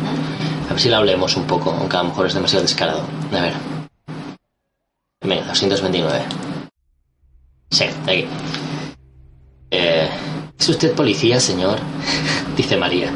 A 0.67 0.71
ver 0.73 0.79
si 0.79 0.89
la 0.89 0.97
hablemos 0.97 1.35
un 1.35 1.45
poco, 1.45 1.71
aunque 1.71 1.95
a 1.95 2.03
lo 2.03 2.09
mejor 2.09 2.27
es 2.27 2.33
demasiado 2.33 2.63
descarado. 2.63 3.01
A 3.31 3.41
ver. 3.41 3.53
Venga, 5.21 5.45
229. 5.47 6.19
Sí, 7.69 7.85
aquí. 8.03 8.25
Eh, 9.71 10.09
¿Es 10.59 10.69
usted 10.69 10.93
policía, 10.93 11.39
señor? 11.39 11.79
Dice 12.57 12.77
María. 12.77 13.11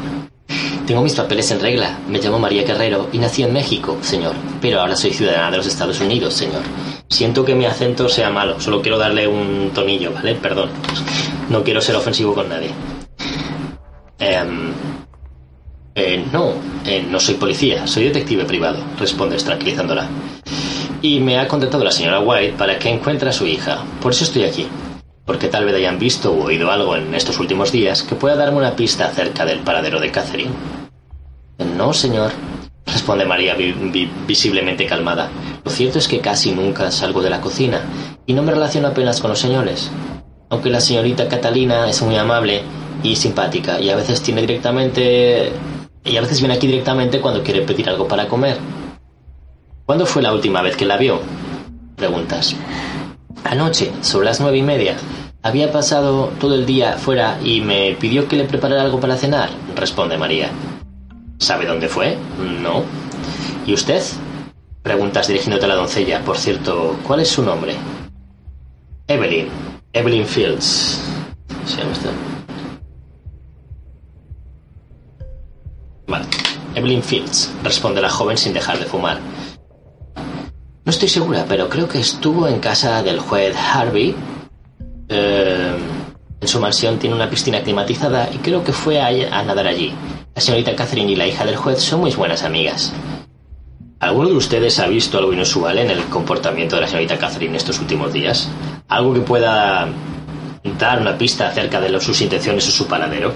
Tengo 0.86 1.02
mis 1.02 1.14
papeles 1.14 1.50
en 1.50 1.60
regla. 1.60 1.98
Me 2.08 2.18
llamo 2.18 2.38
María 2.38 2.64
Guerrero 2.64 3.08
y 3.12 3.18
nací 3.18 3.42
en 3.42 3.52
México, 3.52 3.98
señor. 4.02 4.34
Pero 4.60 4.80
ahora 4.80 4.96
soy 4.96 5.12
ciudadana 5.12 5.50
de 5.50 5.58
los 5.58 5.66
Estados 5.66 6.00
Unidos, 6.00 6.34
señor. 6.34 6.62
Siento 7.08 7.44
que 7.44 7.54
mi 7.54 7.66
acento 7.66 8.08
sea 8.08 8.30
malo. 8.30 8.60
Solo 8.60 8.82
quiero 8.82 8.98
darle 8.98 9.28
un 9.28 9.70
tonillo, 9.72 10.12
¿vale? 10.12 10.34
Perdón. 10.34 10.70
No 11.48 11.62
quiero 11.62 11.80
ser 11.80 11.96
ofensivo 11.96 12.34
con 12.34 12.48
nadie. 12.48 12.70
Em, 14.18 14.72
eh, 15.94 16.24
no, 16.32 16.52
eh, 16.86 17.04
no 17.08 17.20
soy 17.20 17.34
policía. 17.34 17.86
Soy 17.86 18.04
detective 18.04 18.44
privado. 18.44 18.78
Respondes 18.98 19.44
tranquilizándola. 19.44 20.06
Y 21.02 21.20
me 21.20 21.38
ha 21.38 21.48
contratado 21.48 21.84
la 21.84 21.90
señora 21.90 22.20
White 22.20 22.54
para 22.56 22.78
que 22.78 22.88
encuentre 22.88 23.28
a 23.28 23.32
su 23.32 23.46
hija. 23.46 23.78
Por 24.00 24.12
eso 24.12 24.24
estoy 24.24 24.44
aquí. 24.44 24.66
Porque 25.24 25.48
tal 25.48 25.64
vez 25.64 25.74
hayan 25.76 25.98
visto 25.98 26.32
o 26.32 26.44
oído 26.46 26.70
algo 26.70 26.96
en 26.96 27.14
estos 27.14 27.38
últimos 27.38 27.70
días 27.72 28.02
que 28.02 28.14
pueda 28.14 28.34
darme 28.36 28.58
una 28.58 28.74
pista 28.76 29.06
acerca 29.06 29.44
del 29.44 29.60
paradero 29.60 30.00
de 30.00 30.10
Catherine. 30.10 30.50
No, 31.76 31.92
señor, 31.92 32.32
responde 32.86 33.24
María 33.24 33.54
vi- 33.54 33.72
vi- 33.72 34.10
visiblemente 34.26 34.84
calmada. 34.86 35.30
Lo 35.64 35.70
cierto 35.70 35.98
es 35.98 36.08
que 36.08 36.18
casi 36.20 36.50
nunca 36.52 36.90
salgo 36.90 37.22
de 37.22 37.30
la 37.30 37.40
cocina 37.40 37.82
y 38.26 38.32
no 38.32 38.42
me 38.42 38.50
relaciono 38.52 38.88
apenas 38.88 39.20
con 39.20 39.30
los 39.30 39.38
señores. 39.38 39.90
Aunque 40.50 40.70
la 40.70 40.80
señorita 40.80 41.28
Catalina 41.28 41.88
es 41.88 42.02
muy 42.02 42.16
amable 42.16 42.62
y 43.04 43.14
simpática 43.16 43.80
y 43.80 43.90
a 43.90 43.96
veces 43.96 44.22
tiene 44.22 44.40
directamente... 44.40 45.52
y 46.04 46.16
a 46.16 46.20
veces 46.20 46.40
viene 46.40 46.54
aquí 46.54 46.66
directamente 46.66 47.20
cuando 47.20 47.42
quiere 47.42 47.62
pedir 47.62 47.88
algo 47.88 48.08
para 48.08 48.28
comer. 48.28 48.58
¿Cuándo 49.86 50.06
fue 50.06 50.22
la 50.22 50.32
última 50.32 50.62
vez 50.62 50.76
que 50.76 50.86
la 50.86 50.96
vio? 50.96 51.20
Preguntas. 51.96 52.56
Anoche, 53.44 53.92
sobre 54.00 54.26
las 54.26 54.40
nueve 54.40 54.58
y 54.58 54.62
media. 54.62 54.96
Había 55.42 55.72
pasado 55.72 56.32
todo 56.38 56.54
el 56.54 56.66
día 56.66 56.92
fuera 56.98 57.38
y 57.42 57.60
me 57.60 57.96
pidió 57.98 58.28
que 58.28 58.36
le 58.36 58.44
preparara 58.44 58.82
algo 58.82 59.00
para 59.00 59.16
cenar, 59.16 59.50
responde 59.74 60.16
María. 60.16 60.50
¿Sabe 61.38 61.66
dónde 61.66 61.88
fue? 61.88 62.16
No. 62.60 62.84
¿Y 63.66 63.74
usted? 63.74 64.00
Preguntas 64.82 65.26
dirigiéndote 65.26 65.64
a 65.64 65.68
la 65.68 65.74
doncella. 65.74 66.20
Por 66.24 66.38
cierto, 66.38 66.96
¿cuál 67.04 67.20
es 67.20 67.28
su 67.28 67.42
nombre? 67.42 67.74
Evelyn. 69.08 69.48
Evelyn 69.92 70.26
Fields. 70.26 71.00
¿Se 71.66 71.78
llama 71.78 71.92
usted? 71.92 72.31
Evelyn 76.82 77.02
Fields, 77.02 77.52
responde 77.62 78.02
la 78.02 78.10
joven 78.10 78.36
sin 78.36 78.52
dejar 78.52 78.76
de 78.76 78.86
fumar. 78.86 79.20
No 80.84 80.90
estoy 80.90 81.08
segura, 81.08 81.46
pero 81.48 81.68
creo 81.68 81.88
que 81.88 82.00
estuvo 82.00 82.48
en 82.48 82.58
casa 82.58 83.04
del 83.04 83.20
juez 83.20 83.56
Harvey. 83.56 84.16
Eh, 85.08 85.76
en 86.40 86.48
su 86.48 86.58
mansión 86.58 86.98
tiene 86.98 87.14
una 87.14 87.30
piscina 87.30 87.62
climatizada 87.62 88.28
y 88.32 88.38
creo 88.38 88.64
que 88.64 88.72
fue 88.72 89.00
a, 89.00 89.06
a 89.06 89.44
nadar 89.44 89.68
allí. 89.68 89.94
La 90.34 90.42
señorita 90.42 90.74
Catherine 90.74 91.12
y 91.12 91.14
la 91.14 91.28
hija 91.28 91.44
del 91.44 91.54
juez 91.54 91.80
son 91.80 92.00
muy 92.00 92.10
buenas 92.10 92.42
amigas. 92.42 92.92
¿Alguno 94.00 94.30
de 94.30 94.34
ustedes 94.34 94.80
ha 94.80 94.88
visto 94.88 95.18
algo 95.18 95.32
inusual 95.32 95.78
en 95.78 95.88
el 95.88 96.02
comportamiento 96.06 96.74
de 96.74 96.82
la 96.82 96.88
señorita 96.88 97.16
Catherine 97.16 97.56
estos 97.56 97.78
últimos 97.78 98.12
días? 98.12 98.48
¿Algo 98.88 99.14
que 99.14 99.20
pueda 99.20 99.88
dar 100.80 101.00
una 101.00 101.16
pista 101.16 101.46
acerca 101.46 101.80
de 101.80 102.00
sus 102.00 102.20
intenciones 102.22 102.66
o 102.66 102.72
su 102.72 102.88
paradero? 102.88 103.32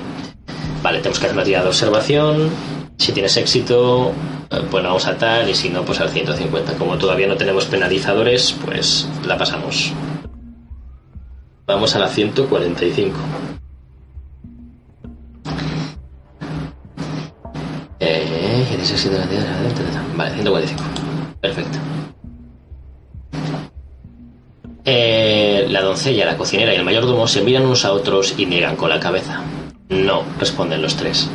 Vale, 0.83 0.99
tenemos 0.99 1.21
que 1.21 1.27
hacer 1.27 1.37
una 1.37 1.45
tirada 1.45 1.63
de 1.63 1.69
observación. 1.69 2.76
Si 2.99 3.13
tienes 3.13 3.37
éxito, 3.37 4.13
eh, 4.51 4.63
pues 4.71 4.83
la 4.83 4.89
vamos 4.89 5.05
a 5.05 5.11
saltar 5.11 5.49
y 5.49 5.55
si 5.55 5.69
no, 5.69 5.85
pues 5.85 6.01
al 6.01 6.11
150. 6.11 6.75
Como 6.75 6.97
todavía 6.99 7.27
no 7.27 7.37
tenemos 7.37 7.67
penalizadores, 7.67 8.55
pues 8.65 9.09
la 9.27 9.37
pasamos. 9.37 9.93
Vamos 11.67 11.95
a 11.95 11.99
la 11.99 12.09
145. 12.09 13.17
Eh, 17.99 18.65
Vale, 20.17 20.35
145. 20.35 20.83
Perfecto. 21.41 21.79
Eh, 24.85 25.67
la 25.69 25.83
doncella, 25.83 26.25
la 26.25 26.37
cocinera 26.37 26.73
y 26.73 26.77
el 26.77 26.85
mayordomo 26.85 27.27
se 27.27 27.43
miran 27.43 27.65
unos 27.65 27.85
a 27.85 27.93
otros 27.93 28.35
y 28.39 28.47
niegan 28.47 28.77
con 28.77 28.89
la 28.89 29.01
cabeza. 29.01 29.43
No, 29.89 30.23
responden 30.39 30.81
los 30.83 30.95
tres. 30.97 31.29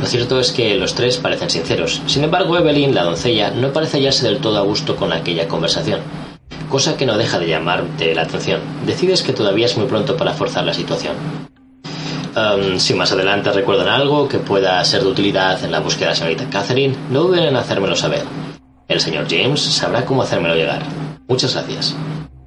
Lo 0.00 0.06
cierto 0.06 0.38
es 0.38 0.52
que 0.52 0.76
los 0.76 0.94
tres 0.94 1.16
parecen 1.16 1.50
sinceros. 1.50 2.00
Sin 2.06 2.22
embargo, 2.22 2.56
Evelyn, 2.56 2.94
la 2.94 3.02
doncella, 3.02 3.50
no 3.50 3.72
parece 3.72 3.98
hallarse 3.98 4.26
del 4.28 4.38
todo 4.38 4.58
a 4.58 4.62
gusto 4.62 4.94
con 4.94 5.12
aquella 5.12 5.48
conversación, 5.48 6.00
cosa 6.70 6.96
que 6.96 7.04
no 7.04 7.18
deja 7.18 7.38
de 7.38 7.48
llamarte 7.48 8.14
la 8.14 8.22
atención. 8.22 8.60
Decides 8.86 9.22
que 9.22 9.32
todavía 9.32 9.66
es 9.66 9.76
muy 9.76 9.86
pronto 9.86 10.16
para 10.16 10.34
forzar 10.34 10.64
la 10.64 10.74
situación. 10.74 11.14
Um, 12.36 12.78
si 12.78 12.94
más 12.94 13.10
adelante 13.10 13.50
recuerdan 13.50 13.88
algo 13.88 14.28
que 14.28 14.38
pueda 14.38 14.84
ser 14.84 15.02
de 15.02 15.08
utilidad 15.08 15.64
en 15.64 15.72
la 15.72 15.80
búsqueda 15.80 16.06
de 16.06 16.12
la 16.12 16.16
señorita 16.16 16.50
Catherine, 16.50 16.94
no 17.10 17.22
duden 17.22 17.44
en 17.44 17.56
hacérmelo 17.56 17.96
saber. 17.96 18.22
El 18.86 19.00
señor 19.00 19.26
James 19.28 19.60
sabrá 19.60 20.04
cómo 20.04 20.22
hacérmelo 20.22 20.54
llegar. 20.54 20.82
Muchas 21.26 21.54
gracias. 21.54 21.96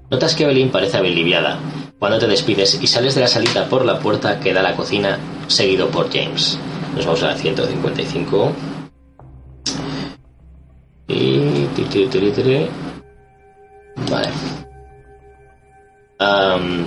Notas 0.09 0.35
que 0.35 0.43
Evelyn 0.43 0.71
parece 0.71 0.97
aliviada 0.97 1.59
cuando 1.99 2.17
te 2.17 2.27
despides 2.27 2.79
y 2.81 2.87
sales 2.87 3.13
de 3.15 3.21
la 3.21 3.27
salita 3.27 3.65
por 3.65 3.85
la 3.85 3.99
puerta 3.99 4.39
que 4.39 4.53
da 4.53 4.61
a 4.61 4.63
la 4.63 4.75
cocina, 4.75 5.19
seguido 5.47 5.89
por 5.89 6.11
James. 6.11 6.57
Nos 6.95 7.05
vamos 7.05 7.23
a 7.23 7.27
la 7.27 7.35
155. 7.35 8.51
Y... 11.07 11.67
Vale. 14.09 14.29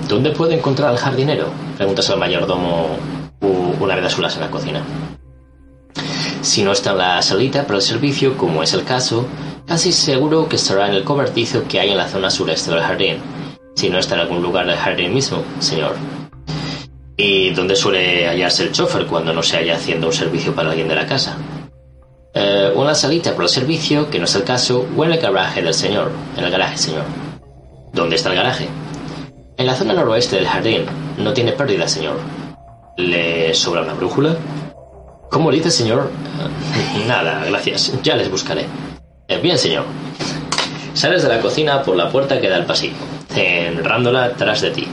¿Dónde 0.08 0.30
puede 0.30 0.54
encontrar 0.54 0.90
al 0.90 0.96
jardinero? 0.98 1.48
Preguntas 1.76 2.08
al 2.10 2.18
mayordomo 2.18 2.96
una 3.80 3.96
vez 3.96 4.04
a 4.06 4.10
solas 4.10 4.34
en 4.36 4.40
la 4.42 4.50
cocina. 4.50 4.82
Si 6.40 6.62
no 6.62 6.72
está 6.72 6.92
en 6.92 6.98
la 6.98 7.22
salita 7.22 7.62
para 7.64 7.76
el 7.76 7.82
servicio, 7.82 8.36
como 8.36 8.62
es 8.62 8.74
el 8.74 8.84
caso, 8.84 9.26
casi 9.66 9.92
seguro 9.92 10.48
que 10.48 10.56
estará 10.56 10.88
en 10.88 10.94
el 10.94 11.04
cobertizo 11.04 11.64
que 11.66 11.80
hay 11.80 11.90
en 11.90 11.96
la 11.96 12.08
zona 12.08 12.30
sureste 12.30 12.70
del 12.70 12.82
jardín. 12.82 13.16
Si 13.74 13.88
no 13.90 13.98
está 13.98 14.14
en 14.14 14.20
algún 14.20 14.42
lugar 14.42 14.66
del 14.66 14.76
jardín 14.76 15.14
mismo, 15.14 15.42
señor. 15.58 15.94
¿Y 17.16 17.50
dónde 17.50 17.76
suele 17.76 18.26
hallarse 18.26 18.64
el 18.64 18.72
chofer 18.72 19.06
cuando 19.06 19.32
no 19.32 19.42
se 19.42 19.56
halla 19.56 19.76
haciendo 19.76 20.08
un 20.08 20.12
servicio 20.12 20.54
para 20.54 20.70
alguien 20.70 20.88
de 20.88 20.96
la 20.96 21.06
casa? 21.06 21.36
Eh, 22.34 22.72
la 22.74 22.94
salita 22.94 23.32
para 23.32 23.44
el 23.44 23.48
servicio, 23.48 24.10
que 24.10 24.18
no 24.18 24.24
es 24.24 24.34
el 24.34 24.42
caso, 24.42 24.86
o 24.96 25.04
en 25.04 25.12
el 25.12 25.20
garaje 25.20 25.62
del 25.62 25.72
señor. 25.72 26.10
En 26.36 26.44
el 26.44 26.50
garaje, 26.50 26.76
señor. 26.76 27.04
¿Dónde 27.92 28.16
está 28.16 28.30
el 28.30 28.36
garaje? 28.36 28.68
En 29.56 29.66
la 29.66 29.76
zona 29.76 29.94
noroeste 29.94 30.36
del 30.36 30.48
jardín. 30.48 30.86
No 31.16 31.32
tiene 31.32 31.52
pérdida, 31.52 31.86
señor. 31.86 32.16
¿Le 32.96 33.54
sobra 33.54 33.82
una 33.82 33.94
brújula? 33.94 34.36
¿Cómo 35.30 35.52
dice, 35.52 35.70
señor? 35.70 36.10
Nada, 37.06 37.44
gracias. 37.44 37.92
Ya 38.02 38.16
les 38.16 38.28
buscaré. 38.28 38.66
Eh, 39.28 39.38
bien, 39.38 39.56
señor. 39.56 39.84
Sales 40.94 41.22
de 41.22 41.28
la 41.28 41.40
cocina 41.40 41.82
por 41.82 41.96
la 41.96 42.10
puerta 42.10 42.40
que 42.40 42.48
da 42.48 42.56
al 42.56 42.66
pasillo, 42.66 42.94
cerrándola 43.28 44.32
tras 44.34 44.60
de 44.60 44.70
ti. 44.70 44.88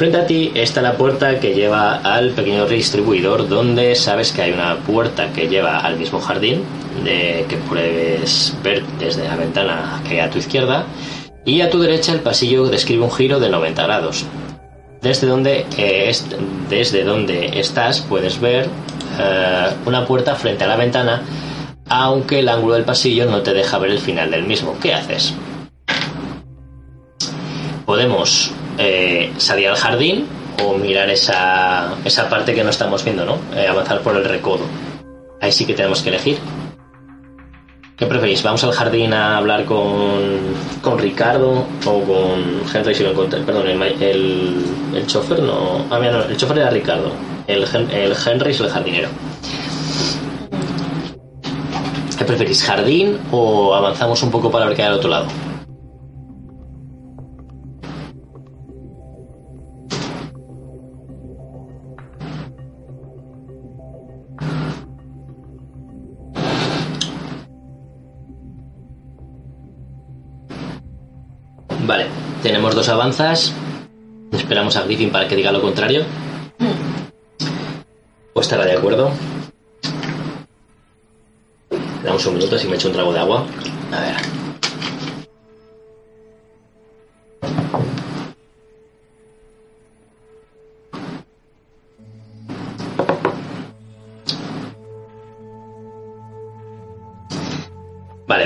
Frente 0.00 0.16
a 0.16 0.26
ti 0.26 0.50
está 0.54 0.80
la 0.80 0.94
puerta 0.94 1.38
que 1.40 1.52
lleva 1.52 1.96
al 1.96 2.30
pequeño 2.30 2.64
distribuidor, 2.66 3.46
donde 3.50 3.94
sabes 3.94 4.32
que 4.32 4.40
hay 4.40 4.50
una 4.52 4.76
puerta 4.78 5.30
que 5.34 5.46
lleva 5.46 5.76
al 5.80 5.98
mismo 5.98 6.18
jardín, 6.22 6.62
que 7.04 7.58
puedes 7.68 8.54
ver 8.64 8.82
desde 8.98 9.24
la 9.28 9.36
ventana 9.36 10.00
que 10.08 10.14
hay 10.14 10.20
a 10.20 10.30
tu 10.30 10.38
izquierda, 10.38 10.86
y 11.44 11.60
a 11.60 11.68
tu 11.68 11.80
derecha 11.80 12.14
el 12.14 12.20
pasillo 12.20 12.64
describe 12.68 13.02
un 13.04 13.10
giro 13.10 13.40
de 13.40 13.50
90 13.50 13.82
grados. 13.82 14.24
Desde 15.02 15.26
donde, 15.26 15.66
eh, 15.76 16.08
es- 16.08 16.24
desde 16.70 17.04
donde 17.04 17.60
estás 17.60 18.00
puedes 18.00 18.40
ver 18.40 18.70
eh, 19.18 19.66
una 19.84 20.06
puerta 20.06 20.34
frente 20.34 20.64
a 20.64 20.66
la 20.66 20.76
ventana, 20.76 21.20
aunque 21.90 22.38
el 22.38 22.48
ángulo 22.48 22.72
del 22.72 22.84
pasillo 22.84 23.26
no 23.26 23.42
te 23.42 23.52
deja 23.52 23.76
ver 23.76 23.90
el 23.90 23.98
final 23.98 24.30
del 24.30 24.44
mismo. 24.44 24.78
¿Qué 24.80 24.94
haces? 24.94 25.34
Podemos 27.84 28.50
eh, 28.78 29.32
salir 29.36 29.68
al 29.68 29.76
jardín 29.76 30.26
o 30.64 30.76
mirar 30.76 31.10
esa, 31.10 31.94
esa 32.04 32.28
parte 32.28 32.54
que 32.54 32.64
no 32.64 32.70
estamos 32.70 33.04
viendo, 33.04 33.24
¿no? 33.24 33.38
Eh, 33.54 33.66
avanzar 33.66 34.00
por 34.00 34.16
el 34.16 34.24
recodo. 34.24 34.64
Ahí 35.40 35.52
sí 35.52 35.64
que 35.64 35.74
tenemos 35.74 36.02
que 36.02 36.10
elegir. 36.10 36.38
¿Qué 37.96 38.06
preferís? 38.06 38.42
¿Vamos 38.42 38.64
al 38.64 38.72
jardín 38.72 39.12
a 39.12 39.36
hablar 39.36 39.66
con, 39.66 40.54
con 40.80 40.98
Ricardo 40.98 41.66
o 41.84 42.00
con 42.00 42.62
Henry 42.74 42.94
si 42.94 43.02
lo 43.02 43.10
encontré? 43.10 43.40
Perdón, 43.40 43.66
el, 43.68 43.82
el, 44.94 45.06
chofer 45.06 45.42
no. 45.42 45.84
Ah, 45.90 45.98
mira, 45.98 46.12
no, 46.12 46.22
el 46.24 46.36
chofer 46.36 46.58
era 46.58 46.70
Ricardo. 46.70 47.12
El, 47.46 47.64
el 47.64 48.16
Henry 48.26 48.52
es 48.52 48.60
el 48.60 48.70
jardinero. 48.70 49.08
¿Qué 52.16 52.24
preferís? 52.24 52.64
¿Jardín 52.64 53.18
o 53.32 53.74
avanzamos 53.74 54.22
un 54.22 54.30
poco 54.30 54.50
para 54.50 54.64
ver 54.66 54.76
qué 54.76 54.82
hay 54.82 54.88
al 54.88 54.94
otro 54.94 55.10
lado? 55.10 55.26
Tenemos 72.50 72.74
dos 72.74 72.88
avanzas. 72.88 73.54
Esperamos 74.32 74.76
a 74.76 74.82
Griffin 74.82 75.12
para 75.12 75.28
que 75.28 75.36
diga 75.36 75.52
lo 75.52 75.62
contrario. 75.62 76.04
¿O 78.34 78.40
estará 78.40 78.64
de 78.64 78.72
acuerdo? 78.72 79.12
Damos 82.02 82.26
un 82.26 82.34
minuto 82.34 82.58
si 82.58 82.66
me 82.66 82.74
echo 82.74 82.88
un 82.88 82.94
trago 82.94 83.12
de 83.12 83.20
agua. 83.20 83.46
A 83.92 84.00
ver. 84.00 84.16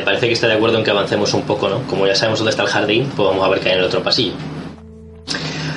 Parece 0.04 0.26
que 0.26 0.34
está 0.34 0.46
de 0.46 0.54
acuerdo 0.54 0.78
en 0.78 0.84
que 0.84 0.90
avancemos 0.90 1.32
un 1.34 1.42
poco, 1.42 1.68
¿no? 1.68 1.82
Como 1.86 2.06
ya 2.06 2.14
sabemos 2.14 2.38
dónde 2.38 2.50
está 2.50 2.62
el 2.62 2.68
jardín, 2.68 3.10
pues 3.16 3.28
vamos 3.28 3.44
a 3.44 3.48
ver 3.48 3.60
qué 3.60 3.68
hay 3.70 3.74
en 3.74 3.80
el 3.80 3.86
otro 3.86 4.02
pasillo. 4.02 4.34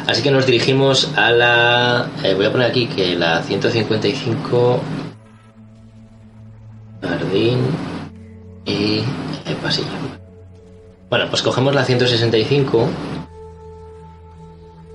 Así 0.07 0.21
que 0.21 0.31
nos 0.31 0.45
dirigimos 0.45 1.11
a 1.17 1.31
la... 1.31 2.07
Eh, 2.23 2.33
voy 2.33 2.45
a 2.45 2.51
poner 2.51 2.69
aquí 2.69 2.87
que 2.87 3.15
la 3.15 3.41
155... 3.43 4.81
Jardín 7.01 7.59
y 8.65 9.03
el 9.45 9.55
pasillo. 9.61 9.87
Bueno, 11.09 11.25
pues 11.29 11.41
cogemos 11.41 11.73
la 11.73 11.85
165, 11.85 12.89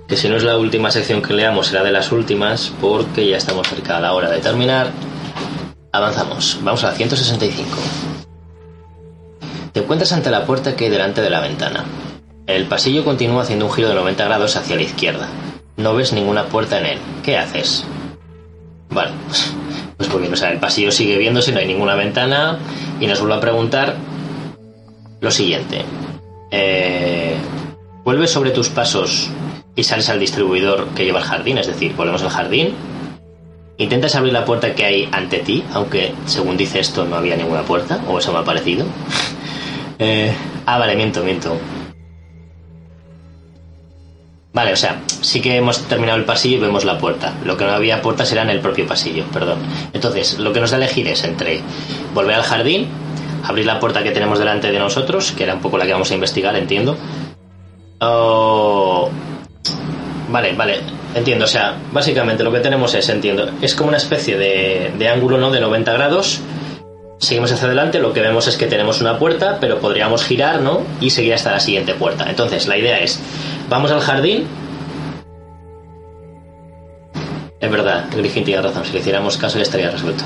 que 0.08 0.16
si 0.16 0.28
no 0.28 0.36
es 0.36 0.44
la 0.44 0.58
última 0.58 0.90
sección 0.90 1.22
que 1.22 1.32
leamos 1.32 1.68
será 1.68 1.82
de 1.82 1.92
las 1.92 2.12
últimas, 2.12 2.72
porque 2.80 3.28
ya 3.28 3.36
estamos 3.38 3.68
cerca 3.68 3.96
de 3.96 4.02
la 4.02 4.12
hora 4.12 4.30
de 4.30 4.40
terminar. 4.40 4.90
Avanzamos, 5.92 6.58
vamos 6.62 6.84
a 6.84 6.88
la 6.88 6.94
165. 6.94 8.11
Te 9.72 9.80
encuentras 9.80 10.12
ante 10.12 10.30
la 10.30 10.44
puerta 10.44 10.76
que 10.76 10.84
hay 10.84 10.90
delante 10.90 11.22
de 11.22 11.30
la 11.30 11.40
ventana. 11.40 11.84
El 12.46 12.66
pasillo 12.66 13.04
continúa 13.04 13.42
haciendo 13.42 13.66
un 13.66 13.72
giro 13.72 13.88
de 13.88 13.94
90 13.94 14.24
grados 14.24 14.56
hacia 14.56 14.76
la 14.76 14.82
izquierda. 14.82 15.28
No 15.76 15.94
ves 15.94 16.12
ninguna 16.12 16.44
puerta 16.44 16.78
en 16.78 16.86
él. 16.86 16.98
¿Qué 17.22 17.38
haces? 17.38 17.84
Vale, 18.90 19.12
pues 19.96 20.20
bien, 20.20 20.32
o 20.32 20.36
sea, 20.36 20.50
el 20.50 20.58
pasillo 20.58 20.92
sigue 20.92 21.16
viéndose, 21.16 21.52
no 21.52 21.60
hay 21.60 21.66
ninguna 21.66 21.94
ventana 21.94 22.58
y 23.00 23.06
nos 23.06 23.20
vuelve 23.20 23.36
a 23.36 23.40
preguntar 23.40 23.96
lo 25.20 25.30
siguiente. 25.30 25.82
Eh, 26.50 27.36
vuelves 28.04 28.30
sobre 28.30 28.50
tus 28.50 28.68
pasos 28.68 29.30
y 29.74 29.84
sales 29.84 30.10
al 30.10 30.20
distribuidor 30.20 30.88
que 30.88 31.04
lleva 31.04 31.20
el 31.20 31.24
jardín, 31.24 31.56
es 31.56 31.66
decir, 31.66 31.94
volvemos 31.96 32.22
al 32.22 32.30
jardín. 32.30 32.74
Intentas 33.78 34.14
abrir 34.14 34.34
la 34.34 34.44
puerta 34.44 34.74
que 34.74 34.84
hay 34.84 35.08
ante 35.12 35.38
ti, 35.38 35.64
aunque 35.72 36.12
según 36.26 36.58
dice 36.58 36.80
esto 36.80 37.06
no 37.06 37.16
había 37.16 37.36
ninguna 37.36 37.62
puerta, 37.62 38.00
o 38.08 38.18
eso 38.18 38.32
me 38.32 38.40
ha 38.40 38.44
parecido. 38.44 38.84
Eh, 39.98 40.32
ah, 40.66 40.78
vale, 40.78 40.96
miento, 40.96 41.22
miento. 41.22 41.56
Vale, 44.52 44.72
o 44.74 44.76
sea, 44.76 45.00
sí 45.06 45.40
que 45.40 45.56
hemos 45.56 45.80
terminado 45.88 46.18
el 46.18 46.26
pasillo 46.26 46.58
y 46.58 46.60
vemos 46.60 46.84
la 46.84 46.98
puerta. 46.98 47.32
Lo 47.44 47.56
que 47.56 47.64
no 47.64 47.70
había 47.70 48.02
puertas 48.02 48.30
era 48.32 48.42
en 48.42 48.50
el 48.50 48.60
propio 48.60 48.86
pasillo, 48.86 49.24
perdón. 49.32 49.58
Entonces, 49.94 50.38
lo 50.38 50.52
que 50.52 50.60
nos 50.60 50.70
da 50.70 50.76
elegir 50.76 51.08
es 51.08 51.24
entre 51.24 51.60
volver 52.12 52.34
al 52.34 52.42
jardín, 52.42 52.88
abrir 53.44 53.64
la 53.64 53.80
puerta 53.80 54.02
que 54.02 54.10
tenemos 54.10 54.38
delante 54.38 54.70
de 54.70 54.78
nosotros, 54.78 55.32
que 55.32 55.44
era 55.44 55.54
un 55.54 55.60
poco 55.60 55.78
la 55.78 55.86
que 55.86 55.92
vamos 55.92 56.10
a 56.10 56.14
investigar, 56.14 56.54
entiendo. 56.56 56.98
O... 58.00 59.10
Vale, 60.28 60.52
vale, 60.52 60.80
entiendo. 61.14 61.46
O 61.46 61.48
sea, 61.48 61.74
básicamente 61.90 62.44
lo 62.44 62.52
que 62.52 62.60
tenemos 62.60 62.92
es, 62.94 63.08
entiendo, 63.08 63.50
es 63.62 63.74
como 63.74 63.88
una 63.88 63.98
especie 63.98 64.36
de, 64.36 64.92
de 64.98 65.08
ángulo, 65.08 65.38
¿no? 65.38 65.50
De 65.50 65.60
90 65.60 65.92
grados. 65.94 66.40
Seguimos 67.22 67.52
hacia 67.52 67.66
adelante, 67.66 68.00
lo 68.00 68.12
que 68.12 68.20
vemos 68.20 68.48
es 68.48 68.56
que 68.56 68.66
tenemos 68.66 69.00
una 69.00 69.16
puerta, 69.16 69.58
pero 69.60 69.78
podríamos 69.78 70.24
girar, 70.24 70.60
¿no? 70.60 70.82
Y 71.00 71.10
seguir 71.10 71.34
hasta 71.34 71.52
la 71.52 71.60
siguiente 71.60 71.94
puerta. 71.94 72.28
Entonces, 72.28 72.66
la 72.66 72.76
idea 72.76 72.98
es 72.98 73.20
Vamos 73.68 73.92
al 73.92 74.00
jardín. 74.00 74.44
Es 77.60 77.70
verdad, 77.70 78.06
Griffin 78.14 78.44
tiene 78.44 78.60
razón. 78.60 78.84
Si 78.84 78.92
le 78.92 78.98
hiciéramos 78.98 79.36
caso 79.36 79.56
ya 79.56 79.62
estaría 79.62 79.88
resuelto. 79.90 80.24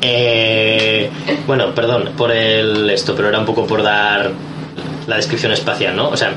Eh, 0.00 1.10
bueno, 1.48 1.74
perdón 1.74 2.12
por 2.16 2.30
el 2.30 2.88
esto, 2.88 3.16
pero 3.16 3.28
era 3.28 3.40
un 3.40 3.44
poco 3.44 3.66
por 3.66 3.82
dar 3.82 4.30
la 5.08 5.16
descripción 5.16 5.50
espacial, 5.50 5.96
¿no? 5.96 6.08
O 6.08 6.16
sea, 6.16 6.32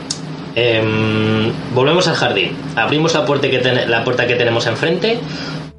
em, 0.56 1.54
volvemos 1.76 2.08
al 2.08 2.16
jardín, 2.16 2.58
abrimos 2.76 3.14
la 3.14 3.24
puerta 3.24 3.50
que, 3.50 3.62
la 3.88 4.04
puerta 4.04 4.26
que 4.26 4.36
tenemos 4.36 4.66
enfrente 4.66 5.20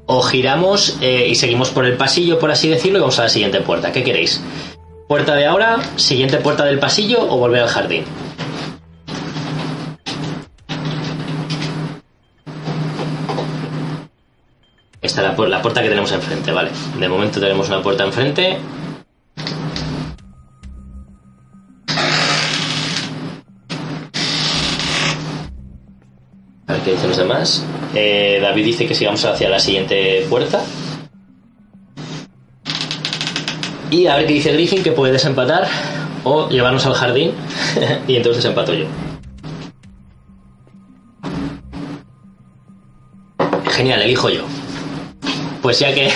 o 0.05 0.21
giramos 0.21 0.97
eh, 1.01 1.27
y 1.29 1.35
seguimos 1.35 1.69
por 1.69 1.85
el 1.85 1.97
pasillo, 1.97 2.39
por 2.39 2.51
así 2.51 2.69
decirlo, 2.69 2.99
y 2.99 3.01
vamos 3.01 3.19
a 3.19 3.23
la 3.23 3.29
siguiente 3.29 3.61
puerta. 3.61 3.91
¿Qué 3.91 4.03
queréis? 4.03 4.41
¿Puerta 5.07 5.35
de 5.35 5.45
ahora, 5.45 5.79
siguiente 5.97 6.37
puerta 6.37 6.65
del 6.65 6.79
pasillo 6.79 7.21
o 7.21 7.37
volver 7.37 7.61
al 7.61 7.69
jardín? 7.69 8.03
Esta 15.01 15.21
es 15.21 15.37
la, 15.37 15.47
la 15.47 15.61
puerta 15.61 15.83
que 15.83 15.89
tenemos 15.89 16.11
enfrente, 16.11 16.51
¿vale? 16.51 16.71
De 16.99 17.07
momento 17.07 17.39
tenemos 17.39 17.67
una 17.67 17.83
puerta 17.83 18.03
enfrente. 18.03 18.57
Qué 26.85 26.91
dicen 26.91 27.09
los 27.09 27.17
demás. 27.17 27.65
Eh, 27.95 28.37
David 28.39 28.63
dice 28.63 28.85
que 28.85 28.93
sigamos 28.93 29.25
hacia 29.25 29.49
la 29.49 29.59
siguiente 29.59 30.23
puerta. 30.29 30.63
Y 33.89 34.05
a 34.05 34.15
ver 34.15 34.27
qué 34.27 34.33
dice 34.33 34.53
Griffin, 34.53 34.83
que 34.83 34.91
puede 34.91 35.11
desempatar 35.11 35.67
o 36.23 36.47
llevarnos 36.47 36.85
al 36.85 36.93
jardín 36.93 37.31
y 38.07 38.15
entonces 38.15 38.43
desempato 38.43 38.73
yo. 38.75 38.85
Genial, 43.71 44.03
elijo 44.03 44.29
yo. 44.29 44.43
Pues 45.63 45.79
ya 45.79 45.91
que... 45.91 46.11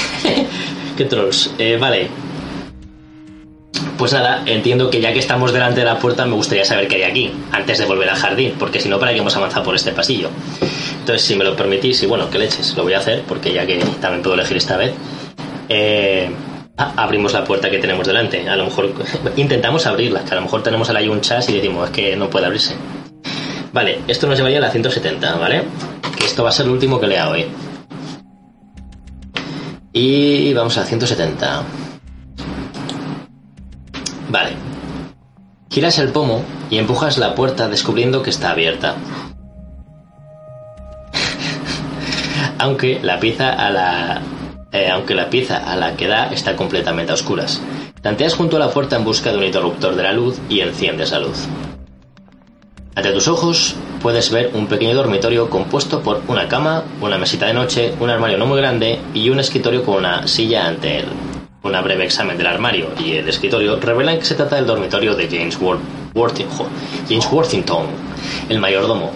¡Qué 0.97 1.05
trolls! 1.05 1.51
Eh, 1.57 1.77
vale. 1.79 2.09
Pues 3.99 4.13
nada, 4.13 4.43
entiendo 4.45 4.89
que 4.89 5.01
ya 5.01 5.11
que 5.11 5.19
estamos 5.19 5.51
delante 5.51 5.81
de 5.81 5.85
la 5.85 5.99
puerta 5.99 6.25
me 6.25 6.33
gustaría 6.33 6.63
saber 6.63 6.87
qué 6.87 6.95
hay 6.95 7.03
aquí, 7.03 7.33
antes 7.51 7.79
de 7.79 7.85
volver 7.85 8.09
al 8.09 8.15
jardín, 8.15 8.53
porque 8.57 8.79
si 8.79 8.87
no, 8.87 8.97
¿para 8.97 9.11
qué 9.11 9.19
hemos 9.19 9.35
avanzado 9.35 9.65
por 9.65 9.75
este 9.75 9.91
pasillo? 9.91 10.29
Entonces, 10.99 11.21
si 11.21 11.35
me 11.35 11.43
lo 11.43 11.53
permitís, 11.53 12.01
y 12.01 12.05
bueno, 12.05 12.29
que 12.29 12.39
leches, 12.39 12.77
lo 12.77 12.83
voy 12.83 12.93
a 12.93 12.99
hacer, 12.99 13.23
porque 13.27 13.51
ya 13.51 13.65
que 13.65 13.75
también 13.99 14.23
puedo 14.23 14.35
elegir 14.35 14.55
esta 14.55 14.77
vez, 14.77 14.93
eh, 15.67 16.29
abrimos 16.77 17.33
la 17.33 17.43
puerta 17.43 17.69
que 17.69 17.77
tenemos 17.79 18.07
delante. 18.07 18.47
A 18.47 18.55
lo 18.55 18.63
mejor 18.63 18.89
intentamos 19.35 19.85
abrirla, 19.85 20.23
que 20.23 20.31
a 20.31 20.35
lo 20.35 20.43
mejor 20.43 20.63
tenemos 20.63 20.89
ahí 20.89 21.09
un 21.09 21.19
chas 21.19 21.49
y 21.49 21.55
decimos, 21.55 21.89
es 21.89 21.93
que 21.93 22.15
no 22.15 22.29
puede 22.29 22.45
abrirse. 22.45 22.75
Vale, 23.73 23.99
esto 24.07 24.27
nos 24.27 24.37
llevaría 24.37 24.59
a 24.59 24.61
la 24.61 24.71
170, 24.71 25.35
¿vale? 25.35 25.63
Que 26.17 26.23
esto 26.23 26.41
va 26.43 26.51
a 26.51 26.53
ser 26.53 26.67
lo 26.67 26.71
último 26.71 27.01
que 27.01 27.07
lea 27.07 27.29
hoy. 27.29 27.47
Y 29.91 30.53
vamos 30.53 30.77
a 30.77 30.85
170. 30.85 31.88
Vale. 34.29 34.51
Giras 35.69 35.99
el 35.99 36.09
pomo 36.09 36.43
y 36.69 36.77
empujas 36.77 37.17
la 37.17 37.35
puerta 37.35 37.67
descubriendo 37.67 38.23
que 38.23 38.29
está 38.29 38.51
abierta. 38.51 38.95
aunque 42.57 42.99
la 43.01 43.19
pieza 43.19 43.51
a 43.51 43.69
la 43.69 44.21
eh, 44.71 44.89
aunque 44.89 45.15
la 45.15 45.29
pieza 45.29 45.57
a 45.57 45.75
la 45.75 45.95
que 45.95 46.07
da 46.07 46.31
está 46.31 46.55
completamente 46.55 47.11
a 47.11 47.15
oscuras. 47.15 47.61
Tanteas 48.01 48.35
junto 48.35 48.57
a 48.57 48.59
la 48.59 48.69
puerta 48.69 48.95
en 48.95 49.03
busca 49.03 49.31
de 49.31 49.37
un 49.37 49.43
interruptor 49.43 49.95
de 49.95 50.03
la 50.03 50.13
luz 50.13 50.39
y 50.47 50.61
enciendes 50.61 51.11
la 51.11 51.19
luz. 51.19 51.47
Ante 52.95 53.11
tus 53.11 53.27
ojos 53.27 53.75
puedes 54.01 54.31
ver 54.31 54.51
un 54.53 54.67
pequeño 54.67 54.95
dormitorio 54.95 55.49
compuesto 55.49 56.01
por 56.01 56.21
una 56.27 56.47
cama, 56.47 56.83
una 57.01 57.17
mesita 57.17 57.47
de 57.47 57.53
noche, 57.53 57.93
un 57.99 58.09
armario 58.09 58.37
no 58.37 58.45
muy 58.45 58.57
grande 58.57 58.99
y 59.13 59.29
un 59.29 59.39
escritorio 59.39 59.83
con 59.83 59.95
una 59.95 60.27
silla 60.27 60.67
ante 60.67 60.99
él. 60.99 61.05
Una 61.61 61.81
breve 61.81 62.05
examen 62.05 62.37
del 62.37 62.47
armario 62.47 62.87
y 63.03 63.13
el 63.13 63.27
escritorio 63.27 63.77
revelan 63.79 64.17
que 64.17 64.25
se 64.25 64.35
trata 64.35 64.55
del 64.55 64.65
dormitorio 64.65 65.13
de 65.13 65.27
James, 65.27 65.57
James 65.57 67.27
Worthington, 67.31 67.85
el 68.47 68.59
mayordomo, 68.59 69.11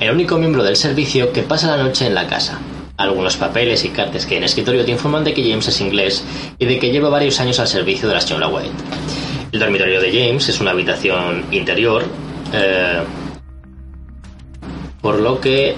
el 0.00 0.10
único 0.10 0.36
miembro 0.36 0.64
del 0.64 0.76
servicio 0.76 1.32
que 1.32 1.42
pasa 1.42 1.76
la 1.76 1.82
noche 1.82 2.06
en 2.06 2.14
la 2.14 2.26
casa. 2.26 2.58
algunos 2.96 3.36
papeles 3.36 3.84
y 3.84 3.90
cartas 3.90 4.24
que 4.24 4.38
en 4.38 4.44
escritorio 4.44 4.84
te 4.84 4.90
informan 4.90 5.22
de 5.22 5.34
que 5.34 5.48
James 5.48 5.68
es 5.68 5.80
inglés 5.82 6.24
y 6.58 6.64
de 6.64 6.78
que 6.78 6.90
lleva 6.90 7.10
varios 7.10 7.38
años 7.40 7.60
al 7.60 7.68
servicio 7.68 8.08
de 8.08 8.14
la 8.14 8.20
señora 8.20 8.48
White. 8.48 8.70
El 9.52 9.60
dormitorio 9.60 10.00
de 10.00 10.10
James 10.10 10.48
es 10.48 10.60
una 10.60 10.70
habitación 10.70 11.44
interior, 11.50 12.04
eh, 12.52 13.02
por 15.02 15.20
lo 15.20 15.40
que 15.40 15.76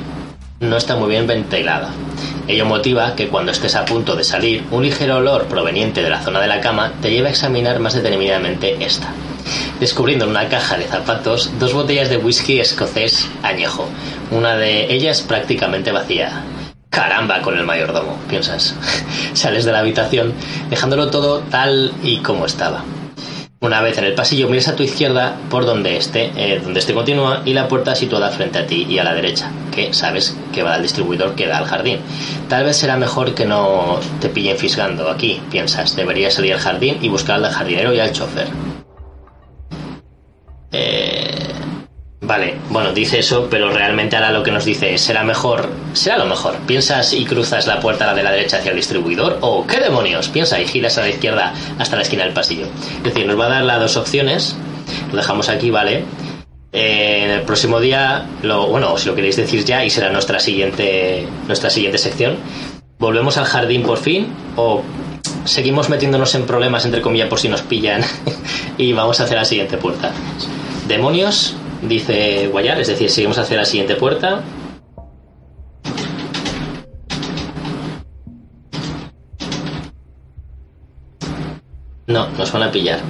no 0.61 0.77
está 0.77 0.97
muy 0.97 1.11
bien 1.11 1.27
ventilada. 1.27 1.91
Ello 2.49 2.65
motiva 2.65 3.15
que 3.15 3.29
cuando 3.29 3.53
estés 3.53 3.75
a 3.75 3.85
punto 3.85 4.17
de 4.17 4.25
salir, 4.25 4.65
un 4.71 4.83
ligero 4.83 5.19
olor 5.19 5.45
proveniente 5.45 6.03
de 6.03 6.09
la 6.09 6.23
zona 6.23 6.41
de 6.41 6.47
la 6.47 6.63
cama 6.63 6.95
te 7.03 7.11
lleve 7.11 7.29
a 7.29 7.31
examinar 7.31 7.79
más 7.79 7.93
detenidamente 7.93 8.83
esta, 8.83 9.13
descubriendo 9.81 10.25
en 10.25 10.31
una 10.31 10.49
caja 10.49 10.79
de 10.79 10.87
zapatos 10.87 11.51
dos 11.59 11.75
botellas 11.75 12.09
de 12.09 12.17
whisky 12.17 12.59
escocés 12.59 13.29
añejo, 13.43 13.87
una 14.31 14.57
de 14.57 14.91
ellas 14.91 15.21
prácticamente 15.21 15.93
vacía. 15.93 16.43
Caramba 16.89 17.43
con 17.43 17.59
el 17.59 17.67
mayordomo, 17.67 18.19
piensas. 18.31 18.75
Sales 19.35 19.67
de 19.67 19.73
la 19.73 19.81
habitación 19.81 20.33
dejándolo 20.71 21.11
todo 21.11 21.41
tal 21.51 21.93
y 22.03 22.21
como 22.21 22.47
estaba. 22.47 22.83
Una 23.61 23.81
vez 23.83 23.99
en 23.99 24.05
el 24.05 24.15
pasillo 24.15 24.49
miras 24.49 24.69
a 24.69 24.77
tu 24.77 24.85
izquierda 24.85 25.37
por 25.51 25.67
donde 25.67 25.97
esté, 25.97 26.31
eh, 26.37 26.61
donde 26.63 26.79
este 26.79 26.95
continúa 26.95 27.43
y 27.45 27.55
la 27.55 27.67
puerta 27.67 27.97
situada 27.97 28.31
frente 28.31 28.61
a 28.61 28.67
ti 28.69 28.87
y 28.89 28.99
a 28.99 29.05
la 29.05 29.15
derecha, 29.15 29.51
que 29.75 29.93
sabes 29.93 30.37
que 30.53 30.63
va 30.63 30.75
al 30.75 30.83
distribuidor 30.83 31.35
que 31.35 31.49
da 31.49 31.59
al 31.59 31.65
jardín. 31.65 31.99
Tal 32.49 32.65
vez 32.65 32.77
será 32.77 32.97
mejor 32.97 33.35
que 33.35 33.47
no 33.47 33.99
te 34.21 34.29
pillen 34.29 34.57
fisgando 34.57 35.11
aquí, 35.11 35.43
piensas. 35.51 35.97
Deberías 35.97 36.35
salir 36.35 36.55
al 36.55 36.61
jardín 36.61 36.99
y 37.03 37.09
buscar 37.09 37.43
al 37.43 37.51
jardinero 37.51 37.93
y 37.93 37.99
al 37.99 38.13
chofer. 38.13 38.47
Eh, 40.71 41.18
Vale, 42.29 42.57
bueno, 42.69 42.93
dice 42.93 43.21
eso, 43.21 43.49
pero 43.51 43.71
realmente 43.71 44.15
ahora 44.15 44.31
lo 44.31 44.43
que 44.43 44.51
nos 44.51 44.67
dice 44.67 44.93
es, 44.93 45.01
será 45.01 45.25
mejor, 45.25 45.71
será 45.95 46.19
lo 46.19 46.27
mejor. 46.27 46.57
¿Piensas 46.67 47.15
y 47.15 47.25
cruzas 47.25 47.67
la 47.67 47.81
puerta 47.81 48.05
la 48.05 48.13
de 48.13 48.23
la 48.23 48.31
derecha 48.31 48.59
hacia 48.59 48.73
el 48.73 48.77
distribuidor? 48.77 49.39
¿O 49.41 49.67
qué 49.67 49.81
demonios? 49.81 50.29
Piensa 50.29 50.61
y 50.61 50.67
giras 50.67 50.99
a 50.99 51.01
la 51.01 51.09
izquierda 51.09 51.55
hasta 51.79 51.97
la 51.97 52.03
esquina 52.03 52.25
del 52.25 52.35
pasillo. 52.35 52.67
Es 52.99 53.03
decir, 53.03 53.27
nos 53.27 53.41
va 53.41 53.47
a 53.47 53.49
dar 53.49 53.65
las 53.65 53.81
dos 53.81 53.97
opciones, 53.97 54.57
lo 55.11 55.17
dejamos 55.17 55.49
aquí, 55.49 55.71
¿vale? 55.71 56.05
Eh, 56.71 57.23
en 57.25 57.31
el 57.31 57.43
próximo 57.45 57.81
día, 57.81 58.27
lo, 58.43 58.67
bueno, 58.67 58.99
si 58.99 59.09
lo 59.09 59.15
queréis 59.15 59.37
decir 59.37 59.65
ya, 59.65 59.83
y 59.83 59.89
será 59.89 60.11
nuestra 60.11 60.39
siguiente, 60.39 61.27
nuestra 61.47 61.71
siguiente 61.71 61.97
sección, 61.97 62.37
volvemos 62.99 63.39
al 63.39 63.47
jardín 63.47 63.85
por 63.85 63.97
fin, 63.97 64.27
o 64.55 64.83
seguimos 65.47 65.89
metiéndonos 65.89 66.35
en 66.35 66.45
problemas, 66.45 66.85
entre 66.85 67.01
comillas, 67.01 67.29
por 67.29 67.41
si 67.41 67.49
nos 67.49 67.63
pillan, 67.63 68.03
y 68.77 68.93
vamos 68.93 69.19
a 69.19 69.25
hacer 69.25 69.39
la 69.39 69.47
siguiente 69.47 69.79
puerta. 69.79 70.13
Demonios, 70.87 71.57
dice 71.83 72.49
Guayar, 72.49 72.81
es 72.81 72.89
decir, 72.89 73.11
seguimos 73.11 73.39
hacia 73.39 73.57
la 73.57 73.65
siguiente 73.65 73.95
puerta. 73.97 74.43
No, 82.07 82.29
nos 82.31 82.53
van 82.53 82.63
a 82.63 82.73
pillar. 82.73 83.01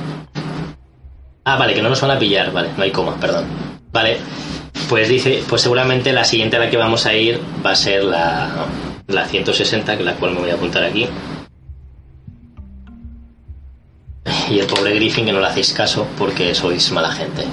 Ah, 1.45 1.57
vale, 1.57 1.73
que 1.75 1.83
no 1.83 1.89
nos 1.89 2.01
van 2.01 2.11
a 2.11 2.19
pillar, 2.19 2.53
vale, 2.53 2.71
no 2.77 2.83
hay 2.83 2.91
coma, 2.91 3.15
perdón. 3.19 3.47
Vale, 3.93 4.19
pues 4.89 5.09
dice, 5.09 5.43
pues 5.49 5.63
seguramente 5.63 6.13
la 6.13 6.25
siguiente 6.25 6.57
a 6.57 6.61
la 6.61 6.69
que 6.69 6.77
vamos 6.77 7.07
a 7.07 7.15
ir 7.15 7.41
va 7.65 7.71
a 7.71 7.77
ser 7.77 8.05
la, 8.05 8.67
la 9.07 9.25
160, 9.27 9.97
que 9.97 10.03
la 10.05 10.15
cual 10.15 10.33
me 10.33 10.41
voy 10.41 10.51
a 10.51 10.55
apuntar 10.55 10.85
aquí. 10.85 11.07
Y 14.51 14.59
el 14.59 14.67
pobre 14.67 14.95
Griffin 14.95 15.27
que 15.27 15.33
no 15.33 15.41
le 15.41 15.47
hacéis 15.47 15.73
caso 15.73 16.07
porque 16.19 16.55
sois 16.55 16.91
mala 16.91 17.11
gente. 17.13 17.45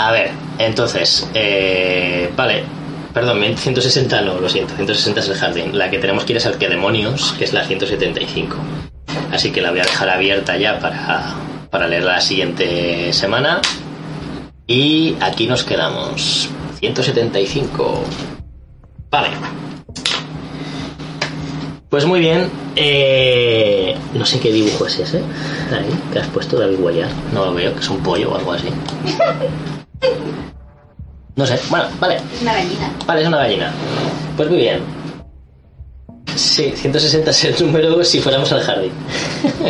A 0.00 0.12
ver, 0.12 0.30
entonces, 0.58 1.28
eh, 1.34 2.32
vale, 2.34 2.64
perdón, 3.12 3.42
160 3.54 4.22
no, 4.22 4.40
lo 4.40 4.48
siento, 4.48 4.74
160 4.74 5.20
es 5.20 5.28
el 5.28 5.34
jardín. 5.34 5.76
La 5.76 5.90
que 5.90 5.98
tenemos 5.98 6.24
que 6.24 6.32
ir 6.32 6.38
es 6.38 6.46
al 6.46 6.56
que 6.56 6.70
demonios, 6.70 7.34
que 7.36 7.44
es 7.44 7.52
la 7.52 7.66
175. 7.66 8.56
Así 9.30 9.52
que 9.52 9.60
la 9.60 9.70
voy 9.70 9.80
a 9.80 9.82
dejar 9.82 10.08
abierta 10.08 10.56
ya 10.56 10.78
para, 10.78 11.34
para 11.68 11.86
leer 11.86 12.04
la 12.04 12.18
siguiente 12.22 13.12
semana. 13.12 13.60
Y 14.66 15.16
aquí 15.20 15.46
nos 15.46 15.64
quedamos. 15.64 16.48
175. 16.78 18.02
Vale. 19.10 19.28
Pues 21.90 22.06
muy 22.06 22.20
bien. 22.20 22.48
Eh, 22.74 23.94
no 24.14 24.24
sé 24.24 24.40
qué 24.40 24.50
dibujo 24.50 24.86
es 24.86 24.98
ese. 24.98 25.18
Ahí, 25.18 25.92
que 26.10 26.20
has 26.20 26.28
puesto 26.28 26.58
David 26.58 26.78
Guayar. 26.78 27.10
No 27.34 27.44
lo 27.44 27.52
veo, 27.52 27.74
que 27.74 27.80
es 27.80 27.90
un 27.90 28.02
pollo 28.02 28.30
o 28.32 28.38
algo 28.38 28.54
así. 28.54 28.68
No 31.36 31.46
sé, 31.46 31.58
bueno, 31.70 31.86
vale. 31.98 32.16
Es 32.16 32.42
una 32.42 32.52
gallina. 32.52 32.92
Vale, 33.06 33.22
es 33.22 33.28
una 33.28 33.38
gallina. 33.38 33.72
Pues 34.36 34.50
muy 34.50 34.58
bien. 34.58 34.80
Sí, 36.36 36.72
160 36.74 37.30
es 37.30 37.44
el 37.44 37.66
número 37.66 38.04
si 38.04 38.20
fuéramos 38.20 38.52
al 38.52 38.62
jardín. 38.62 38.92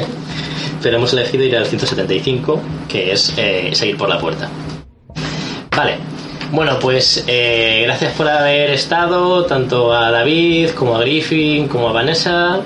Pero 0.83 0.97
hemos 0.97 1.13
elegido 1.13 1.45
ir 1.45 1.57
al 1.57 1.67
175, 1.67 2.61
que 2.89 3.13
es 3.13 3.33
eh, 3.37 3.71
seguir 3.73 3.97
por 3.97 4.09
la 4.09 4.19
puerta. 4.19 4.49
Vale. 5.77 5.99
Bueno, 6.53 6.79
pues 6.81 7.25
eh, 7.29 7.83
gracias 7.85 8.13
por 8.15 8.29
haber 8.29 8.71
estado, 8.71 9.45
tanto 9.45 9.93
a 9.93 10.11
David 10.11 10.71
como 10.71 10.97
a 10.97 11.01
Griffin, 11.01 11.69
como 11.69 11.89
a 11.89 11.93
Vanessa 11.93 12.61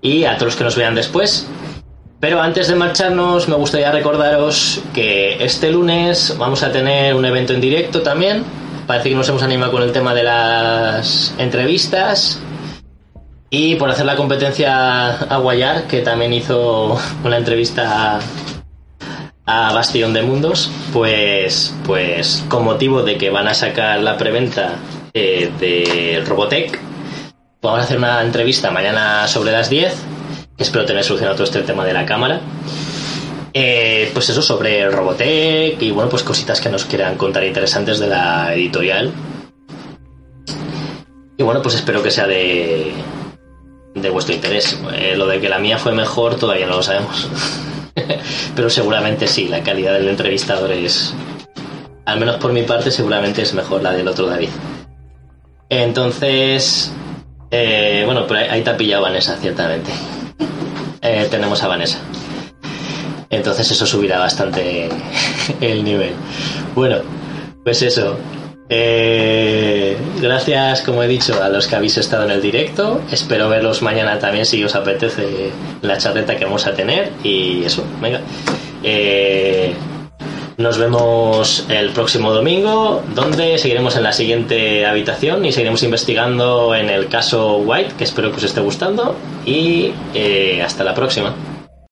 y 0.00 0.24
a 0.24 0.34
todos 0.36 0.46
los 0.46 0.56
que 0.56 0.64
nos 0.64 0.76
vean 0.76 0.94
después. 0.94 1.46
Pero 2.18 2.40
antes 2.40 2.68
de 2.68 2.74
marcharnos, 2.74 3.46
me 3.46 3.56
gustaría 3.56 3.92
recordaros 3.92 4.80
que 4.94 5.44
este 5.44 5.70
lunes 5.70 6.34
vamos 6.38 6.62
a 6.62 6.72
tener 6.72 7.14
un 7.14 7.26
evento 7.26 7.52
en 7.52 7.60
directo 7.60 8.00
también. 8.00 8.42
Parece 8.86 9.10
que 9.10 9.14
nos 9.14 9.28
hemos 9.28 9.42
animado 9.42 9.72
con 9.72 9.82
el 9.82 9.92
tema 9.92 10.14
de 10.14 10.22
las 10.22 11.34
entrevistas. 11.38 12.40
Y 13.50 13.76
por 13.76 13.90
hacer 13.90 14.06
la 14.06 14.16
competencia 14.16 15.08
a 15.08 15.36
Guayar, 15.36 15.86
que 15.86 16.00
también 16.00 16.32
hizo 16.32 16.98
una 17.22 17.36
entrevista 17.36 18.18
a, 19.46 19.72
Bastión 19.72 20.12
de 20.12 20.22
Mundos, 20.22 20.70
pues, 20.92 21.74
pues 21.84 22.44
con 22.48 22.64
motivo 22.64 23.02
de 23.02 23.16
que 23.16 23.30
van 23.30 23.46
a 23.46 23.54
sacar 23.54 24.00
la 24.00 24.16
preventa 24.16 24.76
eh, 25.14 25.50
de 25.60 26.24
Robotech, 26.26 26.80
vamos 27.62 27.80
a 27.80 27.82
hacer 27.84 27.98
una 27.98 28.22
entrevista 28.22 28.70
mañana 28.72 29.28
sobre 29.28 29.52
las 29.52 29.70
10 29.70 30.15
Espero 30.58 30.86
tener 30.86 31.04
solucionado 31.04 31.36
todo 31.36 31.44
este 31.44 31.62
tema 31.62 31.84
de 31.84 31.92
la 31.92 32.06
cámara. 32.06 32.40
Eh, 33.52 34.10
pues 34.12 34.28
eso 34.28 34.42
sobre 34.42 34.88
Robotech 34.90 35.80
y 35.80 35.90
bueno, 35.90 36.10
pues 36.10 36.22
cositas 36.22 36.60
que 36.60 36.68
nos 36.68 36.84
quieran 36.84 37.16
contar 37.16 37.44
interesantes 37.44 37.98
de 37.98 38.08
la 38.08 38.54
editorial. 38.54 39.12
Y 41.38 41.42
bueno, 41.42 41.62
pues 41.62 41.74
espero 41.74 42.02
que 42.02 42.10
sea 42.10 42.26
de, 42.26 42.92
de 43.94 44.10
vuestro 44.10 44.34
interés. 44.34 44.78
Eh, 44.94 45.14
lo 45.16 45.26
de 45.26 45.40
que 45.40 45.48
la 45.48 45.58
mía 45.58 45.78
fue 45.78 45.92
mejor 45.92 46.36
todavía 46.36 46.66
no 46.66 46.76
lo 46.76 46.82
sabemos. 46.82 47.28
Pero 48.54 48.70
seguramente 48.70 49.26
sí, 49.26 49.48
la 49.48 49.62
calidad 49.62 49.94
del 49.94 50.08
entrevistador 50.08 50.70
es, 50.72 51.14
al 52.04 52.20
menos 52.20 52.36
por 52.36 52.52
mi 52.52 52.62
parte, 52.62 52.90
seguramente 52.90 53.42
es 53.42 53.54
mejor 53.54 53.82
la 53.82 53.92
del 53.92 54.08
otro 54.08 54.26
David. 54.26 54.50
Entonces, 55.68 56.92
eh, 57.50 58.02
bueno, 58.04 58.26
pero 58.26 58.52
ahí 58.52 58.62
te 58.62 58.70
ha 58.70 58.76
pillado 58.76 59.02
Vanessa, 59.02 59.36
ciertamente. 59.36 59.90
Eh, 61.02 61.28
tenemos 61.30 61.62
a 61.62 61.68
Vanessa. 61.68 61.98
Entonces 63.30 63.70
eso 63.70 63.86
subirá 63.86 64.18
bastante 64.18 64.88
el 65.60 65.84
nivel. 65.84 66.12
Bueno, 66.74 66.98
pues 67.64 67.82
eso. 67.82 68.16
Eh, 68.68 69.96
gracias, 70.20 70.82
como 70.82 71.02
he 71.02 71.08
dicho, 71.08 71.40
a 71.42 71.48
los 71.48 71.68
que 71.68 71.76
habéis 71.76 71.96
estado 71.98 72.24
en 72.24 72.32
el 72.32 72.42
directo. 72.42 73.00
Espero 73.10 73.48
verlos 73.48 73.82
mañana 73.82 74.18
también 74.18 74.44
si 74.44 74.62
os 74.64 74.74
apetece 74.74 75.50
la 75.82 75.96
charleta 75.98 76.36
que 76.36 76.44
vamos 76.44 76.66
a 76.66 76.74
tener. 76.74 77.12
Y 77.22 77.64
eso, 77.64 77.84
venga. 78.00 78.20
Eh, 78.82 79.74
nos 80.58 80.78
vemos 80.78 81.66
el 81.68 81.90
próximo 81.90 82.32
domingo, 82.32 83.02
donde 83.14 83.58
seguiremos 83.58 83.96
en 83.96 84.02
la 84.02 84.12
siguiente 84.12 84.86
habitación 84.86 85.44
y 85.44 85.52
seguiremos 85.52 85.82
investigando 85.82 86.74
en 86.74 86.88
el 86.88 87.08
caso 87.08 87.58
White, 87.58 87.94
que 87.98 88.04
espero 88.04 88.30
que 88.30 88.38
os 88.38 88.44
esté 88.44 88.60
gustando. 88.60 89.14
Y 89.44 89.92
eh, 90.14 90.62
hasta 90.62 90.82
la 90.82 90.94
próxima. 90.94 91.34